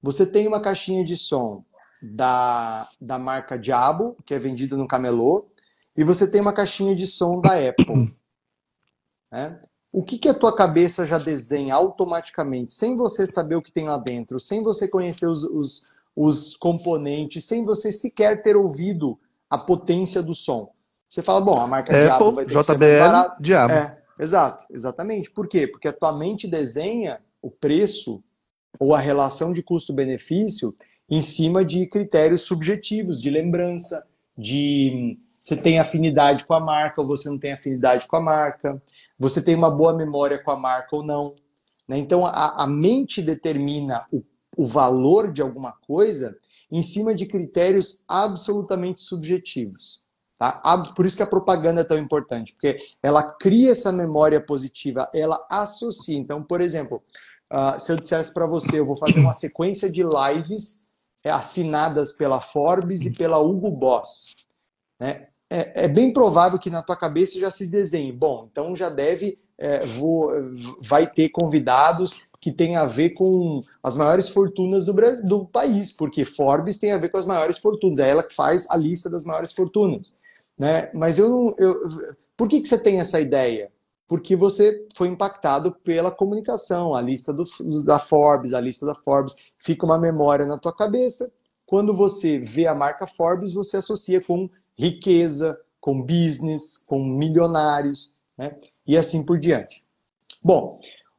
você 0.00 0.24
tem 0.24 0.46
uma 0.46 0.60
caixinha 0.60 1.04
de 1.04 1.16
som 1.16 1.64
da, 2.02 2.88
da 3.00 3.18
marca 3.18 3.58
Diabo, 3.58 4.16
que 4.24 4.34
é 4.34 4.38
vendida 4.38 4.76
no 4.76 4.88
camelô, 4.88 5.48
e 5.96 6.04
você 6.04 6.30
tem 6.30 6.40
uma 6.40 6.52
caixinha 6.52 6.94
de 6.94 7.06
som 7.06 7.40
da 7.40 7.52
Apple. 7.54 8.14
Né? 9.28 9.58
O 9.92 10.04
que, 10.04 10.18
que 10.18 10.28
a 10.28 10.34
tua 10.34 10.54
cabeça 10.54 11.04
já 11.04 11.18
desenha 11.18 11.74
automaticamente, 11.74 12.72
sem 12.72 12.94
você 12.94 13.26
saber 13.26 13.56
o 13.56 13.62
que 13.62 13.72
tem 13.72 13.86
lá 13.86 13.98
dentro, 13.98 14.38
sem 14.38 14.62
você 14.62 14.86
conhecer 14.86 15.26
os, 15.26 15.42
os, 15.42 15.92
os 16.14 16.56
componentes, 16.56 17.44
sem 17.44 17.64
você 17.64 17.90
sequer 17.90 18.40
ter 18.40 18.56
ouvido 18.56 19.18
a 19.50 19.58
potência 19.58 20.22
do 20.22 20.32
som? 20.32 20.70
Você 21.08 21.22
fala, 21.22 21.40
bom, 21.40 21.58
a 21.60 21.66
marca 21.66 21.92
Apple, 21.92 22.04
Diabo 22.04 22.30
vai 22.30 22.44
ter 22.44 22.50
JBL, 22.50 22.60
que 22.60 22.64
ser 22.66 22.78
mais 22.78 22.98
barata. 22.98 23.36
Diabo. 23.40 23.72
É, 23.72 23.98
exato, 24.20 24.64
exatamente. 24.70 25.30
Por 25.30 25.48
quê? 25.48 25.66
Porque 25.66 25.88
a 25.88 25.92
tua 25.92 26.12
mente 26.16 26.46
desenha 26.46 27.20
o 27.42 27.50
preço 27.50 28.22
ou 28.78 28.94
a 28.94 28.98
relação 28.98 29.52
de 29.52 29.62
custo-benefício 29.62 30.74
em 31.08 31.20
cima 31.20 31.64
de 31.64 31.86
critérios 31.86 32.42
subjetivos, 32.42 33.20
de 33.20 33.30
lembrança, 33.30 34.06
de 34.36 35.18
você 35.40 35.56
tem 35.56 35.78
afinidade 35.78 36.44
com 36.44 36.54
a 36.54 36.60
marca 36.60 37.00
ou 37.00 37.06
você 37.06 37.28
não 37.28 37.38
tem 37.38 37.52
afinidade 37.52 38.08
com 38.08 38.16
a 38.16 38.20
marca, 38.20 38.82
você 39.18 39.40
tem 39.40 39.54
uma 39.54 39.70
boa 39.70 39.94
memória 39.94 40.42
com 40.42 40.50
a 40.50 40.56
marca 40.56 40.96
ou 40.96 41.02
não. 41.02 41.36
Né? 41.86 41.98
Então, 41.98 42.26
a, 42.26 42.64
a 42.64 42.66
mente 42.66 43.22
determina 43.22 44.04
o, 44.10 44.24
o 44.56 44.66
valor 44.66 45.32
de 45.32 45.40
alguma 45.40 45.72
coisa 45.72 46.36
em 46.70 46.82
cima 46.82 47.14
de 47.14 47.26
critérios 47.26 48.04
absolutamente 48.08 48.98
subjetivos. 48.98 50.04
Tá? 50.38 50.60
Por 50.94 51.06
isso 51.06 51.16
que 51.16 51.22
a 51.22 51.26
propaganda 51.26 51.80
é 51.80 51.84
tão 51.84 51.96
importante, 51.96 52.52
porque 52.52 52.78
ela 53.02 53.22
cria 53.22 53.70
essa 53.70 53.90
memória 53.90 54.40
positiva, 54.40 55.08
ela 55.14 55.46
associa. 55.48 56.18
Então, 56.18 56.42
por 56.42 56.60
exemplo, 56.60 57.02
uh, 57.52 57.80
se 57.80 57.90
eu 57.92 57.96
dissesse 57.96 58.34
para 58.34 58.46
você, 58.46 58.80
eu 58.80 58.84
vou 58.84 58.96
fazer 58.96 59.20
uma 59.20 59.32
sequência 59.32 59.90
de 59.90 60.02
lives 60.02 60.85
assinadas 61.30 62.12
pela 62.12 62.40
Forbes 62.40 63.04
e 63.04 63.12
pela 63.12 63.38
Hugo 63.38 63.70
Boss. 63.70 64.34
Né? 65.00 65.28
É, 65.50 65.84
é, 65.84 65.88
bem 65.88 66.12
provável 66.12 66.58
que 66.58 66.70
na 66.70 66.82
tua 66.82 66.96
cabeça 66.96 67.38
já 67.38 67.50
se 67.50 67.66
desenhe. 67.68 68.12
Bom, 68.12 68.48
então 68.50 68.74
já 68.74 68.88
deve, 68.88 69.38
é, 69.56 69.86
vou, 69.86 70.30
vai 70.80 71.08
ter 71.08 71.28
convidados 71.28 72.26
que 72.40 72.52
tem 72.52 72.76
a 72.76 72.84
ver 72.84 73.10
com 73.10 73.62
as 73.82 73.96
maiores 73.96 74.28
fortunas 74.28 74.84
do, 74.84 74.92
Brasil, 74.92 75.26
do 75.26 75.46
país, 75.46 75.92
porque 75.92 76.24
Forbes 76.24 76.78
tem 76.78 76.92
a 76.92 76.98
ver 76.98 77.08
com 77.08 77.18
as 77.18 77.26
maiores 77.26 77.58
fortunas, 77.58 77.98
é 77.98 78.08
ela 78.08 78.22
que 78.22 78.34
faz 78.34 78.68
a 78.70 78.76
lista 78.76 79.08
das 79.08 79.24
maiores 79.24 79.52
fortunas. 79.52 80.14
Né? 80.58 80.90
Mas 80.94 81.18
eu. 81.18 81.54
Eu, 81.58 82.16
por 82.36 82.48
que, 82.48 82.60
que 82.60 82.68
você 82.68 82.82
tem 82.82 82.98
essa 82.98 83.20
ideia? 83.20 83.70
Porque 84.08 84.36
você 84.36 84.86
foi 84.94 85.08
impactado 85.08 85.72
pela 85.82 86.10
comunicação, 86.10 86.94
a 86.94 87.00
lista 87.00 87.32
do, 87.32 87.44
da 87.84 87.98
Forbes, 87.98 88.54
a 88.54 88.60
lista 88.60 88.86
da 88.86 88.94
Forbes, 88.94 89.34
fica 89.58 89.84
uma 89.84 89.98
memória 89.98 90.46
na 90.46 90.58
tua 90.58 90.74
cabeça. 90.74 91.32
Quando 91.64 91.92
você 91.92 92.38
vê 92.38 92.66
a 92.66 92.74
marca 92.74 93.06
Forbes, 93.06 93.52
você 93.52 93.78
associa 93.78 94.20
com 94.20 94.48
riqueza, 94.78 95.58
com 95.80 96.00
business, 96.00 96.78
com 96.78 97.02
milionários, 97.02 98.12
né? 98.38 98.56
e 98.86 98.96
assim 98.96 99.24
por 99.24 99.38
diante. 99.38 99.84
Bom, 100.42 100.78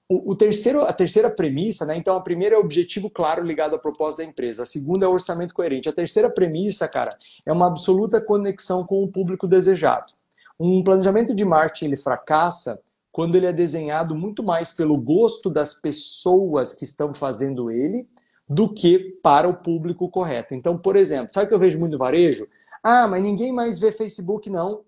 o, 0.09 0.31
o, 0.31 0.35
terceiro, 0.35 0.83
a 0.83 0.93
terceira 0.93 1.29
premissa, 1.29 1.85
né? 1.85 1.97
Então, 1.97 2.15
a 2.15 2.21
primeira 2.21 2.55
é 2.55 2.57
objetivo 2.57 3.09
claro 3.09 3.43
ligado 3.43 3.75
à 3.75 3.79
proposta 3.79 4.23
da 4.23 4.29
empresa. 4.29 4.63
A 4.63 4.65
segunda 4.65 5.05
é 5.05 5.09
orçamento 5.09 5.53
coerente. 5.53 5.89
A 5.89 5.93
terceira 5.93 6.29
premissa, 6.29 6.87
cara, 6.87 7.09
é 7.45 7.51
uma 7.51 7.67
absoluta 7.67 8.21
conexão 8.21 8.85
com 8.85 9.03
o 9.03 9.07
público 9.11 9.47
desejado. 9.47 10.13
Um 10.59 10.83
planejamento 10.83 11.35
de 11.35 11.45
marketing 11.45 11.85
ele 11.85 11.97
fracassa 11.97 12.81
quando 13.11 13.35
ele 13.35 13.45
é 13.45 13.53
desenhado 13.53 14.15
muito 14.15 14.43
mais 14.43 14.71
pelo 14.71 14.97
gosto 14.97 15.49
das 15.49 15.73
pessoas 15.73 16.73
que 16.73 16.83
estão 16.83 17.13
fazendo 17.13 17.71
ele 17.71 18.07
do 18.47 18.73
que 18.73 18.99
para 19.21 19.47
o 19.47 19.55
público 19.55 20.09
correto. 20.09 20.53
Então, 20.53 20.77
por 20.77 20.95
exemplo, 20.95 21.33
sabe 21.33 21.45
o 21.45 21.49
que 21.49 21.55
eu 21.55 21.59
vejo 21.59 21.79
muito 21.79 21.93
no 21.93 21.97
varejo? 21.97 22.47
Ah, 22.81 23.07
mas 23.07 23.21
ninguém 23.21 23.51
mais 23.51 23.79
vê 23.79 23.91
Facebook, 23.91 24.49
não. 24.49 24.85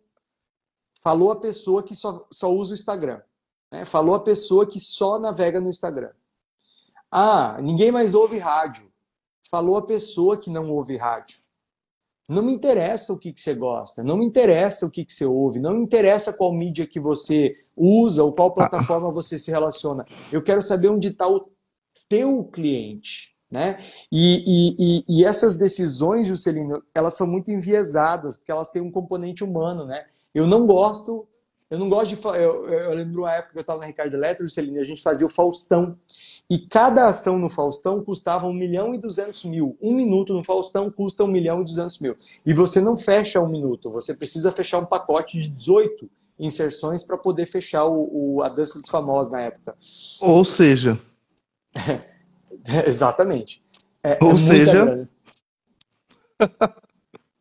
Falou 1.02 1.32
a 1.32 1.36
pessoa 1.36 1.84
que 1.84 1.96
só, 1.96 2.26
só 2.32 2.52
usa 2.54 2.72
o 2.72 2.76
Instagram. 2.76 3.22
Né? 3.72 3.86
Falou 3.86 4.16
a 4.16 4.24
pessoa 4.24 4.66
que 4.66 4.80
só 4.80 5.20
navega 5.20 5.60
no 5.60 5.70
Instagram. 5.70 6.12
Ah, 7.12 7.58
ninguém 7.62 7.92
mais 7.92 8.14
ouve 8.14 8.38
rádio. 8.38 8.92
Falou 9.50 9.78
a 9.78 9.82
pessoa 9.82 10.38
que 10.38 10.50
não 10.50 10.70
ouve 10.70 10.96
rádio. 10.96 11.40
Não 12.30 12.44
me 12.44 12.54
interessa 12.54 13.12
o 13.12 13.18
que, 13.18 13.34
que 13.34 13.42
você 13.42 13.56
gosta, 13.56 14.04
não 14.04 14.18
me 14.18 14.26
interessa 14.26 14.86
o 14.86 14.92
que, 14.92 15.04
que 15.04 15.14
você 15.14 15.26
ouve, 15.26 15.60
não 15.60 15.74
me 15.74 15.84
interessa 15.84 16.32
qual 16.32 16.54
mídia 16.54 16.86
que 16.86 17.00
você 17.00 17.58
usa 17.76 18.24
ou 18.24 18.32
qual 18.32 18.54
plataforma 18.54 19.10
você 19.10 19.40
se 19.40 19.50
relaciona. 19.50 20.06
Eu 20.32 20.44
quero 20.44 20.62
saber 20.62 20.90
onde 20.90 21.08
está 21.08 21.28
o 21.28 21.50
teu 22.08 22.44
cliente. 22.46 23.36
Né? 23.50 23.84
E, 24.12 24.76
e, 24.78 25.06
e, 25.08 25.26
essas 25.26 25.58
decisões, 25.58 26.28
Juscelino, 26.28 26.84
elas 26.94 27.16
são 27.16 27.26
muito 27.26 27.50
enviesadas, 27.50 28.38
porque 28.38 28.52
elas 28.52 28.70
têm 28.70 28.80
um 28.80 28.92
componente 28.92 29.44
humano. 29.44 29.86
Né? 29.86 30.06
Eu 30.36 30.46
não 30.46 30.68
gosto 30.68 31.28
eu 31.70 31.78
não 31.78 31.88
gosto 31.88 32.16
de. 32.16 32.26
Eu, 32.40 32.68
eu 32.68 32.94
lembro 32.96 33.22
uma 33.22 33.34
época 33.34 33.54
que 33.54 33.60
eu 33.60 33.62
estava 33.62 33.80
na 33.80 33.86
Ricardo 33.86 34.14
Eletro, 34.16 34.50
Celina, 34.50 34.82
a 34.82 34.84
gente 34.84 35.04
fazia 35.04 35.28
o 35.28 35.30
Faustão. 35.30 35.98
E 36.50 36.58
cada 36.58 37.06
ação 37.06 37.38
no 37.38 37.48
Faustão 37.48 38.04
custava 38.04 38.48
1 38.48 38.54
milhão 38.54 38.96
e 38.96 38.98
200 38.98 39.46
mil. 39.46 39.78
Um 39.80 39.94
minuto 39.94 40.34
no 40.34 40.44
Faustão 40.44 40.90
custa 40.90 41.24
1 41.24 41.28
milhão 41.28 41.62
e 41.62 41.66
200 41.66 42.00
mil. 42.00 42.16
E 42.44 42.54
você 42.54 42.82
não 42.82 42.98
fecha 42.98 43.40
um 43.40 43.48
minuto, 43.48 43.92
você 43.92 44.16
precisa 44.16 44.52
fechar 44.52 44.80
um 44.80 44.86
pacote 44.86 45.40
de 45.40 45.48
18 45.48 46.10
inserções 46.40 47.04
para 47.04 47.18
poder 47.18 47.46
fechar 47.46 47.86
o, 47.86 48.38
o, 48.38 48.42
a 48.42 48.50
dança 48.50 48.80
dos 48.80 48.90
famosos 48.90 49.32
na 49.32 49.42
época. 49.42 49.76
Ou 50.22 50.44
seja. 50.44 51.00
É, 51.76 52.02
exatamente. 52.88 53.62
É, 54.04 54.18
Ou 54.22 54.32
é 54.32 54.38
seja. 54.38 55.10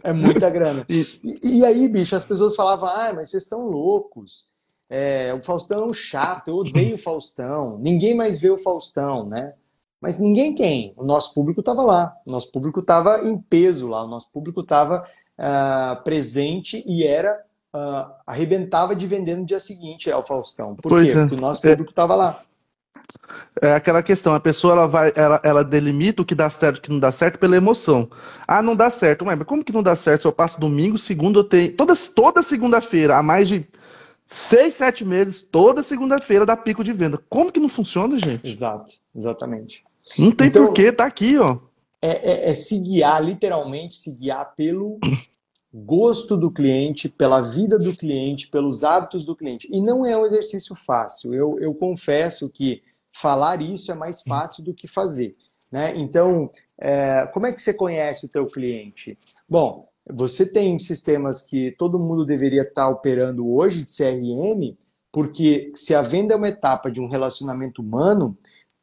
É 0.02 0.12
muita 0.12 0.50
grana. 0.50 0.84
E, 0.90 1.58
e, 1.58 1.64
aí, 1.64 1.88
bicho, 1.88 2.14
as 2.14 2.24
pessoas 2.24 2.54
falavam, 2.54 2.88
ah, 2.88 3.12
mas 3.14 3.30
vocês 3.30 3.46
são 3.46 3.68
loucos. 3.68 4.57
É, 4.90 5.34
o 5.34 5.42
Faustão 5.42 5.82
é 5.82 5.86
um 5.86 5.92
chato, 5.92 6.48
eu 6.48 6.56
odeio 6.56 6.94
o 6.94 6.98
Faustão. 6.98 7.78
Ninguém 7.78 8.14
mais 8.14 8.40
vê 8.40 8.50
o 8.50 8.58
Faustão, 8.58 9.26
né? 9.26 9.52
Mas 10.00 10.18
ninguém 10.18 10.54
quem? 10.54 10.94
O 10.96 11.04
nosso 11.04 11.34
público 11.34 11.60
estava 11.60 11.82
lá. 11.82 12.16
O 12.24 12.30
nosso 12.30 12.50
público 12.50 12.80
estava 12.80 13.20
em 13.26 13.36
peso 13.36 13.88
lá. 13.88 14.04
O 14.04 14.08
nosso 14.08 14.30
público 14.32 14.60
estava 14.60 15.00
uh, 15.00 15.04
ah, 15.38 16.00
presente 16.04 16.82
e 16.86 17.04
era 17.04 17.42
uh, 17.74 18.12
arrebentava 18.26 18.94
de 18.94 19.06
vender 19.06 19.36
no 19.36 19.44
dia 19.44 19.60
seguinte 19.60 20.10
ao 20.10 20.22
Faustão. 20.22 20.76
Por 20.76 20.90
pois 20.90 21.04
quê? 21.04 21.10
É. 21.10 21.20
Porque 21.20 21.34
o 21.34 21.40
nosso 21.40 21.60
público 21.60 21.90
estava 21.90 22.14
lá. 22.14 22.42
É 23.60 23.72
aquela 23.72 24.02
questão, 24.02 24.34
a 24.34 24.40
pessoa 24.40 24.74
ela 24.74 24.86
vai, 24.86 25.12
ela, 25.16 25.40
ela 25.42 25.64
delimita 25.64 26.22
o 26.22 26.24
que 26.24 26.34
dá 26.34 26.48
certo 26.50 26.76
e 26.76 26.78
o 26.78 26.82
que 26.82 26.90
não 26.90 27.00
dá 27.00 27.10
certo 27.10 27.38
pela 27.38 27.56
emoção. 27.56 28.08
Ah, 28.46 28.62
não 28.62 28.76
dá 28.76 28.90
certo. 28.90 29.24
Mas 29.24 29.42
como 29.42 29.64
que 29.64 29.72
não 29.72 29.82
dá 29.82 29.96
certo 29.96 30.22
se 30.22 30.26
eu 30.28 30.32
passo 30.32 30.60
domingo, 30.60 30.96
segunda 30.96 31.40
eu 31.40 31.44
tenho. 31.44 31.74
Toda, 31.74 31.94
toda 32.14 32.42
segunda-feira, 32.42 33.16
há 33.16 33.22
mais 33.22 33.48
de 33.48 33.68
seis, 34.28 34.74
sete 34.74 35.04
meses, 35.04 35.42
toda 35.42 35.82
segunda-feira 35.82 36.46
dá 36.46 36.56
pico 36.56 36.84
de 36.84 36.92
venda. 36.92 37.18
Como 37.28 37.50
que 37.50 37.58
não 37.58 37.68
funciona, 37.68 38.18
gente? 38.18 38.46
Exato, 38.46 38.92
exatamente. 39.14 39.84
Não 40.18 40.30
tem 40.30 40.48
então, 40.48 40.66
porquê, 40.66 40.92
tá 40.92 41.06
aqui, 41.06 41.36
ó. 41.38 41.58
É, 42.00 42.48
é, 42.48 42.50
é 42.50 42.54
se 42.54 42.78
guiar, 42.78 43.24
literalmente, 43.24 43.96
se 43.96 44.16
guiar 44.16 44.54
pelo 44.54 45.00
gosto 45.72 46.36
do 46.36 46.50
cliente, 46.50 47.08
pela 47.08 47.40
vida 47.40 47.78
do 47.78 47.94
cliente, 47.94 48.48
pelos 48.48 48.84
hábitos 48.84 49.24
do 49.24 49.34
cliente. 49.34 49.68
E 49.70 49.80
não 49.80 50.06
é 50.06 50.16
um 50.16 50.24
exercício 50.24 50.74
fácil. 50.74 51.34
Eu, 51.34 51.58
eu 51.58 51.74
confesso 51.74 52.50
que 52.50 52.82
falar 53.10 53.60
isso 53.60 53.90
é 53.90 53.94
mais 53.94 54.22
fácil 54.22 54.62
do 54.62 54.72
que 54.72 54.86
fazer. 54.86 55.36
Né? 55.70 55.96
Então, 55.98 56.50
é, 56.80 57.26
como 57.26 57.46
é 57.46 57.52
que 57.52 57.60
você 57.60 57.74
conhece 57.74 58.26
o 58.26 58.28
teu 58.28 58.46
cliente? 58.46 59.18
Bom, 59.48 59.88
você 60.12 60.46
tem 60.46 60.78
sistemas 60.78 61.42
que 61.42 61.72
todo 61.72 61.98
mundo 61.98 62.24
deveria 62.24 62.62
estar 62.62 62.88
operando 62.88 63.52
hoje 63.52 63.84
de 63.84 63.96
CRM, 63.96 64.76
porque 65.12 65.72
se 65.74 65.94
a 65.94 66.02
venda 66.02 66.34
é 66.34 66.36
uma 66.36 66.48
etapa 66.48 66.90
de 66.90 67.00
um 67.00 67.08
relacionamento 67.08 67.82
humano, 67.82 68.36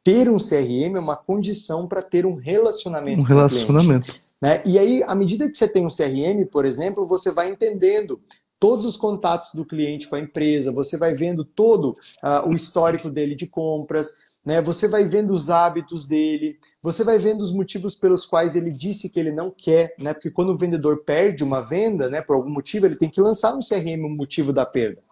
ter 0.04 0.28
um 0.28 0.36
CRM 0.36 0.96
é 0.96 1.00
uma 1.00 1.16
condição 1.16 1.86
para 1.88 2.02
ter 2.02 2.26
um 2.26 2.34
relacionamento. 2.34 3.20
Um 3.20 3.24
relacionamento. 3.24 4.14
Né? 4.40 4.62
E 4.64 4.78
aí, 4.78 5.02
à 5.02 5.14
medida 5.14 5.48
que 5.48 5.56
você 5.56 5.66
tem 5.66 5.84
um 5.84 5.88
CRM, 5.88 6.46
por 6.50 6.64
exemplo, 6.64 7.04
você 7.04 7.32
vai 7.32 7.50
entendendo 7.50 8.20
todos 8.58 8.84
os 8.84 8.96
contatos 8.96 9.54
do 9.54 9.64
cliente 9.64 10.08
com 10.08 10.16
a 10.16 10.20
empresa, 10.20 10.72
você 10.72 10.96
vai 10.96 11.14
vendo 11.14 11.44
todo 11.44 11.90
uh, 12.22 12.48
o 12.48 12.54
histórico 12.54 13.10
dele 13.10 13.34
de 13.34 13.46
compras, 13.46 14.14
né? 14.46 14.62
Você 14.62 14.86
vai 14.86 15.04
vendo 15.04 15.34
os 15.34 15.50
hábitos 15.50 16.06
dele, 16.06 16.56
você 16.80 17.02
vai 17.02 17.18
vendo 17.18 17.42
os 17.42 17.52
motivos 17.52 17.96
pelos 17.96 18.24
quais 18.24 18.54
ele 18.54 18.70
disse 18.70 19.10
que 19.10 19.18
ele 19.18 19.32
não 19.32 19.50
quer, 19.50 19.92
né? 19.98 20.14
Porque 20.14 20.30
quando 20.30 20.50
o 20.50 20.56
vendedor 20.56 21.02
perde 21.04 21.42
uma 21.42 21.60
venda, 21.60 22.08
né, 22.08 22.22
por 22.22 22.36
algum 22.36 22.48
motivo, 22.50 22.86
ele 22.86 22.94
tem 22.94 23.10
que 23.10 23.20
lançar 23.20 23.52
no 23.52 23.58
CRM 23.58 24.04
o 24.04 24.08
motivo 24.08 24.52
da 24.52 24.64
perda. 24.64 25.02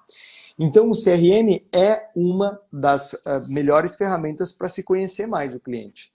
Então, 0.57 0.89
o 0.89 0.93
CRM 0.93 1.67
é 1.73 2.11
uma 2.15 2.61
das 2.73 3.15
uh, 3.15 3.53
melhores 3.53 3.97
ferramentas 3.97 4.53
para 4.53 4.69
se 4.69 4.85
conhecer 4.85 5.27
mais 5.27 5.53
o 5.53 5.59
cliente. 5.59 6.13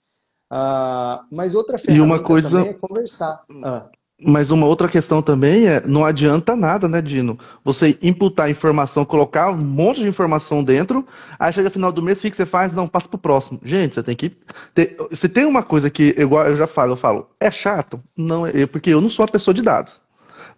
Uh, 0.50 1.22
mas 1.30 1.54
outra 1.54 1.76
ferramenta 1.76 2.02
e 2.02 2.06
uma 2.06 2.24
coisa... 2.24 2.48
também 2.48 2.70
é 2.70 2.74
conversar. 2.74 3.44
Uh. 3.50 3.99
Mas 4.22 4.50
uma 4.50 4.66
outra 4.66 4.86
questão 4.88 5.22
também 5.22 5.66
é, 5.66 5.82
não 5.86 6.04
adianta 6.04 6.54
nada, 6.54 6.86
né, 6.86 7.00
Dino? 7.00 7.38
Você 7.64 7.98
imputar 8.02 8.50
informação, 8.50 9.04
colocar 9.04 9.50
um 9.50 9.64
monte 9.64 10.00
de 10.00 10.08
informação 10.08 10.62
dentro, 10.62 11.06
aí 11.38 11.52
chega 11.52 11.68
no 11.68 11.72
final 11.72 11.90
do 11.90 12.02
mês, 12.02 12.18
o 12.18 12.22
que 12.22 12.36
você 12.36 12.44
faz? 12.44 12.74
Não, 12.74 12.86
passa 12.86 13.08
pro 13.08 13.18
próximo. 13.18 13.58
Gente, 13.64 13.94
você 13.94 14.02
tem 14.02 14.14
que. 14.14 14.36
Ter, 14.74 14.96
se 15.12 15.28
tem 15.28 15.46
uma 15.46 15.62
coisa 15.62 15.88
que, 15.88 16.14
igual 16.18 16.46
eu 16.48 16.56
já 16.56 16.66
falo, 16.66 16.92
eu 16.92 16.96
falo, 16.96 17.30
é 17.40 17.50
chato? 17.50 18.00
Não, 18.16 18.46
é 18.46 18.66
porque 18.66 18.90
eu 18.90 19.00
não 19.00 19.08
sou 19.08 19.24
uma 19.24 19.32
pessoa 19.32 19.54
de 19.54 19.62
dados. 19.62 20.02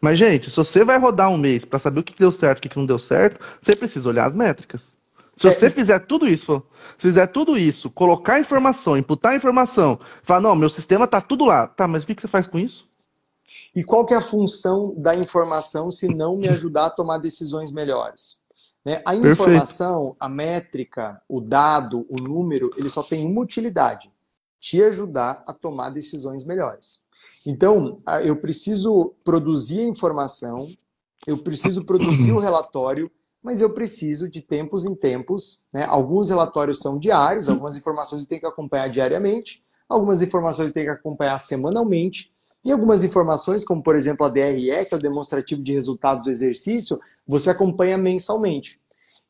Mas, 0.00 0.18
gente, 0.18 0.50
se 0.50 0.56
você 0.56 0.84
vai 0.84 0.98
rodar 0.98 1.30
um 1.30 1.38
mês 1.38 1.64
para 1.64 1.78
saber 1.78 2.00
o 2.00 2.02
que 2.02 2.18
deu 2.18 2.32
certo 2.32 2.64
e 2.64 2.66
o 2.66 2.70
que 2.70 2.76
não 2.76 2.86
deu 2.86 2.98
certo, 2.98 3.40
você 3.62 3.76
precisa 3.76 4.08
olhar 4.08 4.26
as 4.26 4.34
métricas. 4.34 4.92
Se 5.36 5.46
você 5.46 5.66
é, 5.66 5.70
fizer 5.70 6.00
tudo 6.00 6.28
isso, 6.28 6.62
se 6.98 7.02
fizer 7.02 7.26
tudo 7.28 7.56
isso, 7.56 7.88
colocar 7.88 8.40
informação, 8.40 8.96
imputar 8.96 9.36
informação, 9.36 9.98
falar, 10.22 10.40
não, 10.40 10.56
meu 10.56 10.68
sistema 10.68 11.06
tá 11.06 11.20
tudo 11.20 11.44
lá. 11.44 11.68
Tá, 11.68 11.86
mas 11.86 12.02
o 12.02 12.06
que 12.06 12.20
você 12.20 12.28
faz 12.28 12.46
com 12.46 12.58
isso? 12.58 12.91
E 13.74 13.82
qual 13.82 14.04
que 14.04 14.14
é 14.14 14.16
a 14.16 14.22
função 14.22 14.94
da 14.96 15.14
informação 15.14 15.90
se 15.90 16.14
não 16.14 16.36
me 16.36 16.48
ajudar 16.48 16.86
a 16.86 16.90
tomar 16.90 17.18
decisões 17.18 17.72
melhores? 17.72 18.42
Né? 18.84 19.00
A 19.06 19.14
informação, 19.14 19.98
Perfeito. 20.00 20.16
a 20.18 20.28
métrica, 20.28 21.22
o 21.28 21.40
dado, 21.40 22.06
o 22.08 22.16
número, 22.16 22.70
ele 22.76 22.90
só 22.90 23.02
tem 23.02 23.24
uma 23.24 23.40
utilidade: 23.40 24.10
te 24.58 24.82
ajudar 24.82 25.42
a 25.46 25.52
tomar 25.52 25.90
decisões 25.90 26.44
melhores. 26.44 27.06
Então, 27.46 28.00
eu 28.24 28.36
preciso 28.36 29.14
produzir 29.24 29.80
a 29.80 29.88
informação, 29.88 30.68
eu 31.26 31.38
preciso 31.38 31.84
produzir 31.84 32.32
o 32.32 32.38
relatório, 32.38 33.10
mas 33.42 33.60
eu 33.60 33.70
preciso 33.70 34.30
de 34.30 34.40
tempos 34.40 34.84
em 34.84 34.94
tempos. 34.94 35.66
Né? 35.72 35.84
Alguns 35.84 36.28
relatórios 36.28 36.78
são 36.78 36.98
diários, 36.98 37.48
algumas 37.48 37.76
informações 37.76 38.22
eu 38.22 38.28
tenho 38.28 38.40
que 38.40 38.46
acompanhar 38.46 38.88
diariamente, 38.88 39.64
algumas 39.88 40.22
informações 40.22 40.68
eu 40.68 40.74
tenho 40.74 40.86
que 40.86 40.92
acompanhar 40.92 41.38
semanalmente, 41.38 42.32
e 42.64 42.70
algumas 42.70 43.02
informações, 43.02 43.64
como 43.64 43.82
por 43.82 43.96
exemplo 43.96 44.24
a 44.24 44.28
DRE, 44.28 44.86
que 44.86 44.94
é 44.94 44.96
o 44.96 45.00
demonstrativo 45.00 45.62
de 45.62 45.72
resultados 45.72 46.24
do 46.24 46.30
exercício, 46.30 47.00
você 47.26 47.50
acompanha 47.50 47.98
mensalmente. 47.98 48.80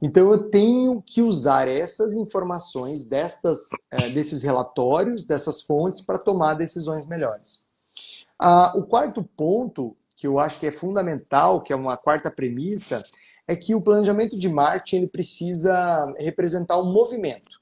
Então 0.01 0.31
eu 0.31 0.51
tenho 0.51 1.01
que 1.01 1.23
usar 1.23 1.69
essas 1.69 2.15
informações 2.15 3.05
destas, 3.05 3.69
é, 3.91 4.09
desses 4.09 4.43
relatórios, 4.43 5.25
dessas 5.25 5.63
fontes, 5.63 6.03
para 6.03 6.19
tomar 6.19 6.55
decisões 6.55 7.07
melhores. 7.07 7.67
Ah, 8.39 8.73
o 8.75 8.83
quarto 8.83 9.23
ponto, 9.23 9.97
que 10.17 10.27
eu 10.27 10.41
acho 10.41 10.59
que 10.59 10.67
é 10.67 10.73
fundamental, 10.73 11.63
que 11.63 11.73
é 11.73 11.77
uma 11.77 11.97
quarta 11.97 12.31
premissa, 12.31 13.05
é 13.47 13.55
que 13.55 13.75
o 13.75 13.81
planejamento 13.81 14.37
de 14.37 14.49
marketing 14.49 14.97
ele 14.97 15.07
precisa 15.07 16.13
representar 16.19 16.81
um 16.81 16.93
movimento. 16.93 17.61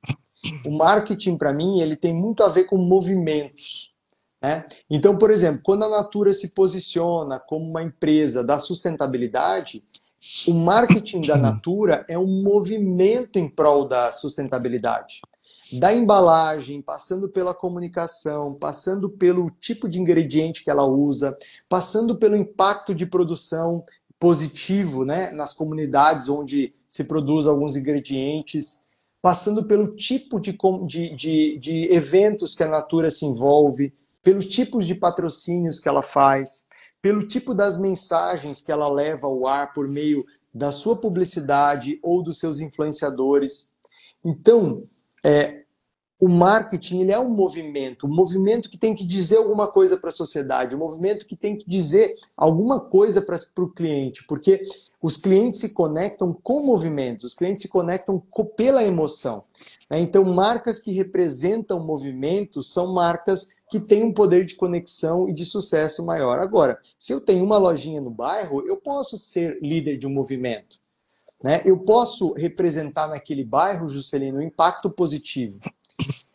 O 0.64 0.70
marketing, 0.70 1.36
para 1.36 1.52
mim, 1.52 1.80
ele 1.80 1.96
tem 1.96 2.14
muito 2.14 2.42
a 2.42 2.48
ver 2.48 2.64
com 2.64 2.78
movimentos. 2.78 3.89
Né? 4.40 4.66
Então, 4.88 5.16
por 5.18 5.30
exemplo, 5.30 5.60
quando 5.62 5.84
a 5.84 5.88
Natura 5.88 6.32
se 6.32 6.54
posiciona 6.54 7.38
como 7.38 7.68
uma 7.68 7.82
empresa 7.82 8.42
da 8.42 8.58
sustentabilidade, 8.58 9.84
o 10.48 10.52
marketing 10.52 11.22
da 11.22 11.36
Natura 11.36 12.04
é 12.08 12.18
um 12.18 12.42
movimento 12.42 13.38
em 13.38 13.48
prol 13.48 13.86
da 13.86 14.12
sustentabilidade. 14.12 15.20
Da 15.72 15.94
embalagem, 15.94 16.82
passando 16.82 17.28
pela 17.28 17.54
comunicação, 17.54 18.56
passando 18.58 19.08
pelo 19.08 19.48
tipo 19.60 19.88
de 19.88 20.00
ingrediente 20.00 20.64
que 20.64 20.70
ela 20.70 20.84
usa, 20.84 21.36
passando 21.68 22.16
pelo 22.16 22.36
impacto 22.36 22.94
de 22.94 23.06
produção 23.06 23.84
positivo 24.18 25.04
né, 25.04 25.30
nas 25.30 25.54
comunidades 25.54 26.28
onde 26.28 26.74
se 26.88 27.04
produz 27.04 27.46
alguns 27.46 27.76
ingredientes, 27.76 28.84
passando 29.22 29.64
pelo 29.64 29.94
tipo 29.96 30.40
de, 30.40 30.52
de, 31.14 31.56
de, 31.58 31.92
eventos 31.92 32.54
que 32.54 32.62
a 32.62 32.68
Natura 32.68 33.08
se 33.08 33.24
envolve, 33.24 33.94
pelos 34.22 34.46
tipos 34.46 34.86
de 34.86 34.94
patrocínios 34.94 35.78
que 35.78 35.88
ela 35.88 36.02
faz, 36.02 36.66
pelo 37.00 37.26
tipo 37.26 37.54
das 37.54 37.78
mensagens 37.78 38.60
que 38.60 38.70
ela 38.70 38.90
leva 38.90 39.26
ao 39.26 39.46
ar 39.46 39.72
por 39.72 39.88
meio 39.88 40.24
da 40.52 40.70
sua 40.70 40.96
publicidade 40.96 41.98
ou 42.02 42.22
dos 42.22 42.38
seus 42.38 42.60
influenciadores. 42.60 43.72
Então, 44.24 44.84
é, 45.24 45.62
o 46.20 46.28
marketing 46.28 47.00
ele 47.00 47.12
é 47.12 47.18
um 47.18 47.30
movimento, 47.30 48.06
um 48.06 48.14
movimento 48.14 48.68
que 48.68 48.76
tem 48.76 48.94
que 48.94 49.06
dizer 49.06 49.38
alguma 49.38 49.66
coisa 49.68 49.96
para 49.96 50.10
a 50.10 50.12
sociedade, 50.12 50.76
um 50.76 50.78
movimento 50.78 51.26
que 51.26 51.34
tem 51.34 51.56
que 51.56 51.68
dizer 51.68 52.14
alguma 52.36 52.78
coisa 52.78 53.22
para 53.22 53.64
o 53.64 53.70
cliente, 53.70 54.22
porque 54.26 54.60
os 55.00 55.16
clientes 55.16 55.60
se 55.60 55.70
conectam 55.70 56.34
com 56.42 56.62
movimentos, 56.62 57.24
os 57.24 57.34
clientes 57.34 57.62
se 57.62 57.68
conectam 57.68 58.22
pela 58.54 58.84
emoção. 58.84 59.44
Né? 59.88 60.00
Então, 60.00 60.22
marcas 60.24 60.78
que 60.78 60.92
representam 60.92 61.80
movimentos 61.80 62.70
são 62.70 62.92
marcas 62.92 63.48
que 63.70 63.78
têm 63.78 64.02
um 64.02 64.12
poder 64.12 64.44
de 64.44 64.56
conexão 64.56 65.28
e 65.28 65.32
de 65.32 65.46
sucesso 65.46 66.04
maior. 66.04 66.40
Agora, 66.40 66.78
se 66.98 67.12
eu 67.12 67.20
tenho 67.20 67.44
uma 67.44 67.56
lojinha 67.56 68.00
no 68.00 68.10
bairro, 68.10 68.66
eu 68.66 68.76
posso 68.76 69.16
ser 69.16 69.58
líder 69.62 69.96
de 69.96 70.06
um 70.06 70.10
movimento. 70.10 70.78
Né? 71.42 71.62
Eu 71.64 71.78
posso 71.78 72.32
representar 72.32 73.06
naquele 73.06 73.44
bairro, 73.44 73.88
Juscelino, 73.88 74.38
um 74.38 74.42
impacto 74.42 74.90
positivo. 74.90 75.60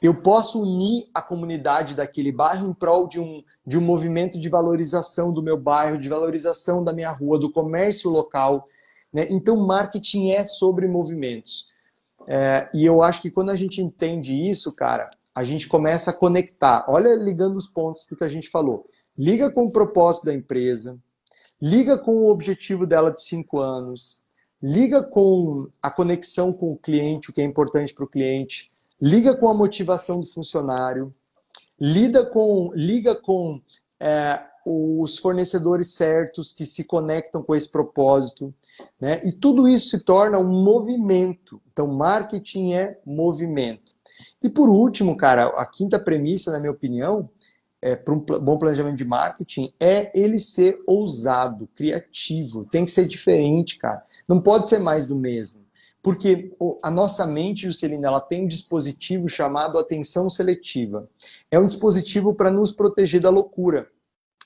Eu 0.01 0.21
posso 0.21 0.61
unir 0.61 1.07
a 1.13 1.21
comunidade 1.21 1.93
daquele 1.93 2.31
bairro 2.31 2.69
em 2.69 2.73
prol 2.73 3.07
de 3.07 3.19
um, 3.19 3.43
de 3.65 3.77
um 3.77 3.81
movimento 3.81 4.39
de 4.39 4.47
valorização 4.47 5.33
do 5.33 5.43
meu 5.43 5.57
bairro, 5.57 5.97
de 5.97 6.07
valorização 6.07 6.83
da 6.83 6.93
minha 6.93 7.11
rua, 7.11 7.37
do 7.37 7.51
comércio 7.51 8.09
local. 8.09 8.67
Né? 9.11 9.27
Então, 9.29 9.57
marketing 9.57 10.29
é 10.29 10.43
sobre 10.43 10.87
movimentos. 10.87 11.73
É, 12.27 12.69
e 12.73 12.85
eu 12.85 13.01
acho 13.01 13.21
que 13.21 13.29
quando 13.29 13.49
a 13.49 13.55
gente 13.55 13.81
entende 13.81 14.47
isso, 14.47 14.73
cara, 14.73 15.09
a 15.35 15.43
gente 15.43 15.67
começa 15.67 16.11
a 16.11 16.13
conectar. 16.13 16.85
Olha, 16.87 17.13
ligando 17.13 17.57
os 17.57 17.67
pontos 17.67 18.07
do 18.07 18.15
que 18.15 18.23
a 18.23 18.29
gente 18.29 18.49
falou. 18.49 18.89
Liga 19.17 19.51
com 19.51 19.65
o 19.65 19.71
propósito 19.71 20.25
da 20.25 20.33
empresa, 20.33 20.97
liga 21.61 21.97
com 21.97 22.11
o 22.11 22.29
objetivo 22.29 22.87
dela 22.87 23.11
de 23.11 23.21
cinco 23.21 23.59
anos, 23.59 24.21
liga 24.63 25.03
com 25.03 25.67
a 25.81 25.91
conexão 25.91 26.53
com 26.53 26.71
o 26.71 26.77
cliente, 26.77 27.29
o 27.29 27.33
que 27.33 27.41
é 27.41 27.43
importante 27.43 27.93
para 27.93 28.05
o 28.05 28.09
cliente, 28.09 28.71
liga 29.01 29.35
com 29.35 29.47
a 29.49 29.53
motivação 29.53 30.21
do 30.21 30.25
funcionário, 30.25 31.13
lida 31.79 32.25
com, 32.25 32.71
liga 32.73 33.13
com 33.15 33.61
é, 33.99 34.41
os 34.65 35.17
fornecedores 35.17 35.91
certos 35.91 36.51
que 36.51 36.65
se 36.65 36.85
conectam 36.85 37.43
com 37.43 37.53
esse 37.53 37.71
propósito. 37.71 38.53
Né? 38.99 39.21
E 39.25 39.31
tudo 39.31 39.67
isso 39.67 39.89
se 39.89 40.03
torna 40.03 40.39
um 40.39 40.63
movimento. 40.63 41.61
Então, 41.71 41.87
marketing 41.87 42.73
é 42.73 42.99
movimento. 43.05 43.93
E 44.43 44.49
por 44.49 44.69
último, 44.69 45.15
cara, 45.17 45.47
a 45.47 45.65
quinta 45.65 45.99
premissa, 45.99 46.51
na 46.51 46.59
minha 46.59 46.71
opinião, 46.71 47.29
é, 47.81 47.95
para 47.95 48.13
um 48.13 48.19
bom 48.19 48.57
planejamento 48.57 48.97
de 48.97 49.05
marketing 49.05 49.71
é 49.79 50.11
ele 50.19 50.39
ser 50.39 50.81
ousado, 50.87 51.69
criativo. 51.75 52.65
Tem 52.65 52.83
que 52.83 52.91
ser 52.91 53.07
diferente, 53.07 53.77
cara. 53.77 54.03
Não 54.27 54.41
pode 54.41 54.67
ser 54.67 54.79
mais 54.79 55.07
do 55.07 55.15
mesmo. 55.15 55.63
Porque 56.01 56.55
a 56.83 56.91
nossa 56.91 57.25
mente, 57.25 57.65
Juscelina, 57.65 58.07
ela 58.07 58.21
tem 58.21 58.43
um 58.43 58.47
dispositivo 58.47 59.27
chamado 59.27 59.79
atenção 59.79 60.29
seletiva. 60.29 61.09
É 61.49 61.59
um 61.59 61.65
dispositivo 61.65 62.33
para 62.33 62.51
nos 62.51 62.71
proteger 62.71 63.21
da 63.21 63.29
loucura. 63.29 63.87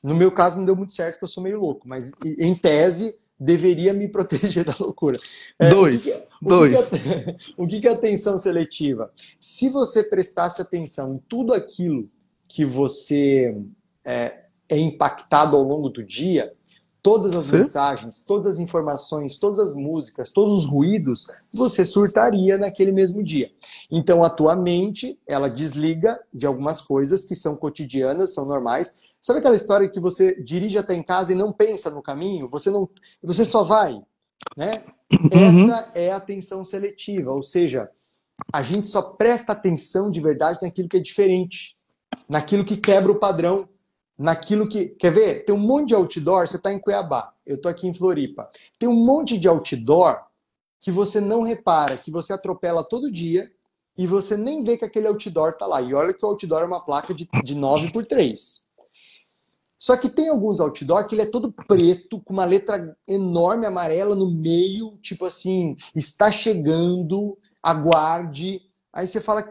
No 0.01 0.15
meu 0.15 0.31
caso, 0.31 0.57
não 0.57 0.65
deu 0.65 0.75
muito 0.75 0.93
certo, 0.93 1.15
porque 1.15 1.25
eu 1.25 1.29
sou 1.29 1.43
meio 1.43 1.59
louco, 1.59 1.87
mas 1.87 2.13
em 2.23 2.55
tese, 2.55 3.19
deveria 3.39 3.93
me 3.93 4.07
proteger 4.11 4.65
da 4.65 4.75
loucura. 4.79 5.17
É, 5.57 5.69
dois. 5.69 5.99
O 5.99 6.03
que, 6.03 6.23
dois. 6.41 6.73
O, 6.73 6.89
que 6.89 6.97
é, 6.97 7.35
o 7.57 7.67
que 7.67 7.87
é 7.87 7.91
atenção 7.93 8.37
seletiva? 8.37 9.11
Se 9.39 9.69
você 9.69 10.03
prestasse 10.03 10.61
atenção 10.61 11.15
em 11.15 11.17
tudo 11.27 11.53
aquilo 11.53 12.09
que 12.47 12.65
você 12.65 13.55
é, 14.03 14.45
é 14.67 14.77
impactado 14.77 15.55
ao 15.55 15.63
longo 15.63 15.89
do 15.89 16.03
dia, 16.03 16.53
todas 17.01 17.33
as 17.33 17.45
Sim. 17.45 17.57
mensagens, 17.57 18.23
todas 18.25 18.45
as 18.45 18.59
informações, 18.59 19.37
todas 19.37 19.59
as 19.59 19.73
músicas, 19.73 20.31
todos 20.31 20.51
os 20.51 20.65
ruídos, 20.65 21.27
você 21.53 21.85
surtaria 21.85 22.57
naquele 22.57 22.91
mesmo 22.91 23.23
dia. 23.23 23.51
Então, 23.89 24.23
a 24.23 24.29
tua 24.29 24.55
mente, 24.55 25.19
ela 25.27 25.49
desliga 25.49 26.19
de 26.33 26.45
algumas 26.45 26.81
coisas 26.81 27.23
que 27.23 27.35
são 27.35 27.55
cotidianas, 27.55 28.33
são 28.33 28.45
normais, 28.45 29.09
Sabe 29.21 29.39
aquela 29.39 29.55
história 29.55 29.89
que 29.89 29.99
você 29.99 30.41
dirige 30.41 30.77
até 30.77 30.93
em 30.93 31.03
casa 31.03 31.33
e 31.33 31.35
não 31.35 31.51
pensa 31.51 31.89
no 31.89 32.01
caminho? 32.01 32.47
Você 32.47 32.71
não, 32.71 32.89
você 33.21 33.43
só 33.43 33.63
vai, 33.63 34.01
né? 34.55 34.83
Uhum. 35.11 35.29
Essa 35.69 35.91
é 35.93 36.11
a 36.11 36.17
atenção 36.17 36.63
seletiva, 36.63 37.31
ou 37.31 37.41
seja, 37.41 37.89
a 38.53 38.61
gente 38.61 38.87
só 38.87 39.01
presta 39.01 39.51
atenção 39.51 40.09
de 40.09 40.21
verdade 40.21 40.59
naquilo 40.61 40.87
que 40.87 40.97
é 40.97 41.01
diferente, 41.01 41.75
naquilo 42.29 42.63
que 42.63 42.77
quebra 42.77 43.11
o 43.11 43.19
padrão, 43.19 43.67
naquilo 44.19 44.67
que. 44.67 44.89
Quer 44.89 45.11
ver? 45.11 45.45
Tem 45.45 45.55
um 45.55 45.59
monte 45.59 45.89
de 45.89 45.95
outdoor, 45.95 46.45
você 46.45 46.57
está 46.57 46.73
em 46.73 46.79
Cuiabá, 46.79 47.33
eu 47.45 47.55
estou 47.55 47.71
aqui 47.71 47.87
em 47.87 47.93
Floripa. 47.93 48.49
Tem 48.77 48.89
um 48.89 49.05
monte 49.05 49.39
de 49.39 49.47
outdoor 49.47 50.19
que 50.81 50.91
você 50.91 51.21
não 51.21 51.41
repara, 51.41 51.97
que 51.97 52.11
você 52.11 52.33
atropela 52.33 52.83
todo 52.83 53.11
dia 53.11 53.49
e 53.97 54.05
você 54.05 54.37
nem 54.37 54.63
vê 54.63 54.77
que 54.77 54.85
aquele 54.85 55.07
outdoor 55.07 55.49
está 55.49 55.65
lá. 55.65 55.81
E 55.81 55.93
olha 55.93 56.13
que 56.13 56.25
o 56.25 56.29
outdoor 56.29 56.61
é 56.61 56.65
uma 56.65 56.83
placa 56.83 57.13
de, 57.13 57.27
de 57.43 57.55
9 57.55 57.91
por 57.91 58.05
3. 58.05 58.67
Só 59.77 59.95
que 59.95 60.09
tem 60.09 60.27
alguns 60.27 60.59
outdoor 60.59 61.07
que 61.07 61.15
ele 61.15 61.21
é 61.21 61.25
todo 61.25 61.53
preto, 61.67 62.21
com 62.21 62.33
uma 62.33 62.43
letra 62.43 62.97
enorme 63.07 63.65
amarela 63.65 64.13
no 64.13 64.29
meio, 64.29 64.97
tipo 65.01 65.25
assim, 65.25 65.77
está 65.95 66.29
chegando, 66.29 67.37
aguarde. 67.63 68.61
Aí 68.91 69.07
você 69.07 69.21
fala, 69.21 69.49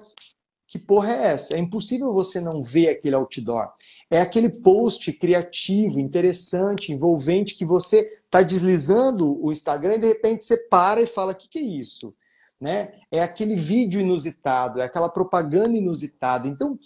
que 0.67 0.79
porra 0.79 1.13
é 1.13 1.27
essa? 1.29 1.55
É 1.55 1.59
impossível 1.59 2.13
você 2.13 2.41
não 2.41 2.63
ver 2.63 2.91
aquele 2.91 3.17
outdoor. 3.17 3.71
É 4.11 4.21
aquele 4.21 4.49
post 4.49 5.13
criativo, 5.13 6.01
interessante, 6.01 6.93
envolvente, 6.93 7.55
que 7.55 7.65
você 7.65 8.21
está 8.25 8.43
deslizando 8.43 9.43
o 9.45 9.53
Instagram 9.53 9.97
e 9.97 10.01
de 10.01 10.07
repente 10.07 10.45
você 10.45 10.57
para 10.57 11.01
e 11.03 11.07
fala, 11.07 11.33
o 11.33 11.35
que, 11.35 11.49
que 11.49 11.59
é 11.59 11.63
isso? 11.63 12.15
Né? 12.61 12.93
É 13.11 13.23
aquele 13.23 13.55
vídeo 13.55 14.01
inusitado, 14.01 14.81
é 14.81 14.85
aquela 14.85 15.09
propaganda 15.09 15.77
inusitada. 15.77 16.49
Então, 16.49 16.79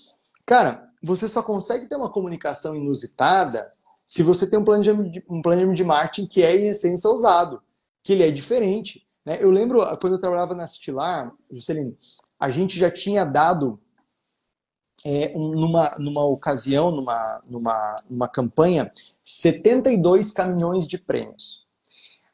cara, 0.44 0.88
você 1.02 1.28
só 1.28 1.42
consegue 1.42 1.86
ter 1.86 1.96
uma 1.96 2.10
comunicação 2.10 2.74
inusitada 2.74 3.72
se 4.04 4.22
você 4.22 4.48
tem 4.48 4.58
um 4.58 4.64
planejamento 4.64 5.10
de, 5.10 5.24
um 5.28 5.40
planejamento 5.40 5.76
de 5.76 5.84
marketing 5.84 6.26
que 6.26 6.42
é, 6.42 6.56
em 6.56 6.68
essência, 6.68 7.08
ousado, 7.08 7.62
que 8.02 8.12
ele 8.12 8.22
é 8.22 8.30
diferente. 8.30 9.06
Né? 9.24 9.38
Eu 9.40 9.50
lembro, 9.50 9.80
quando 9.98 10.14
eu 10.14 10.20
trabalhava 10.20 10.54
na 10.54 10.66
Cistilar, 10.66 11.32
Juscelino, 11.50 11.96
a 12.38 12.50
gente 12.50 12.78
já 12.78 12.90
tinha 12.90 13.24
dado, 13.24 13.80
é, 15.05 15.32
um, 15.34 15.50
numa, 15.50 15.96
numa 15.98 16.24
ocasião, 16.24 16.90
numa, 16.90 17.40
numa, 17.48 18.03
numa 18.09 18.28
campanha, 18.28 18.92
72 19.24 20.32
caminhões 20.32 20.86
de 20.86 20.98
prêmios. 20.98 21.66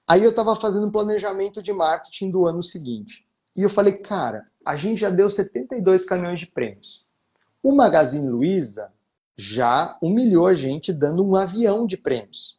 Aí 0.07 0.25
eu 0.25 0.31
estava 0.31 0.57
fazendo 0.57 0.87
um 0.87 0.91
planejamento 0.91 1.63
de 1.63 1.73
marketing 1.73 2.31
do 2.31 2.47
ano 2.47 2.63
seguinte. 2.63 3.27
E 3.57 3.63
eu 3.63 3.69
falei, 3.69 3.95
cara, 3.95 4.45
a 4.65 4.77
gente 4.77 5.01
já 5.01 5.11
deu 5.11 5.29
72 5.29 6.05
caminhões 6.05 6.41
de 6.41 6.47
prêmios. 6.47 7.09
O 7.63 7.75
Magazine 7.75 8.29
Luiza 8.29 8.93
já 9.37 9.99
humilhou 10.01 10.47
a 10.47 10.55
gente 10.55 10.93
dando 10.93 11.25
um 11.25 11.37
avião 11.37 11.87
de 11.87 11.97
prêmios. 11.97 12.58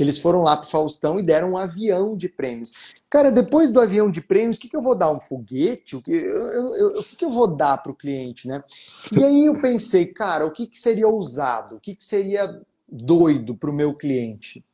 Que 0.00 0.04
eles 0.04 0.16
foram 0.16 0.40
lá 0.40 0.56
para 0.56 0.64
o 0.64 0.70
Faustão 0.70 1.20
e 1.20 1.22
deram 1.22 1.50
um 1.50 1.58
avião 1.58 2.16
de 2.16 2.26
prêmios. 2.26 2.94
Cara, 3.10 3.30
depois 3.30 3.70
do 3.70 3.78
avião 3.78 4.10
de 4.10 4.22
prêmios, 4.22 4.56
o 4.56 4.60
que, 4.60 4.70
que 4.70 4.74
eu 4.74 4.80
vou 4.80 4.94
dar? 4.94 5.12
Um 5.12 5.20
foguete? 5.20 5.94
O 5.94 6.00
que 6.00 6.10
eu, 6.10 6.74
eu, 6.74 6.86
o 7.00 7.04
que, 7.04 7.16
que 7.16 7.24
eu 7.26 7.28
vou 7.28 7.46
dar 7.46 7.76
para 7.76 7.92
o 7.92 7.94
cliente? 7.94 8.48
Né? 8.48 8.64
E 9.12 9.22
aí 9.22 9.44
eu 9.44 9.60
pensei, 9.60 10.06
cara, 10.06 10.46
o 10.46 10.52
que, 10.52 10.66
que 10.66 10.80
seria 10.80 11.06
ousado? 11.06 11.76
O 11.76 11.80
que, 11.80 11.94
que 11.94 12.02
seria 12.02 12.62
doido 12.90 13.54
para 13.54 13.68
o 13.68 13.74
meu 13.74 13.92
cliente? 13.92 14.64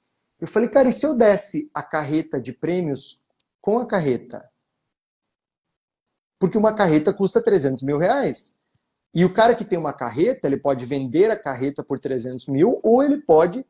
Eu 0.41 0.47
falei, 0.47 0.69
cara, 0.69 0.91
e 0.91 0.93
se 0.93 1.05
eu 1.05 1.13
desse 1.13 1.69
a 1.75 1.83
carreta 1.83 2.41
de 2.41 2.53
prêmios 2.53 3.25
com 3.61 3.81
a 3.81 3.85
carreta? 3.85 4.49
Porque 6.39 6.57
uma 6.57 6.73
carreta 6.73 7.13
custa 7.13 7.43
300 7.43 7.83
mil 7.83 7.99
reais. 7.99 8.55
E 9.13 9.25
o 9.25 9.35
cara 9.35 9.57
que 9.57 9.65
tem 9.65 9.77
uma 9.77 9.93
carreta, 9.93 10.47
ele 10.47 10.57
pode 10.57 10.87
vender 10.87 11.33
a 11.33 11.37
carreta 11.37 11.83
por 11.83 11.99
300 11.99 12.47
mil 12.47 12.79
ou 12.85 13.03
ele 13.03 13.17
pode 13.17 13.67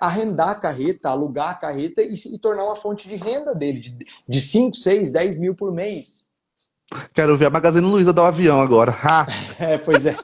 arrendar 0.00 0.50
a 0.50 0.54
carreta, 0.54 1.08
alugar 1.08 1.50
a 1.50 1.54
carreta 1.54 2.02
e, 2.02 2.14
e, 2.14 2.38
tornar 2.38 2.64
uma 2.64 2.76
fonte 2.76 3.08
de 3.08 3.16
renda 3.16 3.54
dele, 3.54 3.80
de, 3.80 3.96
de 4.28 4.40
5, 4.40 4.76
6, 4.76 5.10
10 5.10 5.38
mil 5.38 5.54
por 5.54 5.72
mês. 5.72 6.28
Quero 7.14 7.36
ver 7.36 7.46
a 7.46 7.50
Magazine 7.50 7.86
Luiza 7.86 8.12
dar 8.12 8.22
o 8.22 8.24
um 8.24 8.28
avião 8.28 8.60
agora. 8.60 8.94
é, 9.58 9.78
pois 9.78 10.06
é. 10.06 10.14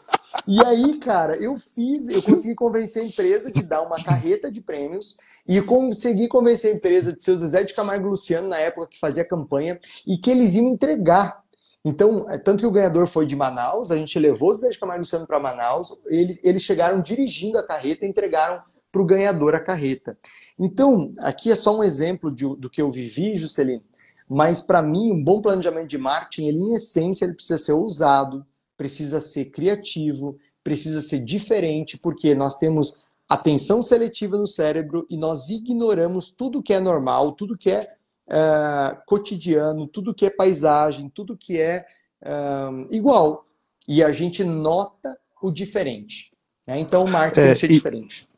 E 0.47 0.65
aí, 0.65 0.99
cara, 0.99 1.37
eu 1.37 1.57
fiz, 1.57 2.09
eu 2.09 2.23
consegui 2.23 2.55
convencer 2.55 3.03
a 3.03 3.07
empresa 3.07 3.51
de 3.51 3.63
dar 3.63 3.83
uma 3.83 4.03
carreta 4.03 4.51
de 4.51 4.61
prêmios 4.61 5.19
e 5.47 5.61
consegui 5.61 6.29
convencer 6.29 6.73
a 6.73 6.77
empresa 6.77 7.13
de 7.13 7.23
ser 7.23 7.33
o 7.33 7.39
Zezé 7.39 7.65
de 7.65 7.75
Camargo 7.75 8.09
Luciano, 8.09 8.49
na 8.49 8.59
época 8.59 8.87
que 8.87 8.99
fazia 8.99 9.25
campanha, 9.25 9.81
e 10.07 10.17
que 10.17 10.31
eles 10.31 10.55
iam 10.55 10.69
entregar 10.69 11.41
então, 11.85 12.27
é, 12.29 12.37
tanto 12.37 12.61
que 12.61 12.67
o 12.67 12.71
ganhador 12.71 13.07
foi 13.07 13.25
de 13.25 13.35
Manaus, 13.35 13.91
a 13.91 13.97
gente 13.97 14.19
levou 14.19 14.51
o 14.51 14.55
Zé 14.55 14.69
de 14.69 14.79
Camargo 14.79 15.01
Luciano 15.01 15.27
para 15.27 15.41
Manaus, 15.41 15.97
eles, 16.07 16.39
eles 16.45 16.63
chegaram 16.63 17.01
dirigindo 17.01 17.59
a 17.59 17.67
carreta 17.67 18.05
e 18.05 18.09
entregaram 18.09 18.63
para 18.91 19.03
o 19.03 19.07
ganhador 19.07 19.55
a 19.55 19.61
carreta. 19.61 20.19
Então, 20.59 21.13
aqui 21.19 21.51
é 21.51 21.57
só 21.57 21.79
um 21.79 21.85
exemplo 21.85 22.35
de, 22.35 22.45
do 22.57 22.69
que 22.69 22.83
eu 22.83 22.91
vivi, 22.91 23.37
Juscelino, 23.37 23.83
mas 24.29 24.63
para 24.63 24.81
mim, 24.81 25.11
um 25.11 25.23
bom 25.23 25.41
planejamento 25.41 25.89
de 25.89 25.99
marketing, 25.99 26.49
ele, 26.49 26.59
em 26.59 26.75
essência, 26.75 27.25
ele 27.25 27.35
precisa 27.35 27.59
ser 27.59 27.73
ousado, 27.73 28.47
precisa 28.77 29.21
ser 29.21 29.47
criativo, 29.47 30.39
precisa 30.63 31.01
ser 31.01 31.25
diferente, 31.25 31.99
porque 31.99 32.35
nós 32.35 32.57
temos 32.57 33.05
atenção 33.29 33.83
seletiva 33.83 34.37
no 34.37 34.47
cérebro 34.47 35.07
e 35.09 35.17
nós 35.17 35.51
ignoramos 35.51 36.31
tudo 36.31 36.63
que 36.63 36.73
é 36.73 36.81
normal, 36.81 37.33
tudo 37.33 37.57
que 37.57 37.71
é 37.71 37.93
uh, 38.29 39.01
cotidiano, 39.07 39.87
tudo 39.87 40.15
que 40.15 40.27
é 40.27 40.31
paisagem, 40.31 41.09
tudo 41.09 41.37
que 41.37 41.61
é 41.61 41.85
uh, 42.23 42.87
igual. 42.91 43.47
e 43.87 44.03
a 44.03 44.13
gente 44.13 44.45
nota 44.45 45.19
o 45.43 45.51
diferente. 45.51 46.33
Né? 46.67 46.79
Então 46.79 47.05
o 47.05 47.09
marketing 47.09 47.41
é, 47.41 47.45
tem 47.45 47.53
que 47.53 47.59
ser 47.59 47.71
e... 47.71 47.75
diferente. 47.75 48.30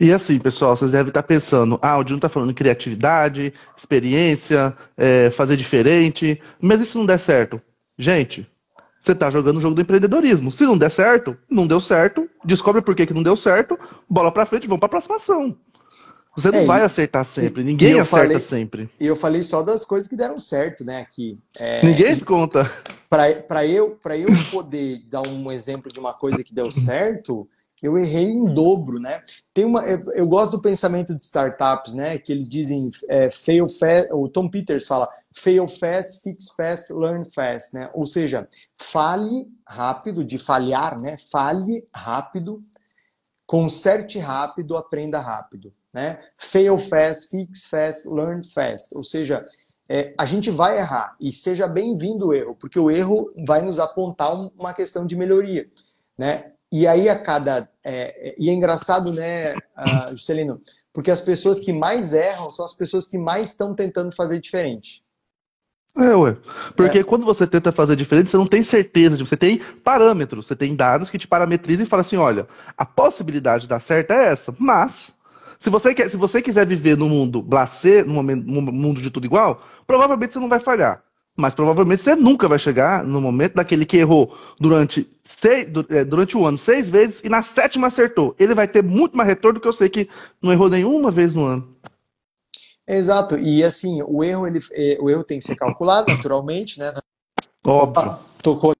E 0.00 0.14
assim, 0.14 0.38
pessoal, 0.38 0.74
vocês 0.74 0.90
devem 0.90 1.08
estar 1.08 1.22
pensando, 1.22 1.78
ah, 1.82 1.98
o 1.98 2.02
Dino 2.02 2.16
está 2.16 2.28
falando 2.28 2.54
criatividade, 2.54 3.52
experiência, 3.76 4.74
é, 4.96 5.28
fazer 5.28 5.58
diferente, 5.58 6.40
mas 6.58 6.80
e 6.80 6.86
se 6.86 6.96
não 6.96 7.04
der 7.04 7.18
certo? 7.18 7.60
Gente, 7.98 8.48
você 8.98 9.12
está 9.12 9.30
jogando 9.30 9.58
o 9.58 9.60
jogo 9.60 9.74
do 9.74 9.82
empreendedorismo. 9.82 10.50
Se 10.50 10.64
não 10.64 10.78
der 10.78 10.90
certo, 10.90 11.36
não 11.50 11.66
deu 11.66 11.82
certo, 11.82 12.26
descobre 12.42 12.80
por 12.80 12.94
que, 12.94 13.06
que 13.06 13.12
não 13.12 13.22
deu 13.22 13.36
certo, 13.36 13.78
bola 14.08 14.32
para 14.32 14.46
frente, 14.46 14.66
vamos 14.66 14.80
para 14.80 14.86
a 14.86 14.90
próxima 14.90 15.16
ação. 15.16 15.54
Você 16.34 16.50
não 16.50 16.60
é, 16.60 16.64
vai 16.64 16.82
acertar 16.82 17.26
sempre, 17.26 17.62
ninguém 17.62 18.00
acerta 18.00 18.28
falei, 18.28 18.40
sempre. 18.40 18.90
E 18.98 19.06
eu 19.06 19.16
falei 19.16 19.42
só 19.42 19.62
das 19.62 19.84
coisas 19.84 20.08
que 20.08 20.16
deram 20.16 20.38
certo, 20.38 20.82
né, 20.82 21.00
aqui. 21.02 21.38
É, 21.58 21.84
ninguém 21.84 22.18
conta. 22.20 22.70
Para 23.10 23.66
eu, 23.66 23.98
eu 24.16 24.28
poder 24.50 25.02
dar 25.10 25.26
um 25.26 25.52
exemplo 25.52 25.92
de 25.92 26.00
uma 26.00 26.14
coisa 26.14 26.42
que 26.42 26.54
deu 26.54 26.70
certo, 26.72 27.46
eu 27.82 27.96
errei 27.96 28.30
em 28.30 28.44
dobro, 28.44 28.98
né? 28.98 29.22
Tem 29.52 29.64
uma, 29.64 29.82
eu, 29.84 30.02
eu 30.12 30.26
gosto 30.26 30.52
do 30.52 30.62
pensamento 30.62 31.14
de 31.14 31.22
startups, 31.22 31.94
né? 31.94 32.18
Que 32.18 32.32
eles 32.32 32.48
dizem 32.48 32.88
é, 33.08 33.30
fail 33.30 33.68
fast, 33.68 34.12
o 34.12 34.28
Tom 34.28 34.48
Peters 34.48 34.86
fala 34.86 35.08
fail 35.32 35.68
fast, 35.68 36.22
fix 36.22 36.50
fast, 36.50 36.92
learn 36.92 37.24
fast, 37.30 37.74
né? 37.74 37.90
Ou 37.94 38.06
seja, 38.06 38.48
fale 38.78 39.46
rápido, 39.66 40.24
de 40.24 40.38
falhar, 40.38 41.00
né? 41.00 41.16
Fale 41.30 41.86
rápido, 41.94 42.62
conserte 43.46 44.18
rápido, 44.18 44.76
aprenda 44.76 45.20
rápido, 45.20 45.72
né? 45.92 46.22
Fail 46.36 46.78
fast, 46.78 47.30
fix 47.30 47.66
fast, 47.66 48.08
learn 48.08 48.44
fast. 48.44 48.96
Ou 48.96 49.04
seja, 49.04 49.46
é, 49.88 50.14
a 50.18 50.24
gente 50.24 50.50
vai 50.50 50.78
errar 50.78 51.16
e 51.20 51.32
seja 51.32 51.66
bem-vindo 51.66 52.28
o 52.28 52.34
erro, 52.34 52.54
porque 52.54 52.78
o 52.78 52.90
erro 52.90 53.32
vai 53.46 53.62
nos 53.62 53.80
apontar 53.80 54.32
uma 54.32 54.72
questão 54.72 55.04
de 55.04 55.16
melhoria, 55.16 55.68
né? 56.16 56.52
E 56.72 56.86
aí 56.86 57.08
a 57.08 57.22
cada. 57.22 57.68
É, 57.84 58.34
e 58.38 58.48
é 58.48 58.52
engraçado, 58.52 59.12
né, 59.12 59.54
uh, 59.54 60.10
Juscelino? 60.12 60.60
Porque 60.92 61.10
as 61.10 61.20
pessoas 61.20 61.60
que 61.60 61.72
mais 61.72 62.14
erram 62.14 62.50
são 62.50 62.64
as 62.64 62.74
pessoas 62.74 63.08
que 63.08 63.18
mais 63.18 63.50
estão 63.50 63.74
tentando 63.74 64.14
fazer 64.14 64.40
diferente. 64.40 65.02
É, 65.96 66.14
ué. 66.14 66.36
Porque 66.76 66.98
é. 66.98 67.04
quando 67.04 67.26
você 67.26 67.46
tenta 67.46 67.72
fazer 67.72 67.96
diferente, 67.96 68.30
você 68.30 68.36
não 68.36 68.46
tem 68.46 68.62
certeza 68.62 69.16
de. 69.16 69.26
Você 69.26 69.36
tem 69.36 69.60
parâmetros, 69.82 70.46
você 70.46 70.54
tem 70.54 70.76
dados 70.76 71.10
que 71.10 71.18
te 71.18 71.26
parametrizam 71.26 71.84
e 71.84 71.88
falam 71.88 72.02
assim: 72.02 72.16
olha, 72.16 72.46
a 72.76 72.86
possibilidade 72.86 73.62
de 73.62 73.68
dar 73.68 73.80
certo 73.80 74.12
é 74.12 74.26
essa, 74.26 74.54
mas. 74.58 75.10
Se 75.58 75.68
você, 75.68 75.94
quer, 75.94 76.08
se 76.08 76.16
você 76.16 76.40
quiser 76.40 76.66
viver 76.66 76.96
no 76.96 77.06
mundo 77.06 77.42
glacê, 77.42 78.02
no 78.02 78.22
mundo 78.22 79.02
de 79.02 79.10
tudo 79.10 79.26
igual, 79.26 79.62
provavelmente 79.86 80.32
você 80.32 80.38
não 80.38 80.48
vai 80.48 80.58
falhar. 80.58 81.02
Mas 81.36 81.54
provavelmente 81.54 82.02
você 82.02 82.14
nunca 82.14 82.48
vai 82.48 82.58
chegar 82.58 83.04
no 83.04 83.20
momento 83.20 83.54
daquele 83.54 83.86
que 83.86 83.96
errou 83.96 84.36
durante, 84.58 85.08
seis, 85.24 85.66
é, 85.88 86.04
durante 86.04 86.36
o 86.36 86.44
ano 86.44 86.58
seis 86.58 86.88
vezes 86.88 87.20
e 87.24 87.28
na 87.28 87.42
sétima 87.42 87.86
acertou. 87.86 88.34
Ele 88.38 88.54
vai 88.54 88.68
ter 88.68 88.82
muito 88.82 89.16
mais 89.16 89.28
retorno 89.28 89.58
do 89.58 89.62
que 89.62 89.68
eu 89.68 89.72
sei 89.72 89.88
que 89.88 90.08
não 90.42 90.52
errou 90.52 90.68
nenhuma 90.68 91.10
vez 91.10 91.34
no 91.34 91.46
ano. 91.46 91.76
Exato. 92.86 93.38
E 93.38 93.62
assim, 93.62 94.02
o 94.02 94.24
erro, 94.24 94.46
ele, 94.46 94.58
é, 94.72 94.98
o 95.00 95.08
erro 95.08 95.24
tem 95.24 95.38
que 95.38 95.44
ser 95.44 95.56
calculado 95.56 96.10
naturalmente, 96.12 96.78
né? 96.78 96.92
Óbvio. 97.64 98.18
tocou 98.42 98.74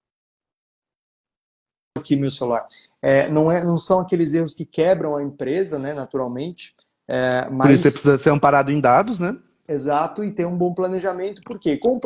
aqui 1.96 2.16
meu 2.16 2.30
celular. 2.30 2.66
É, 3.00 3.28
não, 3.30 3.50
é, 3.50 3.62
não 3.62 3.78
são 3.78 4.00
aqueles 4.00 4.34
erros 4.34 4.54
que 4.54 4.64
quebram 4.64 5.16
a 5.16 5.22
empresa, 5.22 5.78
né? 5.78 5.94
Naturalmente. 5.94 6.74
É, 7.06 7.48
mas... 7.50 7.66
Por 7.66 7.74
isso 7.74 7.82
você 7.82 7.90
precisa 7.90 8.18
ser 8.18 8.30
amparado 8.30 8.70
em 8.70 8.80
dados, 8.80 9.18
né? 9.18 9.36
Exato, 9.68 10.24
e 10.24 10.32
ter 10.32 10.46
um 10.46 10.56
bom 10.56 10.74
planejamento, 10.74 11.42
porque 11.44 11.76
com 11.76 11.96
o 11.96 12.00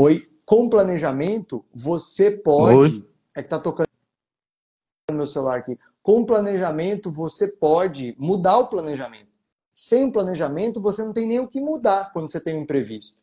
Oi. 0.00 0.26
Com 0.46 0.70
planejamento, 0.70 1.62
você 1.74 2.30
pode. 2.30 2.78
Oi. 2.78 3.08
É 3.36 3.42
que 3.42 3.50
tá 3.50 3.58
tocando 3.58 3.86
meu 5.12 5.26
celular 5.26 5.58
aqui. 5.58 5.78
Com 6.02 6.24
planejamento, 6.24 7.12
você 7.12 7.48
pode 7.48 8.16
mudar 8.18 8.56
o 8.60 8.68
planejamento. 8.68 9.28
Sem 9.74 10.06
o 10.06 10.12
planejamento, 10.12 10.80
você 10.80 11.04
não 11.04 11.12
tem 11.12 11.26
nem 11.26 11.38
o 11.38 11.46
que 11.46 11.60
mudar 11.60 12.12
quando 12.14 12.30
você 12.30 12.40
tem 12.40 12.56
um 12.56 12.62
imprevisto. 12.62 13.20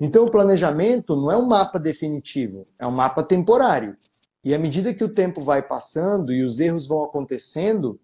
Então, 0.00 0.24
o 0.24 0.30
planejamento 0.30 1.14
não 1.14 1.30
é 1.30 1.36
um 1.36 1.46
mapa 1.46 1.78
definitivo, 1.78 2.66
é 2.76 2.84
um 2.84 2.90
mapa 2.90 3.22
temporário. 3.22 3.96
E 4.42 4.52
à 4.52 4.58
medida 4.58 4.92
que 4.92 5.04
o 5.04 5.14
tempo 5.14 5.40
vai 5.40 5.62
passando 5.62 6.32
e 6.32 6.42
os 6.42 6.58
erros 6.58 6.88
vão 6.88 7.04
acontecendo, 7.04 8.00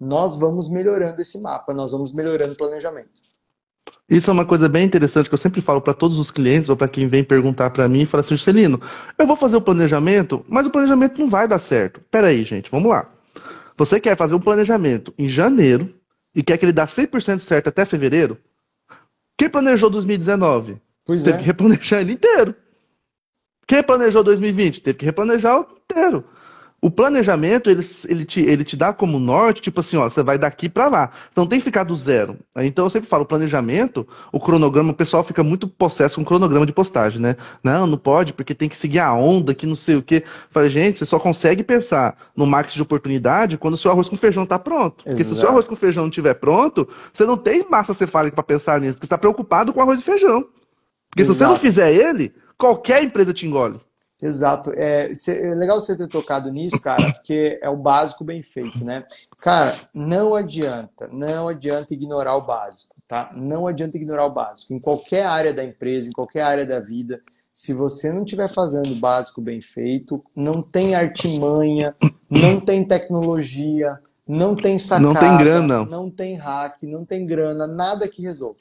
nós 0.00 0.38
vamos 0.38 0.70
melhorando 0.70 1.20
esse 1.20 1.42
mapa, 1.42 1.74
nós 1.74 1.92
vamos 1.92 2.14
melhorando 2.14 2.54
o 2.54 2.56
planejamento. 2.56 3.20
Isso 4.08 4.30
é 4.30 4.32
uma 4.32 4.44
coisa 4.44 4.68
bem 4.68 4.86
interessante 4.86 5.28
que 5.28 5.34
eu 5.34 5.38
sempre 5.38 5.60
falo 5.60 5.80
para 5.80 5.92
todos 5.92 6.18
os 6.18 6.30
clientes 6.30 6.68
ou 6.68 6.76
para 6.76 6.88
quem 6.88 7.08
vem 7.08 7.24
perguntar 7.24 7.70
para 7.70 7.88
mim, 7.88 8.06
fala 8.06 8.22
assim, 8.22 8.36
Celino, 8.36 8.80
eu 9.18 9.26
vou 9.26 9.34
fazer 9.34 9.56
o 9.56 9.60
planejamento, 9.60 10.44
mas 10.48 10.66
o 10.66 10.70
planejamento 10.70 11.20
não 11.20 11.28
vai 11.28 11.48
dar 11.48 11.58
certo. 11.58 12.00
Pera 12.10 12.28
aí, 12.28 12.44
gente, 12.44 12.70
vamos 12.70 12.88
lá. 12.88 13.10
Você 13.76 14.00
quer 14.00 14.16
fazer 14.16 14.34
um 14.34 14.40
planejamento 14.40 15.12
em 15.18 15.28
janeiro 15.28 15.92
e 16.34 16.42
quer 16.42 16.56
que 16.56 16.64
ele 16.64 16.72
dê 16.72 16.82
100% 16.82 17.40
certo 17.40 17.68
até 17.68 17.84
fevereiro? 17.84 18.38
Quem 19.36 19.50
planejou 19.50 19.90
2019? 19.90 20.80
Pois 21.04 21.24
Teve 21.24 21.36
é. 21.36 21.40
que 21.40 21.46
replanejar 21.46 22.00
ele 22.00 22.12
inteiro. 22.12 22.54
Quem 23.66 23.82
planejou 23.82 24.22
2020? 24.22 24.80
Teve 24.80 24.98
que 24.98 25.04
replanejar 25.04 25.66
inteiro. 25.84 26.24
O 26.80 26.90
planejamento, 26.90 27.70
ele, 27.70 27.84
ele, 28.06 28.24
te, 28.24 28.40
ele 28.40 28.62
te 28.62 28.76
dá 28.76 28.92
como 28.92 29.18
norte, 29.18 29.62
tipo 29.62 29.80
assim, 29.80 29.96
ó, 29.96 30.08
você 30.08 30.22
vai 30.22 30.38
daqui 30.38 30.68
para 30.68 30.88
lá. 30.88 31.10
Então 31.32 31.46
tem 31.46 31.58
que 31.58 31.64
ficar 31.64 31.84
do 31.84 31.96
zero. 31.96 32.36
Então 32.58 32.84
eu 32.84 32.90
sempre 32.90 33.08
falo, 33.08 33.24
o 33.24 33.26
planejamento, 33.26 34.06
o 34.30 34.38
cronograma, 34.38 34.92
o 34.92 34.94
pessoal 34.94 35.24
fica 35.24 35.42
muito 35.42 35.66
possesso 35.66 36.16
com 36.16 36.22
o 36.22 36.24
cronograma 36.24 36.66
de 36.66 36.72
postagem, 36.72 37.20
né? 37.20 37.36
Não, 37.64 37.86
não 37.86 37.96
pode, 37.96 38.34
porque 38.34 38.54
tem 38.54 38.68
que 38.68 38.76
seguir 38.76 38.98
a 38.98 39.12
onda, 39.14 39.54
que 39.54 39.66
não 39.66 39.74
sei 39.74 39.96
o 39.96 40.02
quê. 40.02 40.22
Fala, 40.50 40.68
gente, 40.68 40.98
você 40.98 41.06
só 41.06 41.18
consegue 41.18 41.64
pensar 41.64 42.16
no 42.36 42.46
marketing 42.46 42.76
de 42.76 42.82
oportunidade 42.82 43.58
quando 43.58 43.74
o 43.74 43.78
seu 43.78 43.90
arroz 43.90 44.08
com 44.08 44.16
feijão 44.16 44.44
tá 44.44 44.58
pronto. 44.58 45.02
Porque 45.02 45.22
Exato. 45.22 45.28
se 45.30 45.32
o 45.32 45.40
seu 45.40 45.48
arroz 45.48 45.66
com 45.66 45.74
feijão 45.74 46.04
não 46.04 46.10
estiver 46.10 46.34
pronto, 46.34 46.86
você 47.12 47.24
não 47.24 47.38
tem 47.38 47.66
massa 47.68 47.94
cefálica 47.94 48.34
para 48.34 48.44
pensar 48.44 48.80
nisso, 48.80 48.94
porque 48.94 49.06
você 49.06 49.14
está 49.14 49.18
preocupado 49.18 49.72
com 49.72 49.80
arroz 49.80 50.00
e 50.00 50.04
feijão. 50.04 50.42
Porque 51.08 51.22
Exato. 51.22 51.32
se 51.32 51.38
você 51.38 51.46
não 51.46 51.56
fizer 51.56 51.92
ele, 51.92 52.34
qualquer 52.58 53.02
empresa 53.02 53.32
te 53.32 53.46
engole. 53.46 53.80
Exato. 54.22 54.72
É, 54.74 55.12
é, 55.28 55.54
legal 55.54 55.78
você 55.78 55.96
ter 55.96 56.08
tocado 56.08 56.50
nisso, 56.50 56.80
cara, 56.80 57.12
porque 57.12 57.58
é 57.62 57.68
o 57.68 57.76
básico 57.76 58.24
bem 58.24 58.42
feito, 58.42 58.84
né? 58.84 59.04
Cara, 59.38 59.76
não 59.92 60.34
adianta, 60.34 61.08
não 61.12 61.48
adianta 61.48 61.92
ignorar 61.92 62.36
o 62.36 62.46
básico, 62.46 62.96
tá? 63.06 63.30
Não 63.34 63.66
adianta 63.66 63.96
ignorar 63.96 64.26
o 64.26 64.32
básico. 64.32 64.72
Em 64.72 64.78
qualquer 64.78 65.26
área 65.26 65.52
da 65.52 65.64
empresa, 65.64 66.08
em 66.08 66.12
qualquer 66.12 66.42
área 66.42 66.64
da 66.64 66.80
vida, 66.80 67.20
se 67.52 67.74
você 67.74 68.12
não 68.12 68.24
estiver 68.24 68.48
fazendo 68.48 68.92
o 68.92 68.96
básico 68.96 69.40
bem 69.40 69.60
feito, 69.60 70.24
não 70.34 70.62
tem 70.62 70.94
artimanha, 70.94 71.94
não 72.30 72.58
tem 72.58 72.86
tecnologia, 72.86 73.98
não 74.26 74.56
tem 74.56 74.78
sacada, 74.78 75.06
não 75.06 75.14
tem 75.14 75.38
grana, 75.38 75.84
não 75.84 76.10
tem 76.10 76.36
hack, 76.36 76.82
não 76.82 77.04
tem 77.04 77.26
grana, 77.26 77.66
nada 77.66 78.08
que 78.08 78.22
resolva 78.22 78.60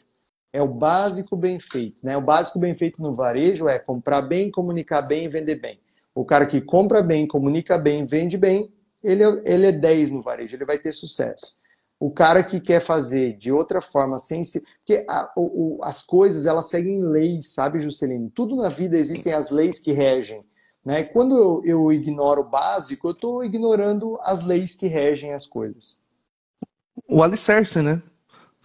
é 0.55 0.61
o 0.61 0.67
básico 0.67 1.35
bem 1.35 1.59
feito. 1.59 2.05
Né? 2.05 2.15
O 2.15 2.21
básico 2.21 2.59
bem 2.59 2.73
feito 2.73 3.01
no 3.01 3.13
varejo 3.13 3.67
é 3.67 3.77
comprar 3.77 4.21
bem, 4.21 4.49
comunicar 4.49 5.01
bem 5.01 5.25
e 5.25 5.27
vender 5.27 5.55
bem. 5.55 5.79
O 6.15 6.23
cara 6.23 6.45
que 6.45 6.61
compra 6.61 7.03
bem, 7.03 7.27
comunica 7.27 7.77
bem, 7.77 8.05
vende 8.05 8.37
bem, 8.37 8.71
ele, 9.03 9.21
é, 9.21 9.41
ele 9.43 9.67
é 9.67 9.71
10 9.73 10.11
no 10.11 10.21
varejo, 10.21 10.55
ele 10.55 10.63
vai 10.63 10.79
ter 10.79 10.93
sucesso. 10.93 11.59
O 11.99 12.09
cara 12.09 12.41
que 12.41 12.61
quer 12.61 12.79
fazer 12.79 13.37
de 13.37 13.51
outra 13.51 13.81
forma, 13.81 14.17
sem 14.17 14.45
se. 14.45 14.63
Porque 14.77 15.05
a, 15.09 15.33
o, 15.35 15.77
as 15.83 16.01
coisas 16.01 16.45
elas 16.45 16.69
seguem 16.69 17.03
leis, 17.03 17.53
sabe, 17.53 17.81
Juscelino? 17.81 18.29
Tudo 18.29 18.55
na 18.55 18.69
vida 18.69 18.97
existem 18.97 19.33
as 19.33 19.49
leis 19.49 19.77
que 19.77 19.91
regem. 19.91 20.41
Né? 20.85 21.03
Quando 21.03 21.37
eu, 21.37 21.61
eu 21.65 21.91
ignoro 21.91 22.41
o 22.41 22.49
básico, 22.49 23.09
eu 23.09 23.11
estou 23.11 23.43
ignorando 23.43 24.17
as 24.21 24.45
leis 24.45 24.73
que 24.73 24.87
regem 24.87 25.33
as 25.33 25.45
coisas. 25.45 26.01
O 27.09 27.21
alicerce, 27.21 27.81
né? 27.81 28.01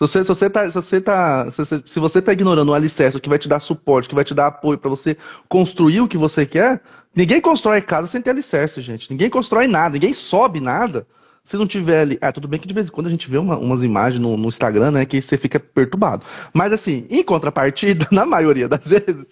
Se 0.01 0.07
você, 0.07 0.25
se 0.25 0.29
você 0.29 0.49
tá, 0.49 0.67
se 0.67 0.75
você 0.75 1.01
tá, 1.01 1.51
se, 1.51 1.85
se 1.87 2.01
você 2.01 2.23
tá 2.23 2.33
ignorando 2.33 2.71
o 2.71 2.75
alicerce 2.75 3.21
que 3.21 3.29
vai 3.29 3.39
te 3.39 3.47
dar 3.47 3.61
suporte, 3.61 4.09
que 4.09 4.15
vai 4.15 4.25
te 4.25 4.33
dar 4.33 4.47
apoio 4.47 4.79
para 4.79 4.89
você 4.89 5.15
construir 5.47 6.01
o 6.01 6.09
que 6.09 6.17
você 6.17 6.47
quer, 6.47 6.81
ninguém 7.15 7.39
constrói 7.39 7.83
casa 7.83 8.07
sem 8.07 8.23
ter 8.23 8.31
alicerce, 8.31 8.81
gente. 8.81 9.11
Ninguém 9.11 9.29
constrói 9.29 9.67
nada, 9.67 9.93
ninguém 9.93 10.15
sobe 10.15 10.59
nada 10.59 11.07
se 11.45 11.55
não 11.55 11.67
tiver 11.67 12.01
ali. 12.01 12.19
Ah, 12.23 12.33
tudo 12.33 12.49
bem 12.49 12.59
que 12.59 12.67
de 12.67 12.73
vez 12.73 12.89
em 12.89 12.91
quando 12.91 13.09
a 13.09 13.11
gente 13.11 13.31
vê 13.31 13.37
uma, 13.37 13.59
umas 13.59 13.83
imagens 13.83 14.23
no, 14.23 14.39
no, 14.39 14.49
Instagram, 14.49 14.91
né, 14.91 15.05
que 15.05 15.21
você 15.21 15.37
fica 15.37 15.61
perturbado. 15.61 16.25
Mas 16.55 16.73
assim, 16.73 17.07
em 17.11 17.23
contrapartida, 17.23 18.09
na 18.13 18.25
maioria 18.25 18.71
das 18.71 18.87
vezes, 18.87 19.27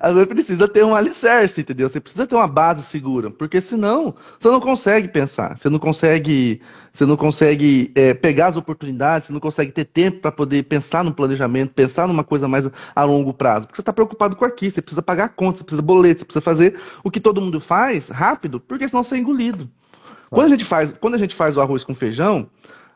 às 0.00 0.14
vezes 0.14 0.28
precisa 0.28 0.66
ter 0.66 0.84
um 0.84 0.94
alicerce, 0.94 1.60
entendeu? 1.60 1.88
Você 1.88 2.00
precisa 2.00 2.26
ter 2.26 2.34
uma 2.34 2.48
base 2.48 2.82
segura, 2.82 3.30
porque 3.30 3.60
senão 3.60 4.14
você 4.38 4.48
não 4.48 4.60
consegue 4.60 5.08
pensar, 5.08 5.58
você 5.58 5.68
não 5.68 5.78
consegue, 5.78 6.62
você 6.94 7.04
não 7.04 7.16
consegue 7.16 7.90
é, 7.96 8.14
pegar 8.14 8.46
as 8.46 8.56
oportunidades, 8.56 9.26
você 9.26 9.32
não 9.32 9.40
consegue 9.40 9.72
ter 9.72 9.84
tempo 9.84 10.20
para 10.20 10.30
poder 10.30 10.62
pensar 10.62 11.02
no 11.02 11.12
planejamento, 11.12 11.74
pensar 11.74 12.06
numa 12.06 12.22
coisa 12.22 12.46
mais 12.46 12.70
a 12.94 13.02
longo 13.02 13.34
prazo. 13.34 13.66
Porque 13.66 13.76
você 13.76 13.82
está 13.82 13.92
preocupado 13.92 14.36
com 14.36 14.44
aqui, 14.44 14.70
você 14.70 14.80
precisa 14.80 15.02
pagar 15.02 15.30
conta, 15.30 15.58
você 15.58 15.64
precisa 15.64 15.82
boleto, 15.82 16.20
você 16.20 16.24
precisa 16.24 16.40
fazer 16.40 16.80
o 17.02 17.10
que 17.10 17.18
todo 17.18 17.40
mundo 17.40 17.58
faz 17.58 18.08
rápido, 18.08 18.60
porque 18.60 18.88
senão 18.88 19.02
você 19.02 19.16
é 19.16 19.18
engolido. 19.18 19.68
Quando 20.30 20.46
a 20.46 20.50
gente 20.50 20.64
faz, 20.64 20.92
quando 20.92 21.14
a 21.14 21.18
gente 21.18 21.34
faz 21.34 21.56
o 21.56 21.60
arroz 21.60 21.82
com 21.82 21.96
feijão, 21.96 22.48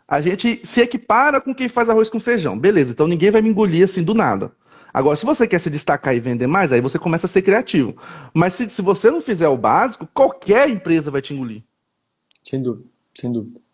a 0.07 0.20
gente 0.20 0.61
se 0.64 0.80
equipara 0.80 1.40
com 1.40 1.53
quem 1.53 1.68
faz 1.68 1.88
arroz 1.88 2.09
com 2.09 2.20
feijão. 2.20 2.57
Beleza, 2.57 2.92
então 2.92 3.09
ninguém 3.09 3.32
vai 3.32 3.42
me 3.42 3.49
engolir 3.49 3.84
assim 3.84 4.03
do 4.05 4.14
nada. 4.14 4.53
Agora, 4.94 5.16
se 5.16 5.26
você 5.26 5.46
quer 5.46 5.61
se 5.61 5.70
destacar 5.70 6.14
e 6.14 6.20
vender 6.20 6.46
mais, 6.46 6.72
aí 6.72 6.80
você 6.80 6.99
começa 7.01 7.26
a 7.26 7.30
ser 7.30 7.42
criativo. 7.42 7.96
Mas 8.32 8.55
se, 8.55 8.70
se 8.70 8.80
você 8.80 9.11
não 9.11 9.20
fizer 9.20 9.49
o 9.49 9.57
básico, 9.57 10.09
qualquer 10.14 10.70
empresa 10.70 11.11
vai 11.11 11.20
te 11.20 11.34
engolir. 11.34 11.62
Sem 12.44 12.62
dúvida, 12.62 12.88
sem 13.14 13.32
dúvida. 13.32 13.68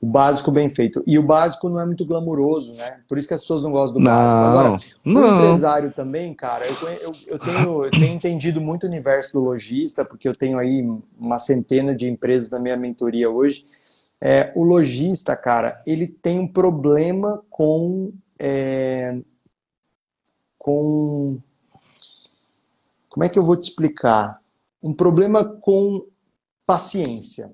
O 0.00 0.06
básico 0.06 0.50
bem 0.50 0.68
feito. 0.68 1.02
E 1.06 1.18
o 1.18 1.22
básico 1.22 1.68
não 1.68 1.80
é 1.80 1.86
muito 1.86 2.04
glamuroso, 2.04 2.74
né? 2.74 3.00
Por 3.08 3.16
isso 3.16 3.26
que 3.26 3.34
as 3.34 3.40
pessoas 3.40 3.62
não 3.62 3.72
gostam 3.72 3.94
do 3.94 4.04
não, 4.04 4.12
básico. 4.12 4.44
Agora, 4.44 4.78
não. 5.04 5.22
o 5.22 5.38
empresário 5.38 5.92
também, 5.92 6.34
cara, 6.34 6.66
eu, 6.66 6.88
eu, 6.88 7.12
eu, 7.26 7.38
tenho, 7.38 7.84
eu 7.84 7.90
tenho 7.90 8.14
entendido 8.14 8.60
muito 8.60 8.84
o 8.84 8.86
universo 8.86 9.32
do 9.32 9.40
lojista, 9.40 10.04
porque 10.04 10.28
eu 10.28 10.36
tenho 10.36 10.58
aí 10.58 10.86
uma 11.18 11.38
centena 11.38 11.94
de 11.94 12.08
empresas 12.08 12.50
na 12.50 12.58
minha 12.58 12.76
mentoria 12.76 13.30
hoje. 13.30 13.64
É, 14.20 14.52
o 14.54 14.62
lojista, 14.62 15.34
cara, 15.34 15.82
ele 15.86 16.06
tem 16.06 16.38
um 16.38 16.48
problema 16.48 17.42
com. 17.48 18.12
É, 18.38 19.16
com. 20.58 21.38
Como 23.08 23.24
é 23.24 23.30
que 23.30 23.38
eu 23.38 23.44
vou 23.44 23.56
te 23.56 23.70
explicar? 23.70 24.40
Um 24.82 24.94
problema 24.94 25.42
com 25.42 26.04
paciência 26.66 27.50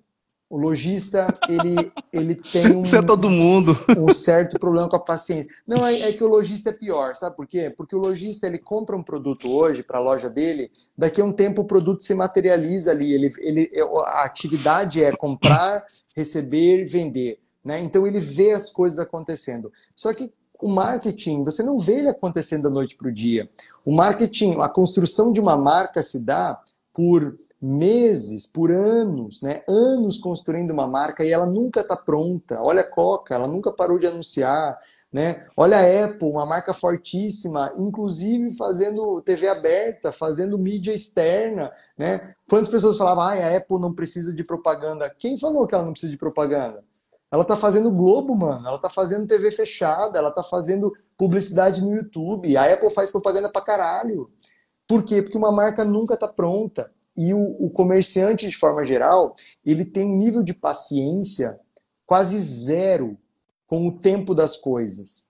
o 0.53 0.59
lojista, 0.59 1.35
ele, 1.49 1.91
ele 2.13 2.35
tem 2.35 2.67
um, 2.77 2.83
é 2.85 3.01
todo 3.01 3.31
mundo. 3.31 3.75
um 3.97 4.13
certo 4.13 4.61
problema 4.61 4.87
com 4.87 4.97
a 4.97 5.01
paciência. 5.01 5.51
Não, 5.67 5.87
é, 5.87 5.99
é, 5.99 6.13
que 6.13 6.23
o 6.23 6.29
lojista 6.29 6.69
é 6.69 6.75
pior, 6.75 7.15
sabe 7.15 7.35
por 7.35 7.47
quê? 7.47 7.73
Porque 7.75 7.97
o 7.97 7.99
lojista, 7.99 8.47
ele 8.47 8.59
compra 8.59 8.95
um 8.95 9.03
produto 9.03 9.51
hoje 9.51 9.83
para 9.83 9.97
a 9.97 10.03
loja 10.03 10.29
dele, 10.29 10.71
daqui 10.97 11.23
a 11.23 11.25
um 11.25 11.33
tempo 11.33 11.63
o 11.63 11.65
produto 11.65 12.03
se 12.03 12.15
materializa 12.15 12.91
ali. 12.91 13.15
Ele, 13.15 13.31
ele, 13.39 13.71
a 14.05 14.25
atividade 14.25 15.03
é 15.03 15.11
comprar, 15.17 15.87
receber, 16.15 16.85
vender. 16.85 17.39
Né? 17.65 17.81
Então 17.81 18.07
ele 18.07 18.21
vê 18.21 18.53
as 18.53 18.69
coisas 18.69 18.99
acontecendo. 18.99 19.73
Só 19.97 20.13
que 20.13 20.31
o 20.61 20.69
marketing, 20.69 21.45
você 21.45 21.63
não 21.63 21.79
vê 21.79 21.95
ele 21.95 22.11
acontecendo 22.11 22.65
da 22.65 22.71
noite 22.71 22.95
para 22.95 23.09
o 23.09 23.13
dia. 23.13 23.49
O 23.87 23.91
marketing, 23.91 24.57
a 24.61 24.69
construção 24.69 25.33
de 25.33 25.41
uma 25.41 25.57
marca 25.57 26.03
se 26.03 26.23
dá 26.23 26.61
por 26.93 27.39
meses, 27.63 28.45
por 28.45 28.73
anos, 28.73 29.41
né? 29.41 29.63
Anos 29.69 30.19
construindo 30.19 30.73
uma 30.73 30.87
marca 30.87 31.25
e 31.25 31.31
ela 31.31 31.47
nunca 31.47 31.81
está 31.81 31.97
pronta. 31.97 32.61
Olha 32.61 32.81
a 32.81 32.91
Coca, 32.91 33.37
ela 33.37 33.47
nunca 33.47 33.71
parou 33.71 34.01
de 34.01 34.07
anunciar, 34.09 34.77
né? 35.13 35.47
Olha 35.57 35.77
a 35.79 36.05
Apple, 36.07 36.29
uma 36.29 36.45
marca 36.45 36.75
fortíssima, 36.75 37.73
inclusive 37.79 38.51
fazendo 38.57 39.23
TV 39.23 39.47
aberta, 39.47 40.11
fazendo 40.11 40.59
mídia 40.59 40.93
externa, 40.93 41.71
né? 41.97 42.35
Quantas 42.51 42.69
pessoas 42.69 42.97
falavam, 42.97 43.23
ah, 43.23 43.33
a 43.35 43.57
Apple 43.57 43.79
não 43.79 43.95
precisa 43.95 44.35
de 44.35 44.43
propaganda? 44.43 45.09
Quem 45.17 45.39
falou 45.39 45.65
que 45.65 45.75
ela 45.75 45.85
não 45.85 45.93
precisa 45.93 46.11
de 46.11 46.19
propaganda? 46.19 46.83
Ela 47.31 47.45
tá 47.45 47.57
fazendo 47.57 47.91
Globo, 47.93 48.35
mano. 48.35 48.67
Ela 48.67 48.79
tá 48.79 48.91
fazendo 48.91 49.27
TV 49.27 49.53
fechada, 49.53 50.19
ela 50.19 50.33
tá 50.33 50.43
fazendo 50.43 50.93
publicidade 51.17 51.81
no 51.81 51.95
YouTube. 51.95 52.57
A 52.57 52.75
Apple 52.75 52.91
faz 52.91 53.11
propaganda 53.11 53.49
pra 53.49 53.63
caralho. 53.63 54.29
Por 54.87 55.05
quê? 55.05 55.23
Porque 55.23 55.39
uma 55.39 55.53
marca 55.53 55.85
nunca 55.85 56.17
tá 56.17 56.27
pronta. 56.27 56.91
E 57.17 57.35
o, 57.35 57.57
o 57.59 57.71
comerciante, 57.71 58.49
de 58.49 58.57
forma 58.57 58.85
geral, 58.85 59.37
ele 59.65 59.85
tem 59.85 60.05
um 60.05 60.17
nível 60.17 60.43
de 60.43 60.55
paciência 60.55 61.59
quase 62.07 62.39
zero 62.39 63.19
com 63.67 63.87
o 63.89 63.99
tempo 63.99 64.35
das 64.35 64.57
coisas. 64.57 65.27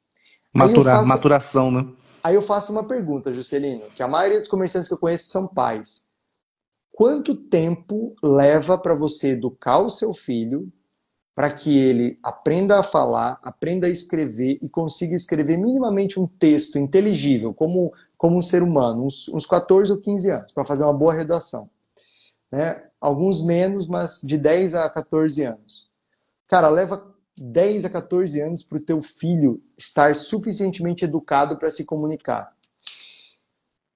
Matura, 0.53 0.93
faço, 0.93 1.09
maturação, 1.09 1.71
né? 1.71 1.89
Aí 2.23 2.35
eu 2.35 2.43
faço 2.43 2.73
uma 2.73 2.85
pergunta, 2.85 3.33
Juscelino, 3.33 3.85
que 3.95 4.03
a 4.03 4.09
maioria 4.09 4.39
dos 4.39 4.49
comerciantes 4.49 4.89
que 4.89 4.95
eu 4.95 4.99
conheço 4.99 5.27
são 5.27 5.47
pais. 5.47 6.11
Quanto 6.93 7.35
tempo 7.35 8.15
leva 8.23 8.77
para 8.77 8.95
você 8.95 9.31
educar 9.31 9.79
o 9.79 9.89
seu 9.89 10.13
filho 10.13 10.71
para 11.35 11.51
que 11.51 11.79
ele 11.79 12.19
aprenda 12.23 12.79
a 12.79 12.83
falar, 12.83 13.39
aprenda 13.43 13.87
a 13.87 13.91
escrever 13.91 14.59
e 14.61 14.69
consiga 14.69 15.17
escrever 15.17 15.57
minimamente 15.57 16.21
um 16.21 16.27
texto 16.27 16.79
inteligível, 16.79 17.55
como, 17.55 17.93
como 18.23 18.37
um 18.37 18.41
ser 18.41 18.63
humano, 18.63 19.05
uns, 19.05 19.29
uns 19.31 19.45
14 19.45 19.91
ou 19.91 19.99
15 19.99 20.31
anos, 20.31 20.53
para 20.53 20.65
fazer 20.65 20.85
uma 20.85 20.93
boa 20.93 21.13
redação. 21.13 21.69
Né? 22.53 22.89
Alguns 23.01 23.45
menos, 23.45 23.89
mas 23.89 24.21
de 24.23 24.39
10 24.39 24.77
a 24.77 24.89
14 24.89 25.43
anos. 25.43 25.91
Cara, 26.47 26.69
leva 26.69 27.05
10 27.37 27.85
a 27.85 27.91
14 27.91 28.41
anos 28.41 28.63
para 28.63 28.79
o 28.79 28.81
teu 28.81 29.03
filho 29.03 29.61
estar 29.77 30.15
suficientemente 30.15 31.05
educado 31.05 31.59
para 31.59 31.69
se 31.69 31.85
comunicar. 31.85 32.53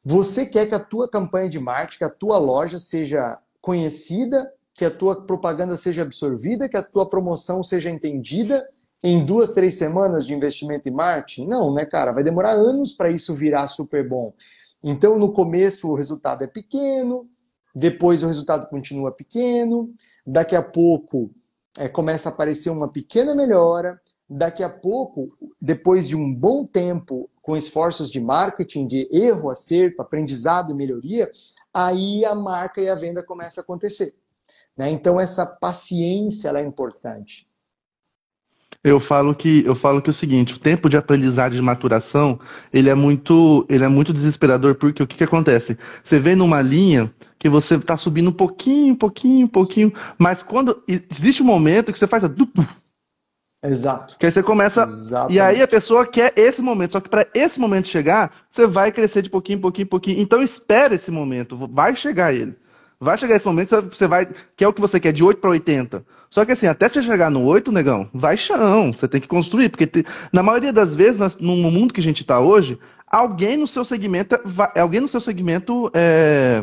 Você 0.03 0.45
quer 0.45 0.67
que 0.67 0.75
a 0.75 0.81
tua 0.81 1.09
campanha 1.09 1.49
de 1.49 1.61
marketing, 1.61 1.99
que 1.99 2.05
a 2.05 2.11
tua 2.11 2.37
loja 2.37 2.81
seja 2.81 3.39
conhecida 3.61 4.53
que 4.75 4.85
a 4.85 4.91
tua 4.91 5.25
propaganda 5.25 5.77
seja 5.77 6.03
absorvida, 6.03 6.69
que 6.69 6.77
a 6.77 6.83
tua 6.83 7.09
promoção 7.09 7.63
seja 7.63 7.91
entendida 7.91 8.69
em 9.03 9.25
duas, 9.25 9.53
três 9.53 9.77
semanas 9.77 10.27
de 10.27 10.35
investimento 10.35 10.89
em 10.89 10.93
marketing? 10.93 11.47
Não, 11.47 11.73
né, 11.73 11.85
cara? 11.85 12.13
Vai 12.13 12.25
demorar 12.25 12.53
anos 12.53 12.93
para 12.93 13.11
isso 13.11 13.35
virar 13.35 13.67
super 13.67 14.09
bom. 14.09 14.33
Então, 14.83 15.19
no 15.19 15.33
começo, 15.33 15.91
o 15.91 15.95
resultado 15.95 16.45
é 16.45 16.47
pequeno, 16.47 17.29
depois 17.75 18.23
o 18.23 18.27
resultado 18.27 18.69
continua 18.69 19.11
pequeno, 19.11 19.93
daqui 20.27 20.57
a 20.57 20.63
pouco 20.63 21.31
é, 21.77 21.89
começa 21.89 22.29
a 22.29 22.33
aparecer 22.33 22.71
uma 22.71 22.89
pequena 22.89 23.35
melhora, 23.35 24.01
daqui 24.29 24.63
a 24.63 24.69
pouco, 24.69 25.37
depois 25.61 26.09
de 26.09 26.17
um 26.17 26.35
bom 26.35 26.67
tempo 26.67 27.31
com 27.43 27.57
esforços 27.57 28.11
de 28.11 28.21
marketing, 28.21 28.87
de 28.87 29.09
erro, 29.13 29.51
acerto, 29.51 30.03
aprendizado 30.03 30.73
e 30.73 30.75
melhoria, 30.75 31.31
aí 31.73 32.25
a 32.25 32.35
marca 32.35 32.81
e 32.81 32.89
a 32.89 32.95
venda 32.95 33.23
começa 33.23 33.61
a 33.61 33.63
acontecer. 33.65 34.15
Né? 34.77 34.91
Então 34.91 35.21
essa 35.21 35.47
paciência 35.47 36.49
é 36.49 36.65
importante. 36.65 37.49
Eu 38.87 39.01
falo 39.01 39.35
que 39.35 39.65
eu 39.67 39.75
falo 39.75 40.01
que 40.01 40.09
é 40.09 40.13
o 40.13 40.15
seguinte, 40.15 40.55
o 40.55 40.61
tempo 40.61 40.89
de 40.89 40.97
aprendizagem 40.97 41.59
de 41.59 41.61
maturação, 41.61 42.39
ele 42.73 42.89
é 42.89 42.95
muito, 42.95 43.67
ele 43.69 43.83
é 43.83 43.89
muito 43.89 44.13
desesperador 44.13 44.77
porque 44.77 45.03
o 45.03 45.07
que, 45.09 45.17
que 45.17 45.25
acontece? 45.25 45.77
Você 46.05 46.21
vê 46.21 46.37
numa 46.37 46.63
linha 46.63 47.13
que 47.37 47.49
você 47.49 47.75
está 47.75 47.97
subindo 47.97 48.31
um 48.31 48.33
pouquinho, 48.33 48.93
um 48.93 48.97
pouquinho, 48.97 49.47
um 49.47 49.49
pouquinho, 49.49 49.93
mas 50.17 50.41
quando 50.41 50.85
existe 50.87 51.43
um 51.43 51.47
momento 51.47 51.93
que 51.93 51.99
você 51.99 52.07
faz 52.07 52.23
a 52.23 52.29
Exato. 53.65 54.17
Que 54.21 54.27
aí 54.27 54.31
você 54.31 54.41
começa. 54.41 54.83
Exatamente. 54.83 55.35
E 55.35 55.41
aí 55.41 55.61
a 55.61 55.67
pessoa 55.67 56.07
quer 56.07 56.33
esse 56.37 56.63
momento. 56.63 56.93
Só 56.93 57.01
que 57.01 57.09
para 57.09 57.27
esse 57.35 57.59
momento 57.59 57.89
chegar, 57.89 58.33
você 58.49 58.69
vai 58.69 58.93
crescer 58.93 59.21
de 59.21 59.31
pouquinho, 59.31 59.59
pouquinho, 59.59 59.89
pouquinho. 59.89 60.21
Então 60.21 60.41
espera 60.41 60.95
esse 60.95 61.11
momento. 61.11 61.59
Vai 61.73 61.97
chegar 61.97 62.33
ele. 62.33 62.55
Vai 63.01 63.19
chegar 63.19 63.37
esse 63.37 63.47
momento, 63.47 63.83
você 63.83 64.07
vai. 64.07 64.29
Que 64.57 64.65
é 64.65 64.69
o 64.69 64.73
que 64.73 64.81
você 64.81 65.01
quer, 65.01 65.13
de 65.13 65.25
8 65.25 65.41
para 65.41 65.51
80. 65.51 66.05
Só 66.37 66.45
que 66.45 66.53
assim, 66.53 66.67
até 66.67 66.87
você 66.87 67.03
chegar 67.03 67.31
no 67.31 67.47
8, 67.47 67.73
negão, 67.73 68.11
vai 68.13 68.37
chão. 68.37 68.93
Você 68.93 69.09
tem 69.09 69.23
que 69.23 69.27
construir. 69.27 69.71
Porque 69.71 69.87
te, 69.87 70.05
na 70.31 70.43
maioria 70.43 70.71
das 70.71 70.95
vezes, 70.95 71.19
nós, 71.19 71.39
no 71.39 71.57
mundo 71.57 71.95
que 71.95 72.01
a 72.01 72.03
gente 72.03 72.21
está 72.21 72.39
hoje, 72.39 72.79
alguém 73.07 73.57
no 73.57 73.67
seu 73.67 73.87
segmento. 73.87 74.39
Vai, 74.45 74.71
alguém 74.79 75.01
no 75.01 75.09
seu 75.09 75.19
segmento 75.19 75.91
é, 75.95 76.63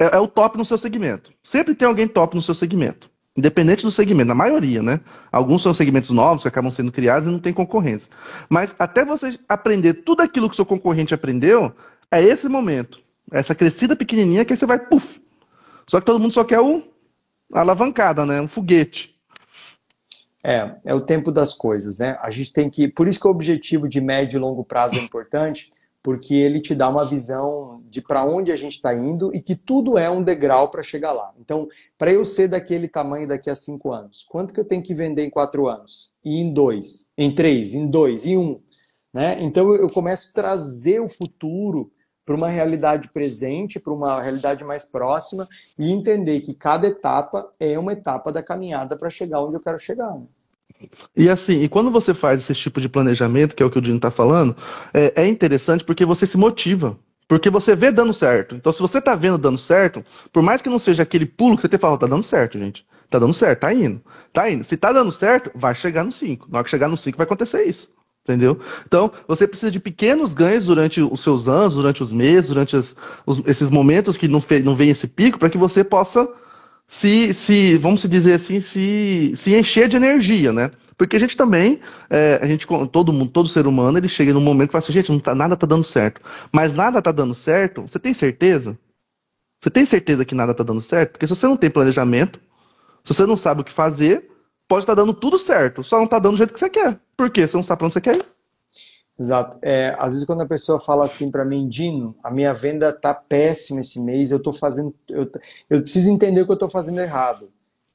é, 0.00 0.16
é 0.16 0.18
o 0.18 0.26
top 0.26 0.56
no 0.56 0.64
seu 0.64 0.78
segmento. 0.78 1.34
Sempre 1.42 1.74
tem 1.74 1.86
alguém 1.86 2.08
top 2.08 2.34
no 2.34 2.40
seu 2.40 2.54
segmento. 2.54 3.10
Independente 3.36 3.82
do 3.82 3.90
segmento, 3.90 4.28
na 4.28 4.34
maioria, 4.34 4.82
né? 4.82 4.98
Alguns 5.30 5.62
são 5.62 5.74
segmentos 5.74 6.08
novos 6.08 6.40
que 6.40 6.48
acabam 6.48 6.70
sendo 6.70 6.90
criados 6.90 7.28
e 7.28 7.30
não 7.30 7.38
tem 7.38 7.52
concorrência. 7.52 8.10
Mas 8.48 8.74
até 8.78 9.04
você 9.04 9.38
aprender 9.46 9.92
tudo 9.92 10.22
aquilo 10.22 10.48
que 10.48 10.56
seu 10.56 10.64
concorrente 10.64 11.12
aprendeu, 11.12 11.74
é 12.10 12.22
esse 12.22 12.48
momento. 12.48 13.02
Essa 13.30 13.54
crescida 13.54 13.94
pequenininha 13.94 14.46
que 14.46 14.54
aí 14.54 14.58
você 14.58 14.64
vai, 14.64 14.78
puf, 14.78 15.20
só 15.86 16.00
que 16.00 16.06
todo 16.06 16.18
mundo 16.18 16.32
só 16.32 16.42
quer 16.42 16.60
o 16.60 16.82
alavancada, 17.52 18.24
né? 18.24 18.40
Um 18.40 18.48
foguete. 18.48 19.14
É, 20.42 20.76
é 20.84 20.94
o 20.94 21.00
tempo 21.00 21.32
das 21.32 21.54
coisas, 21.54 21.98
né? 21.98 22.18
A 22.20 22.30
gente 22.30 22.52
tem 22.52 22.68
que. 22.68 22.86
Por 22.86 23.08
isso 23.08 23.20
que 23.20 23.26
o 23.26 23.30
objetivo 23.30 23.88
de 23.88 24.00
médio 24.00 24.36
e 24.36 24.40
longo 24.40 24.62
prazo 24.62 24.96
é 24.96 25.00
importante, 25.00 25.72
porque 26.02 26.34
ele 26.34 26.60
te 26.60 26.74
dá 26.74 26.86
uma 26.86 27.06
visão 27.06 27.82
de 27.88 28.02
para 28.02 28.22
onde 28.24 28.52
a 28.52 28.56
gente 28.56 28.74
está 28.74 28.92
indo 28.92 29.34
e 29.34 29.40
que 29.40 29.56
tudo 29.56 29.96
é 29.96 30.10
um 30.10 30.22
degrau 30.22 30.70
para 30.70 30.82
chegar 30.82 31.12
lá. 31.12 31.32
Então, 31.40 31.66
para 31.96 32.12
eu 32.12 32.24
ser 32.26 32.48
daquele 32.48 32.88
tamanho 32.88 33.26
daqui 33.26 33.48
a 33.48 33.54
cinco 33.54 33.90
anos, 33.90 34.22
quanto 34.28 34.52
que 34.52 34.60
eu 34.60 34.66
tenho 34.66 34.82
que 34.82 34.92
vender 34.92 35.24
em 35.24 35.30
quatro 35.30 35.66
anos? 35.66 36.12
E 36.22 36.38
em 36.38 36.52
dois, 36.52 37.10
em 37.16 37.34
três, 37.34 37.72
em 37.72 37.86
dois, 37.86 38.26
em 38.26 38.36
um. 38.36 38.60
Né? 39.14 39.40
Então 39.40 39.72
eu 39.74 39.88
começo 39.88 40.28
a 40.30 40.42
trazer 40.42 41.00
o 41.00 41.08
futuro 41.08 41.90
para 42.24 42.34
uma 42.34 42.48
realidade 42.48 43.08
presente, 43.08 43.78
para 43.78 43.92
uma 43.92 44.20
realidade 44.20 44.64
mais 44.64 44.84
próxima 44.84 45.46
e 45.78 45.92
entender 45.92 46.40
que 46.40 46.54
cada 46.54 46.86
etapa 46.86 47.50
é 47.60 47.78
uma 47.78 47.92
etapa 47.92 48.32
da 48.32 48.42
caminhada 48.42 48.96
para 48.96 49.10
chegar 49.10 49.42
onde 49.42 49.56
eu 49.56 49.60
quero 49.60 49.78
chegar. 49.78 50.12
Né? 50.14 50.26
E 51.16 51.28
assim, 51.28 51.62
e 51.62 51.68
quando 51.68 51.90
você 51.90 52.12
faz 52.14 52.40
esse 52.40 52.54
tipo 52.54 52.80
de 52.80 52.88
planejamento, 52.88 53.54
que 53.54 53.62
é 53.62 53.66
o 53.66 53.70
que 53.70 53.78
o 53.78 53.82
Dino 53.82 53.96
está 53.96 54.10
falando, 54.10 54.56
é, 54.92 55.12
é, 55.22 55.26
interessante 55.26 55.84
porque 55.84 56.04
você 56.04 56.26
se 56.26 56.36
motiva. 56.36 56.98
Porque 57.26 57.48
você 57.48 57.74
vê 57.74 57.90
dando 57.90 58.12
certo. 58.12 58.54
Então, 58.54 58.72
se 58.72 58.80
você 58.80 58.98
está 58.98 59.14
vendo 59.14 59.38
dando 59.38 59.56
certo, 59.56 60.04
por 60.30 60.42
mais 60.42 60.60
que 60.60 60.68
não 60.68 60.78
seja 60.78 61.02
aquele 61.02 61.24
pulo 61.24 61.56
que 61.56 61.62
você 61.62 61.68
tem 61.68 61.78
falado, 61.78 62.00
tá 62.00 62.06
dando 62.06 62.22
certo, 62.22 62.58
gente. 62.58 62.86
Tá 63.08 63.18
dando 63.18 63.32
certo, 63.32 63.60
tá 63.60 63.72
indo. 63.72 64.02
Tá 64.32 64.50
indo. 64.50 64.64
Se 64.64 64.76
tá 64.76 64.92
dando 64.92 65.10
certo, 65.10 65.50
vai 65.54 65.74
chegar 65.74 66.04
no 66.04 66.12
5. 66.12 66.48
Na 66.50 66.58
hora 66.58 66.64
que 66.64 66.70
chegar 66.70 66.88
no 66.88 66.96
5 66.96 67.16
vai 67.16 67.24
acontecer 67.24 67.64
isso. 67.64 67.93
Entendeu? 68.24 68.58
Então, 68.86 69.12
você 69.28 69.46
precisa 69.46 69.70
de 69.70 69.78
pequenos 69.78 70.32
ganhos 70.32 70.64
durante 70.64 71.02
os 71.02 71.20
seus 71.20 71.46
anos, 71.46 71.74
durante 71.74 72.02
os 72.02 72.10
meses, 72.10 72.48
durante 72.48 72.74
as, 72.74 72.96
os, 73.26 73.42
esses 73.46 73.68
momentos 73.68 74.16
que 74.16 74.26
não, 74.26 74.40
fe, 74.40 74.60
não 74.60 74.74
vem 74.74 74.88
esse 74.88 75.06
pico, 75.06 75.38
para 75.38 75.50
que 75.50 75.58
você 75.58 75.84
possa 75.84 76.26
se, 76.88 77.34
se 77.34 77.76
vamos 77.76 78.02
dizer 78.08 78.34
assim, 78.34 78.60
se, 78.60 79.34
se 79.36 79.54
encher 79.54 79.88
de 79.88 79.96
energia, 79.96 80.54
né? 80.54 80.70
Porque 80.96 81.16
a 81.16 81.18
gente 81.18 81.36
também, 81.36 81.80
é, 82.08 82.38
a 82.40 82.46
gente, 82.46 82.66
todo 82.90 83.12
mundo, 83.12 83.30
todo 83.30 83.48
ser 83.48 83.66
humano, 83.66 83.98
ele 83.98 84.08
chega 84.08 84.32
num 84.32 84.40
momento 84.40 84.68
que 84.68 84.72
fala 84.72 84.84
assim, 84.84 84.92
gente, 84.92 85.12
não 85.12 85.18
tá, 85.18 85.34
nada 85.34 85.54
tá 85.54 85.66
dando 85.66 85.84
certo. 85.84 86.22
Mas 86.50 86.74
nada 86.74 87.02
tá 87.02 87.12
dando 87.12 87.34
certo, 87.34 87.82
você 87.82 87.98
tem 87.98 88.14
certeza? 88.14 88.78
Você 89.60 89.70
tem 89.70 89.84
certeza 89.84 90.24
que 90.24 90.34
nada 90.34 90.54
tá 90.54 90.62
dando 90.64 90.80
certo? 90.80 91.12
Porque 91.12 91.26
se 91.26 91.34
você 91.34 91.46
não 91.46 91.56
tem 91.56 91.70
planejamento, 91.70 92.40
se 93.02 93.12
você 93.12 93.26
não 93.26 93.36
sabe 93.36 93.60
o 93.60 93.64
que 93.64 93.72
fazer, 93.72 94.30
pode 94.74 94.82
estar 94.82 94.96
tá 94.96 95.02
dando 95.02 95.14
tudo 95.14 95.38
certo, 95.38 95.84
só 95.84 95.98
não 95.98 96.06
tá 96.06 96.18
dando 96.18 96.32
do 96.32 96.38
jeito 96.38 96.52
que 96.52 96.58
você 96.58 96.68
quer. 96.68 96.98
Por 97.16 97.30
quê? 97.30 97.46
Você 97.46 97.56
não 97.56 97.62
sabe 97.62 97.78
pra 97.78 97.86
onde 97.86 97.94
você 97.94 98.00
quer 98.00 98.16
ir. 98.16 98.24
Exato. 99.18 99.56
É, 99.62 99.94
às 99.98 100.12
vezes 100.12 100.26
quando 100.26 100.40
a 100.40 100.48
pessoa 100.48 100.80
fala 100.80 101.04
assim 101.04 101.30
para 101.30 101.44
mim, 101.44 101.68
Dino, 101.68 102.16
a 102.22 102.30
minha 102.30 102.52
venda 102.52 102.92
tá 102.92 103.14
péssima 103.14 103.80
esse 103.80 104.02
mês, 104.02 104.32
eu 104.32 104.42
tô 104.42 104.52
fazendo, 104.52 104.92
eu, 105.08 105.30
eu 105.70 105.82
preciso 105.82 106.10
entender 106.10 106.42
o 106.42 106.46
que 106.46 106.52
eu 106.52 106.58
tô 106.58 106.68
fazendo 106.68 107.00
errado. 107.00 107.52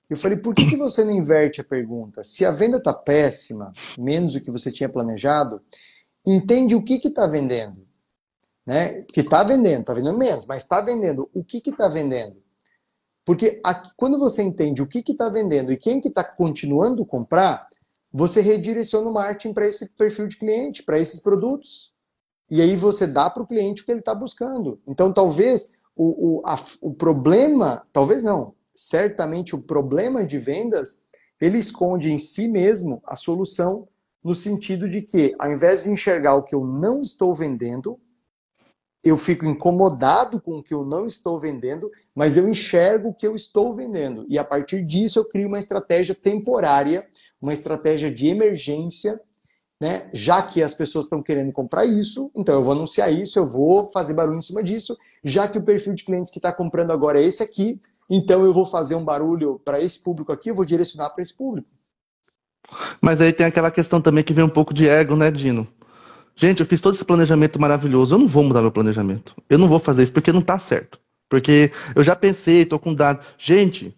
Eu 0.10 0.16
falei, 0.16 0.38
por 0.38 0.56
que, 0.56 0.66
que 0.66 0.78
você 0.78 1.04
não 1.04 1.12
inverte 1.12 1.60
a 1.60 1.64
pergunta? 1.64 2.24
Se 2.24 2.46
a 2.46 2.52
venda 2.52 2.82
tá 2.82 2.94
péssima, 2.94 3.74
menos 3.98 4.34
do 4.34 4.42
que 4.42 4.50
você 4.50 4.72
tinha 4.72 4.88
planejado, 4.88 5.62
entende 6.26 6.76
o 6.76 6.82
que 6.82 6.98
que 6.98 7.10
tá 7.10 7.28
vendendo, 7.28 7.86
né? 8.66 9.04
Que 9.04 9.22
tá 9.22 9.44
vendendo, 9.44 9.84
tá 9.84 9.94
vendendo 9.94 10.18
menos, 10.18 10.46
mas 10.48 10.64
está 10.64 10.80
vendendo. 10.80 11.30
O 11.34 11.44
que 11.44 11.60
que 11.60 11.74
tá 11.74 11.90
vendendo? 11.90 12.38
Porque 13.30 13.60
aqui, 13.64 13.92
quando 13.96 14.18
você 14.18 14.42
entende 14.42 14.82
o 14.82 14.88
que 14.88 15.04
que 15.04 15.14
tá 15.14 15.30
vendendo 15.30 15.72
e 15.72 15.78
quem 15.78 16.02
que 16.02 16.10
tá 16.10 16.24
continuando 16.24 17.06
comprar, 17.06 17.70
você 18.12 18.42
redireciona 18.42 19.08
o 19.08 19.14
marketing 19.14 19.54
para 19.54 19.68
esse 19.68 19.88
perfil 19.94 20.26
de 20.28 20.36
cliente, 20.36 20.82
para 20.82 20.98
esses 20.98 21.20
produtos. 21.20 21.94
E 22.50 22.60
aí 22.60 22.76
você 22.76 23.06
dá 23.06 23.30
para 23.30 23.44
o 23.44 23.46
cliente 23.46 23.84
o 23.84 23.86
que 23.86 23.92
ele 23.92 24.00
está 24.00 24.16
buscando. 24.16 24.82
Então, 24.88 25.14
talvez 25.14 25.72
o, 25.96 26.40
o, 26.40 26.42
a, 26.44 26.60
o 26.82 26.92
problema, 26.92 27.84
talvez 27.94 28.24
não, 28.24 28.56
certamente 28.74 29.56
o 29.56 29.62
problema 29.62 30.26
de 30.26 30.40
vendas, 30.40 31.06
ele 31.40 31.60
esconde 31.60 32.12
em 32.12 32.18
si 32.18 32.48
mesmo 32.48 33.00
a 33.06 33.16
solução 33.16 33.88
no 34.24 34.34
sentido 34.34 34.90
de 34.90 35.04
que, 35.04 35.36
ao 35.38 35.52
invés 35.52 35.84
de 35.84 35.92
enxergar 35.92 36.34
o 36.34 36.42
que 36.42 36.56
eu 36.56 36.66
não 36.66 37.00
estou 37.00 37.32
vendendo, 37.32 38.00
eu 39.04 39.16
fico 39.16 39.46
incomodado 39.46 40.42
com 40.42 40.58
o 40.58 40.64
que 40.64 40.74
eu 40.74 40.84
não 40.84 41.08
estou 41.08 41.40
vendendo, 41.40 41.90
mas 42.14 42.38
eu 42.38 42.48
enxergo 42.50 43.10
o 43.10 43.14
que 43.14 43.26
eu 43.26 43.34
estou 43.34 43.74
vendendo. 43.74 44.26
E 44.28 44.38
a 44.38 44.44
partir 44.44 44.84
disso 44.86 45.20
eu 45.20 45.26
crio 45.26 45.48
uma 45.48 45.60
estratégia 45.60 46.14
temporária, 46.14 47.08
uma 47.42 47.54
estratégia 47.54 48.12
de 48.12 48.28
emergência, 48.28 49.20
né? 49.80 50.10
Já 50.14 50.42
que 50.42 50.62
as 50.62 50.74
pessoas 50.74 51.06
estão 51.06 51.24
querendo 51.24 51.54
comprar 51.54 51.86
isso, 51.86 52.30
então 52.36 52.56
eu 52.56 52.64
vou 52.64 52.74
anunciar 52.74 53.12
isso, 53.12 53.40
eu 53.40 53.46
vou 53.46 53.90
fazer 53.92 54.14
barulho 54.14 54.38
em 54.38 54.42
cima 54.42 54.62
disso. 54.62 54.98
Já 55.24 55.48
que 55.48 55.58
o 55.58 55.64
perfil 55.64 55.94
de 55.94 56.04
clientes 56.04 56.32
que 56.32 56.40
está 56.40 56.52
comprando 56.52 56.92
agora 56.92 57.22
é 57.22 57.26
esse 57.26 57.42
aqui, 57.42 57.80
então 58.10 58.44
eu 58.44 58.52
vou 58.52 58.66
fazer 58.66 58.96
um 58.96 59.06
barulho 59.06 59.60
para 59.64 59.80
esse 59.80 60.04
público 60.04 60.34
aqui, 60.34 60.50
eu 60.50 60.56
vou 60.56 60.66
direcionar 60.66 61.12
para 61.12 61.22
esse 61.22 61.36
público. 61.36 61.70
Mas 63.02 63.22
aí 63.22 63.32
tem 63.32 63.46
aquela 63.46 63.72
questão 63.72 64.02
também 64.02 64.24
que 64.24 64.34
vem 64.34 64.44
um 64.44 64.50
pouco 64.50 64.74
de 64.74 64.88
ego, 64.88 65.16
né, 65.16 65.32
Dino? 65.32 65.68
Gente, 66.40 66.62
eu 66.62 66.66
fiz 66.66 66.80
todo 66.80 66.96
esse 66.96 67.04
planejamento 67.04 67.60
maravilhoso. 67.60 68.16
Eu 68.16 68.20
não 68.20 68.28
vou 68.28 68.46
mudar 68.46 68.62
meu 68.62 68.72
planejamento. 68.72 69.36
Eu 69.50 69.58
não 69.58 69.68
vou 69.68 69.78
fazer 69.78 70.04
isso 70.04 70.14
porque 70.14 70.32
não 70.32 70.40
está 70.40 70.58
certo. 70.58 70.98
Porque 71.28 71.70
eu 71.94 72.02
já 72.02 72.16
pensei, 72.16 72.62
estou 72.62 72.80
com 72.80 72.94
dados. 72.94 73.26
Gente, 73.38 73.94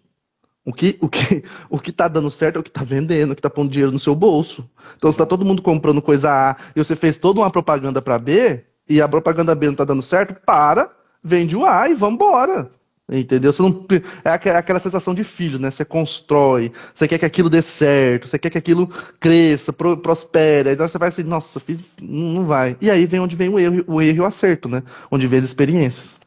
o 0.64 0.72
que, 0.72 0.98
o, 1.00 1.08
que, 1.08 1.44
o 1.70 1.78
que 1.78 1.92
tá 1.92 2.08
dando 2.08 2.32
certo 2.32 2.56
é 2.56 2.58
o 2.58 2.62
que 2.64 2.68
está 2.68 2.82
vendendo, 2.82 3.30
o 3.30 3.34
que 3.36 3.38
está 3.38 3.48
pondo 3.48 3.70
dinheiro 3.70 3.92
no 3.92 4.00
seu 4.00 4.16
bolso. 4.16 4.68
Então, 4.96 5.08
se 5.08 5.14
está 5.14 5.24
todo 5.24 5.44
mundo 5.44 5.62
comprando 5.62 6.02
coisa 6.02 6.50
A 6.50 6.56
e 6.74 6.82
você 6.82 6.96
fez 6.96 7.16
toda 7.16 7.38
uma 7.38 7.50
propaganda 7.50 8.02
para 8.02 8.18
B, 8.18 8.64
e 8.88 9.00
a 9.00 9.08
propaganda 9.08 9.54
B 9.54 9.66
não 9.66 9.74
está 9.74 9.84
dando 9.84 10.02
certo, 10.02 10.34
para, 10.44 10.90
vende 11.22 11.54
o 11.54 11.64
A 11.64 11.88
e 11.88 11.94
vamos 11.94 12.16
embora. 12.16 12.68
Entendeu? 13.10 13.52
Você 13.52 13.62
não, 13.62 13.86
é 14.24 14.30
aquela 14.30 14.78
sensação 14.78 15.14
de 15.14 15.24
filho, 15.24 15.58
né? 15.58 15.70
Você 15.70 15.84
constrói, 15.84 16.72
você 16.94 17.08
quer 17.08 17.18
que 17.18 17.26
aquilo 17.26 17.50
dê 17.50 17.60
certo, 17.60 18.28
você 18.28 18.38
quer 18.38 18.48
que 18.48 18.58
aquilo 18.58 18.88
cresça, 19.18 19.72
pro, 19.72 19.96
prospere. 19.96 20.70
Então 20.70 20.88
você 20.88 20.98
vai 20.98 21.08
assim, 21.08 21.24
nossa, 21.24 21.60
fiz, 21.60 21.80
não 22.00 22.46
vai. 22.46 22.76
E 22.80 22.90
aí 22.90 23.04
vem 23.04 23.20
onde 23.20 23.36
vem 23.36 23.48
o 23.48 23.58
erro, 23.58 23.84
o 23.86 24.00
erro 24.00 24.16
e 24.16 24.20
o 24.20 24.24
acerto, 24.24 24.68
né? 24.68 24.82
Onde 25.10 25.26
vem 25.26 25.40
as 25.40 25.44
experiências. 25.44 26.22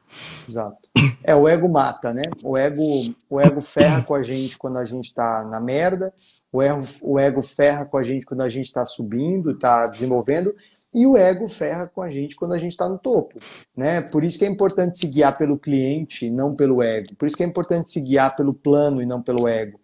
Exato. 0.47 0.77
É, 1.23 1.35
o 1.35 1.47
ego 1.47 1.67
mata, 1.67 2.13
né? 2.13 2.23
O 2.43 2.57
ego, 2.57 2.83
o 3.29 3.41
ego 3.41 3.61
ferra 3.61 4.03
com 4.03 4.13
a 4.13 4.21
gente 4.21 4.57
quando 4.57 4.77
a 4.77 4.85
gente 4.85 5.13
tá 5.13 5.43
na 5.43 5.59
merda, 5.59 6.13
o 6.51 6.61
ego, 6.61 6.83
o 7.01 7.19
ego 7.19 7.41
ferra 7.41 7.85
com 7.85 7.97
a 7.97 8.03
gente 8.03 8.25
quando 8.25 8.41
a 8.41 8.49
gente 8.49 8.67
está 8.67 8.85
subindo, 8.85 9.51
está 9.51 9.87
desenvolvendo, 9.87 10.53
e 10.95 11.05
o 11.05 11.17
ego 11.17 11.45
ferra 11.45 11.87
com 11.87 12.01
a 12.01 12.07
gente 12.07 12.37
quando 12.37 12.53
a 12.53 12.57
gente 12.57 12.71
está 12.71 12.87
no 12.87 12.97
topo. 12.97 13.37
Né? 13.75 14.01
Por 14.01 14.23
isso 14.23 14.39
que 14.39 14.45
é 14.45 14.47
importante 14.47 14.97
se 14.97 15.05
guiar 15.05 15.37
pelo 15.37 15.59
cliente, 15.59 16.29
não 16.29 16.55
pelo 16.55 16.81
ego. 16.81 17.13
Por 17.15 17.25
isso 17.25 17.35
que 17.35 17.43
é 17.43 17.45
importante 17.45 17.89
se 17.89 17.99
guiar 17.99 18.33
pelo 18.33 18.53
plano 18.53 19.01
e 19.01 19.05
não 19.05 19.21
pelo 19.21 19.45
ego. 19.45 19.77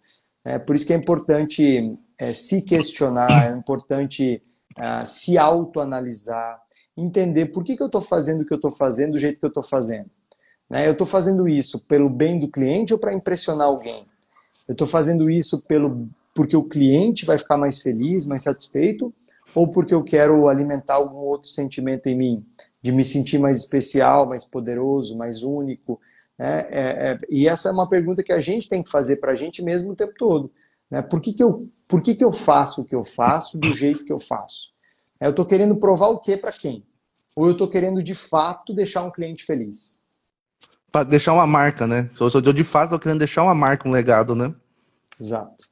É, 0.46 0.58
por 0.58 0.74
isso 0.74 0.88
que 0.88 0.94
é 0.94 0.96
importante 0.96 1.98
é, 2.18 2.34
se 2.34 2.62
questionar, 2.62 3.52
é 3.52 3.58
importante 3.58 4.42
é, 4.80 5.04
se 5.04 5.38
autoanalisar, 5.38 6.62
entender 6.96 7.48
por 7.48 7.66
que, 7.66 7.76
que 7.76 7.84
eu 7.84 7.88
estou 7.88 8.02
fazendo 8.02 8.42
o 8.42 8.46
que 8.46 8.54
eu 8.54 8.56
estou 8.56 8.72
fazendo 8.72 9.12
do 9.12 9.20
jeito 9.20 9.38
que 9.38 9.46
eu 9.46 9.50
estou 9.50 9.64
fazendo. 9.64 10.10
Né? 10.70 10.88
Eu 10.88 10.94
estou 10.94 11.06
fazendo 11.06 11.46
isso 11.46 11.86
pelo 11.88 12.10
bem 12.10 12.40
do 12.40 12.48
cliente 12.48 12.94
ou 12.94 13.00
para 13.00 13.14
impressionar 13.14 13.68
alguém? 13.68 14.06
Eu 14.66 14.72
estou 14.72 14.88
fazendo 14.88 15.30
isso 15.30 15.62
pelo, 15.64 16.08
porque 16.34 16.56
o 16.56 16.64
cliente 16.64 17.26
vai 17.26 17.38
ficar 17.38 17.58
mais 17.58 17.82
feliz, 17.82 18.26
mais 18.26 18.44
satisfeito 18.44 19.14
ou 19.54 19.68
porque 19.68 19.94
eu 19.94 20.04
quero 20.04 20.48
alimentar 20.48 20.96
algum 20.96 21.18
outro 21.18 21.50
sentimento 21.50 22.08
em 22.08 22.16
mim, 22.16 22.46
de 22.82 22.92
me 22.92 23.04
sentir 23.04 23.40
mais 23.40 23.58
especial, 23.58 24.28
mais 24.28 24.44
poderoso, 24.44 25.18
mais 25.18 25.44
único. 25.44 26.00
Né? 26.38 26.68
É, 26.70 27.12
é, 27.12 27.20
e 27.30 27.48
essa 27.48 27.70
é 27.70 27.72
uma 27.72 27.90
pergunta 27.90 28.24
que 28.24 28.34
a 28.34 28.42
gente 28.42 28.70
tem 28.70 28.82
que 28.82 28.90
fazer 28.90 29.18
para 29.18 29.34
a 29.34 29.36
gente 29.36 29.62
mesmo 29.62 29.92
o 29.92 29.96
tempo 29.96 30.14
todo. 30.18 30.52
Né? 30.90 31.02
Por, 31.02 31.22
que, 31.22 31.34
que, 31.34 31.44
eu, 31.44 31.70
por 31.88 32.02
que, 32.02 32.16
que 32.16 32.24
eu 32.24 32.32
faço 32.32 32.82
o 32.82 32.86
que 32.86 32.96
eu 32.96 33.04
faço 33.04 33.60
do 33.60 33.74
jeito 33.74 34.06
que 34.06 34.14
eu 34.14 34.20
faço? 34.20 34.72
É, 35.20 35.28
eu 35.28 35.32
estou 35.32 35.46
querendo 35.46 35.76
provar 35.76 36.08
o 36.08 36.20
que 36.20 36.36
para 36.36 36.52
quem? 36.52 36.86
Ou 37.36 37.46
eu 37.46 37.54
estou 37.54 37.70
querendo 37.70 38.04
de 38.04 38.16
fato 38.16 38.74
deixar 38.74 39.04
um 39.04 39.12
cliente 39.12 39.46
feliz? 39.46 40.02
Para 40.92 41.06
deixar 41.06 41.32
uma 41.34 41.48
marca, 41.48 41.88
né? 41.88 42.10
Se 42.16 42.22
eu 42.22 42.42
de 42.42 42.64
fato 42.66 42.86
estou 42.86 43.00
querendo 43.00 43.20
deixar 43.20 43.44
uma 43.44 43.56
marca, 43.56 43.88
um 43.88 43.92
legado, 43.92 44.36
né? 44.36 44.54
Exato. 45.20 45.71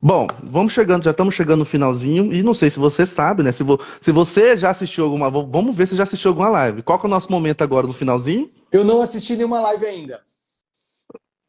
Bom, 0.00 0.28
vamos 0.44 0.72
chegando, 0.72 1.02
já 1.02 1.10
estamos 1.10 1.34
chegando 1.34 1.60
no 1.60 1.64
finalzinho 1.64 2.32
e 2.32 2.40
não 2.40 2.54
sei 2.54 2.70
se 2.70 2.78
você 2.78 3.04
sabe, 3.04 3.42
né? 3.42 3.50
Se, 3.50 3.64
vo, 3.64 3.80
se 4.00 4.12
você 4.12 4.56
já 4.56 4.70
assistiu 4.70 5.04
alguma, 5.04 5.28
vamos 5.28 5.74
ver 5.74 5.88
se 5.88 5.96
já 5.96 6.04
assistiu 6.04 6.30
alguma 6.30 6.48
live. 6.48 6.82
Qual 6.82 6.98
que 7.00 7.06
é 7.06 7.08
o 7.08 7.10
nosso 7.10 7.30
momento 7.32 7.62
agora 7.62 7.86
no 7.86 7.92
finalzinho? 7.92 8.48
Eu 8.70 8.84
não 8.84 9.00
assisti 9.00 9.34
nenhuma 9.34 9.60
live 9.60 9.84
ainda. 9.86 10.20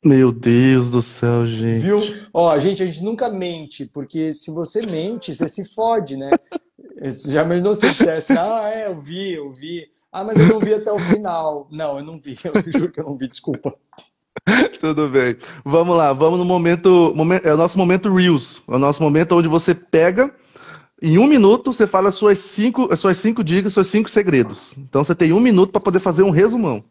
Meu 0.03 0.31
Deus 0.31 0.89
do 0.89 1.01
céu, 1.01 1.45
gente. 1.45 1.81
Viu? 1.81 2.01
Ó, 2.33 2.57
gente, 2.57 2.81
a 2.81 2.85
gente 2.85 3.03
nunca 3.03 3.29
mente, 3.29 3.85
porque 3.85 4.33
se 4.33 4.49
você 4.49 4.81
mente, 4.81 5.35
você 5.35 5.47
se 5.47 5.71
fode, 5.75 6.17
né? 6.17 6.31
Você 7.01 7.31
já 7.31 7.43
imaginou 7.43 7.75
se 7.75 7.89
dissesse, 7.89 8.33
ah, 8.33 8.71
é, 8.73 8.87
eu 8.87 8.99
vi, 8.99 9.33
eu 9.33 9.53
vi. 9.53 9.87
Ah, 10.11 10.23
mas 10.23 10.39
eu 10.39 10.47
não 10.47 10.59
vi 10.59 10.73
até 10.73 10.91
o 10.91 10.99
final. 10.99 11.67
Não, 11.69 11.99
eu 11.99 12.03
não 12.03 12.17
vi, 12.17 12.35
eu 12.43 12.71
juro 12.71 12.91
que 12.91 12.99
eu 12.99 13.05
não 13.05 13.15
vi, 13.15 13.27
desculpa. 13.27 13.75
Tudo 14.79 15.07
bem. 15.09 15.35
Vamos 15.63 15.95
lá, 15.95 16.13
vamos 16.13 16.39
no 16.39 16.45
momento, 16.45 17.13
momento. 17.15 17.45
É 17.45 17.53
o 17.53 17.57
nosso 17.57 17.77
momento 17.77 18.13
Reels. 18.13 18.61
É 18.67 18.75
o 18.75 18.79
nosso 18.79 19.01
momento 19.01 19.35
onde 19.35 19.47
você 19.47 19.73
pega. 19.73 20.33
Em 21.01 21.17
um 21.17 21.27
minuto, 21.27 21.71
você 21.71 21.87
fala 21.87 22.11
suas 22.11 22.39
cinco, 22.39 22.95
suas 22.97 23.17
cinco 23.17 23.43
dicas, 23.43 23.73
seus 23.73 23.87
cinco 23.87 24.09
segredos. 24.09 24.73
Então 24.77 25.03
você 25.03 25.15
tem 25.15 25.31
um 25.31 25.39
minuto 25.39 25.71
para 25.71 25.81
poder 25.81 25.99
fazer 25.99 26.23
um 26.23 26.29
resumão. 26.29 26.83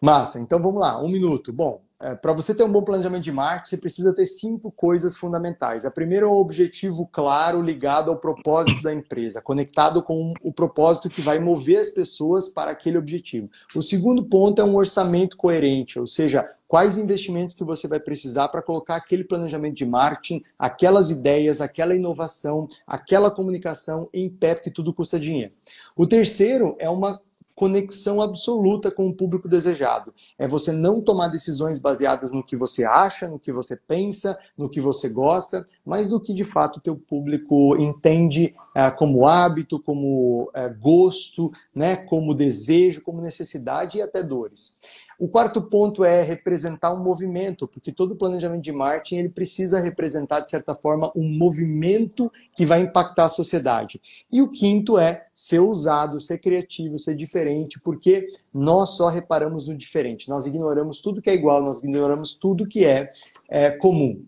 Massa, 0.00 0.38
então 0.38 0.60
vamos 0.60 0.80
lá, 0.80 1.02
um 1.02 1.08
minuto. 1.08 1.50
Bom, 1.50 1.80
é, 2.00 2.14
para 2.14 2.32
você 2.32 2.54
ter 2.54 2.64
um 2.64 2.70
bom 2.70 2.82
planejamento 2.82 3.22
de 3.22 3.32
marketing, 3.32 3.70
você 3.70 3.76
precisa 3.76 4.12
ter 4.12 4.26
cinco 4.26 4.70
coisas 4.70 5.16
fundamentais. 5.16 5.84
A 5.84 5.90
primeira 5.90 6.26
é 6.26 6.28
um 6.28 6.32
objetivo 6.32 7.08
claro 7.10 7.62
ligado 7.62 8.10
ao 8.10 8.16
propósito 8.16 8.82
da 8.82 8.92
empresa, 8.92 9.40
conectado 9.40 10.02
com 10.02 10.34
o 10.42 10.52
propósito 10.52 11.08
que 11.08 11.20
vai 11.20 11.38
mover 11.38 11.78
as 11.78 11.90
pessoas 11.90 12.48
para 12.48 12.72
aquele 12.72 12.98
objetivo. 12.98 13.48
O 13.74 13.82
segundo 13.82 14.24
ponto 14.24 14.60
é 14.60 14.64
um 14.64 14.74
orçamento 14.74 15.36
coerente, 15.36 15.98
ou 15.98 16.06
seja, 16.06 16.48
quais 16.66 16.98
investimentos 16.98 17.54
que 17.54 17.62
você 17.62 17.86
vai 17.86 18.00
precisar 18.00 18.48
para 18.48 18.60
colocar 18.60 18.96
aquele 18.96 19.22
planejamento 19.22 19.76
de 19.76 19.86
marketing, 19.86 20.42
aquelas 20.58 21.10
ideias, 21.10 21.60
aquela 21.60 21.94
inovação, 21.94 22.66
aquela 22.86 23.30
comunicação 23.30 24.08
em 24.12 24.28
pé, 24.28 24.56
porque 24.56 24.70
tudo 24.70 24.92
custa 24.92 25.20
dinheiro. 25.20 25.52
O 25.96 26.06
terceiro 26.06 26.74
é 26.78 26.90
uma 26.90 27.20
conexão 27.54 28.20
absoluta 28.20 28.90
com 28.90 29.08
o 29.08 29.14
público 29.14 29.48
desejado. 29.48 30.12
É 30.38 30.46
você 30.46 30.72
não 30.72 31.00
tomar 31.00 31.28
decisões 31.28 31.78
baseadas 31.78 32.32
no 32.32 32.42
que 32.42 32.56
você 32.56 32.84
acha, 32.84 33.28
no 33.28 33.38
que 33.38 33.52
você 33.52 33.76
pensa, 33.76 34.38
no 34.56 34.68
que 34.68 34.80
você 34.80 35.08
gosta, 35.08 35.66
mas 35.84 36.08
no 36.08 36.20
que 36.20 36.34
de 36.34 36.44
fato 36.44 36.78
o 36.78 36.80
teu 36.80 36.96
público 36.96 37.76
entende 37.76 38.54
é, 38.74 38.90
como 38.90 39.26
hábito, 39.26 39.78
como 39.78 40.50
é, 40.54 40.68
gosto, 40.68 41.52
né, 41.74 41.96
como 41.96 42.34
desejo, 42.34 43.02
como 43.02 43.20
necessidade 43.20 43.98
e 43.98 44.02
até 44.02 44.22
dores. 44.22 44.80
O 45.24 45.28
quarto 45.28 45.62
ponto 45.62 46.04
é 46.04 46.20
representar 46.20 46.92
um 46.92 47.02
movimento, 47.02 47.66
porque 47.66 47.90
todo 47.90 48.14
planejamento 48.14 48.60
de 48.62 48.70
marketing 48.70 49.20
ele 49.20 49.30
precisa 49.30 49.80
representar, 49.80 50.40
de 50.40 50.50
certa 50.50 50.74
forma, 50.74 51.10
um 51.16 51.26
movimento 51.26 52.30
que 52.54 52.66
vai 52.66 52.80
impactar 52.80 53.24
a 53.24 53.28
sociedade. 53.30 53.98
E 54.30 54.42
o 54.42 54.50
quinto 54.50 54.98
é 54.98 55.24
ser 55.32 55.60
usado, 55.60 56.20
ser 56.20 56.40
criativo, 56.40 56.98
ser 56.98 57.16
diferente, 57.16 57.80
porque 57.80 58.26
nós 58.52 58.98
só 58.98 59.08
reparamos 59.08 59.66
no 59.66 59.74
diferente. 59.74 60.28
Nós 60.28 60.44
ignoramos 60.44 61.00
tudo 61.00 61.22
que 61.22 61.30
é 61.30 61.34
igual, 61.34 61.62
nós 61.62 61.82
ignoramos 61.82 62.34
tudo 62.34 62.68
que 62.68 62.84
é, 62.84 63.10
é 63.48 63.70
comum. 63.70 64.26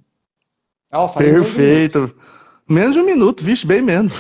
Oh, 0.91 1.07
Perfeito. 1.11 2.17
Menos 2.67 2.95
de 2.95 3.01
um 3.01 3.05
minuto, 3.05 3.45
vixe, 3.45 3.67
bem 3.67 3.83
menos. 3.83 4.15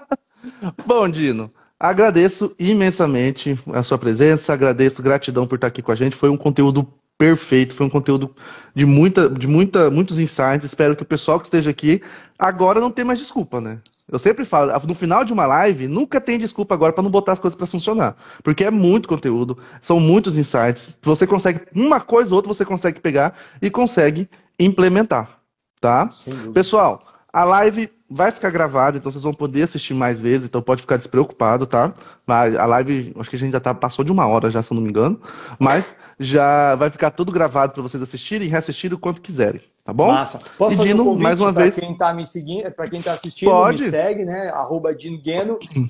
Bom, 0.86 1.06
Dino, 1.10 1.52
agradeço 1.80 2.54
imensamente 2.58 3.58
a 3.72 3.82
sua 3.82 3.96
presença, 3.96 4.52
agradeço, 4.52 5.02
gratidão 5.02 5.46
por 5.46 5.54
estar 5.54 5.68
aqui 5.68 5.80
com 5.80 5.90
a 5.90 5.96
gente. 5.96 6.14
Foi 6.14 6.28
um 6.28 6.36
conteúdo 6.36 6.86
perfeito, 7.16 7.74
foi 7.74 7.86
um 7.86 7.90
conteúdo 7.90 8.34
de 8.74 8.84
muita, 8.84 9.28
de 9.28 9.46
muita, 9.46 9.90
muitos 9.90 10.18
insights. 10.18 10.64
Espero 10.64 10.94
que 10.94 11.02
o 11.02 11.06
pessoal 11.06 11.38
que 11.40 11.46
esteja 11.46 11.70
aqui 11.70 12.02
agora 12.38 12.80
não 12.80 12.90
tenha 12.90 13.04
mais 13.04 13.18
desculpa, 13.18 13.60
né? 13.60 13.78
Eu 14.10 14.18
sempre 14.18 14.44
falo, 14.44 14.72
no 14.86 14.94
final 14.94 15.24
de 15.24 15.32
uma 15.32 15.46
live, 15.46 15.88
nunca 15.88 16.20
tem 16.20 16.38
desculpa 16.38 16.74
agora 16.74 16.92
para 16.92 17.02
não 17.02 17.10
botar 17.10 17.32
as 17.32 17.38
coisas 17.38 17.56
para 17.56 17.66
funcionar, 17.66 18.16
porque 18.42 18.64
é 18.64 18.70
muito 18.70 19.08
conteúdo, 19.08 19.58
são 19.82 20.00
muitos 20.00 20.36
insights. 20.36 20.96
Você 21.02 21.26
consegue 21.26 21.60
uma 21.74 22.00
coisa 22.00 22.30
ou 22.30 22.36
outra, 22.36 22.52
você 22.52 22.64
consegue 22.64 23.00
pegar 23.00 23.34
e 23.60 23.70
consegue 23.70 24.28
implementar, 24.58 25.40
tá? 25.80 26.08
Pessoal, 26.52 27.00
a 27.32 27.44
live 27.44 27.90
vai 28.08 28.32
ficar 28.32 28.50
gravada, 28.50 28.98
então 28.98 29.10
vocês 29.10 29.22
vão 29.22 29.32
poder 29.32 29.62
assistir 29.62 29.94
mais 29.94 30.20
vezes, 30.20 30.46
então 30.48 30.60
pode 30.60 30.80
ficar 30.80 30.96
despreocupado, 30.96 31.64
tá? 31.64 31.94
Mas 32.26 32.56
a 32.56 32.66
live, 32.66 33.14
acho 33.18 33.30
que 33.30 33.36
a 33.36 33.38
gente 33.38 33.52
já 33.52 33.60
tá, 33.60 33.72
passou 33.72 34.04
de 34.04 34.10
uma 34.10 34.26
hora 34.26 34.50
já, 34.50 34.62
se 34.62 34.72
eu 34.72 34.74
não 34.74 34.82
me 34.82 34.88
engano, 34.88 35.20
mas 35.58 35.94
já 36.18 36.74
vai 36.74 36.90
ficar 36.90 37.12
tudo 37.12 37.30
gravado 37.30 37.72
para 37.72 37.82
vocês 37.82 38.02
assistirem 38.02 38.48
e 38.48 38.50
reassistirem 38.50 38.96
o 38.96 38.98
quanto 38.98 39.22
quiserem, 39.22 39.60
tá 39.84 39.92
bom? 39.92 40.08
Massa. 40.08 40.42
Posso 40.58 40.74
e 40.74 40.76
fazer 40.78 40.88
Dino, 40.88 41.02
um 41.02 41.06
convite 41.06 41.22
mais 41.22 41.40
uma 41.40 41.52
vez. 41.52 41.76
quem 41.76 41.96
tá 41.96 42.12
me 42.12 42.26
seguindo, 42.26 42.68
para 42.72 42.88
quem 42.88 43.00
tá 43.00 43.12
assistindo, 43.12 43.48
pode. 43.48 43.80
me 43.80 43.90
segue, 43.90 44.24
né? 44.24 44.48
Arroba 44.48 44.92
Dino 44.92 45.20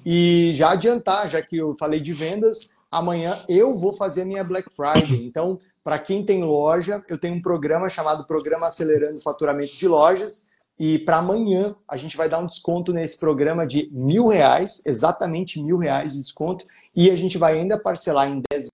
e 0.04 0.52
já 0.54 0.72
adiantar, 0.72 1.26
já 1.26 1.40
que 1.40 1.56
eu 1.56 1.74
falei 1.78 2.00
de 2.00 2.12
vendas, 2.12 2.74
amanhã 2.90 3.38
eu 3.48 3.74
vou 3.74 3.94
fazer 3.94 4.22
a 4.22 4.26
minha 4.26 4.44
Black 4.44 4.68
Friday. 4.74 5.24
Então, 5.24 5.58
para 5.82 5.98
quem 5.98 6.22
tem 6.22 6.44
loja, 6.44 7.02
eu 7.08 7.16
tenho 7.16 7.34
um 7.34 7.40
programa 7.40 7.88
chamado 7.88 8.26
Programa 8.26 8.66
Acelerando 8.66 9.14
o 9.14 9.22
Faturamento 9.22 9.74
de 9.74 9.88
Lojas, 9.88 10.49
e 10.80 10.98
para 10.98 11.18
amanhã 11.18 11.76
a 11.86 11.94
gente 11.94 12.16
vai 12.16 12.26
dar 12.26 12.38
um 12.38 12.46
desconto 12.46 12.90
nesse 12.90 13.20
programa 13.20 13.66
de 13.66 13.90
mil 13.92 14.26
reais, 14.26 14.82
exatamente 14.86 15.62
mil 15.62 15.76
reais 15.76 16.14
de 16.14 16.20
desconto, 16.20 16.64
e 16.96 17.10
a 17.10 17.16
gente 17.16 17.36
vai 17.36 17.58
ainda 17.58 17.78
parcelar 17.78 18.30
em 18.30 18.42
10 18.50 18.68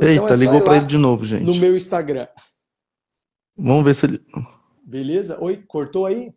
Eita, 0.00 0.14
então 0.14 0.28
é 0.28 0.34
ligou 0.34 0.64
para 0.64 0.78
ele 0.78 0.86
de 0.86 0.98
novo, 0.98 1.24
gente. 1.24 1.44
No 1.44 1.54
meu 1.54 1.76
Instagram. 1.76 2.26
Vamos 3.56 3.84
ver 3.84 3.94
se 3.94 4.06
ele. 4.06 4.26
Beleza? 4.82 5.40
Oi, 5.40 5.62
cortou 5.68 6.06
aí? 6.06 6.34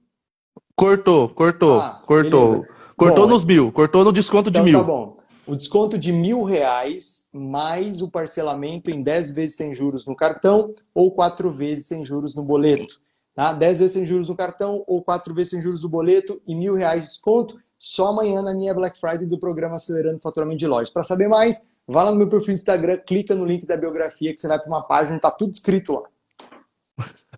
Cortou, 0.76 1.30
cortou, 1.30 1.80
ah, 1.80 2.04
cortou. 2.06 2.52
Beleza. 2.52 2.76
Cortou 2.96 3.28
bom, 3.28 3.34
nos 3.34 3.43
mil, 3.43 3.72
cortou 3.72 4.04
no 4.04 4.14
desconto 4.14 4.50
então, 4.50 4.64
de 4.64 4.72
mil. 4.72 4.80
Tá 4.80 4.86
bom 4.86 5.18
o 5.48 5.56
desconto 5.56 5.98
de 5.98 6.12
mil 6.12 6.43
reais 6.43 7.30
mais 7.34 8.02
o 8.02 8.10
parcelamento 8.10 8.89
em 8.89 9.02
10 9.02 9.32
vezes 9.32 9.56
sem 9.56 9.74
juros 9.74 10.06
no 10.06 10.16
cartão 10.16 10.74
ou 10.93 11.12
4 11.12 11.50
vezes 11.52 11.86
sem 11.86 12.04
juros 12.04 12.36
no 12.36 12.43
boleto. 12.43 13.00
Tá? 13.34 13.54
10 13.54 13.80
vezes 13.80 13.93
sem 13.93 14.06
juros 14.06 14.30
no 14.30 14.36
cartão 14.36 14.84
ou 14.88 15.04
4 15.04 15.34
vezes 15.34 15.52
sem 15.52 15.62
juros 15.62 15.84
no 15.84 15.89
boleto 15.89 16.41
e 16.48 16.56
mil 16.56 16.74
reais 16.74 17.02
de 17.02 17.08
desconto 17.08 17.58
só 17.78 18.08
amanhã 18.08 18.41
na 18.41 18.54
minha 18.54 18.74
Black 18.74 19.00
Friday 19.00 19.28
do 19.28 19.38
programa 19.38 19.76
Acelerando 19.76 20.18
o 20.18 20.22
Faturamento 20.22 20.58
de 20.58 20.68
Lojas. 20.68 20.89
Para 20.89 21.04
saber 21.04 21.28
mais, 21.28 21.70
vá 21.88 22.04
lá 22.04 22.12
no 22.12 22.18
meu 22.18 22.28
perfil 22.28 22.54
do 22.54 22.58
Instagram, 22.58 22.98
clica 23.06 23.36
no 23.36 23.46
link 23.46 23.66
da 23.66 23.78
biografia 23.78 24.34
que 24.34 24.39
você 24.39 24.48
vai 24.48 24.58
para 24.58 24.68
uma 24.68 24.82
página, 24.82 25.18
está 25.18 25.30
tudo 25.30 25.54
escrito 25.54 25.93
lá. 25.93 26.04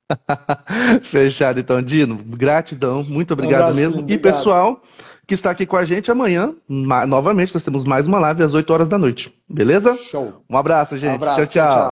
Fechado 1.04 1.60
então, 1.60 1.82
Dino. 1.82 2.16
Gratidão, 2.16 3.04
muito 3.04 3.34
obrigado 3.34 3.62
um 3.62 3.64
abraço, 3.64 3.80
mesmo. 3.80 4.00
Obrigado. 4.00 4.20
E 4.20 4.22
pessoal, 4.22 4.82
que 5.28 5.34
está 5.34 5.52
aqui 5.52 5.66
com 5.66 5.76
a 5.76 5.84
gente 5.84 6.10
amanhã. 6.10 6.54
Novamente, 6.70 7.54
nós 7.54 7.64
temos 7.64 7.84
mais 7.84 8.08
uma 8.08 8.18
live 8.18 8.44
às 8.44 8.54
8 8.54 8.72
horas 8.72 8.88
da 8.88 8.98
noite. 8.98 9.34
Beleza? 9.48 9.96
Show. 9.98 10.42
Um 10.50 10.58
abraço, 10.58 10.98
gente. 10.98 11.12
Um 11.12 11.16
abraço, 11.16 11.42
tchau, 11.42 11.48
tchau. 11.50 11.92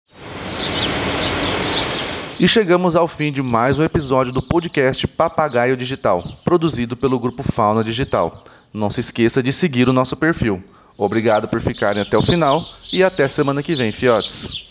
E 2.40 2.48
chegamos 2.48 2.96
ao 2.96 3.06
fim 3.06 3.30
de 3.30 3.42
mais 3.42 3.78
um 3.78 3.84
episódio 3.84 4.32
do 4.32 4.42
podcast 4.42 5.06
Papagaio 5.06 5.76
Digital, 5.76 6.22
produzido 6.44 6.96
pelo 6.96 7.18
grupo 7.18 7.42
Fauna 7.42 7.84
Digital. 7.84 8.42
Não 8.72 8.90
se 8.90 9.00
esqueça 9.00 9.42
de 9.42 9.52
seguir 9.52 9.88
o 9.88 9.92
nosso 9.92 10.16
perfil. 10.16 10.62
Obrigado 10.98 11.46
por 11.46 11.60
ficarem 11.60 12.02
até 12.02 12.16
o 12.16 12.22
final 12.22 12.62
e 12.92 13.02
até 13.02 13.28
semana 13.28 13.62
que 13.62 13.74
vem, 13.74 13.92
fiotes. 13.92 14.65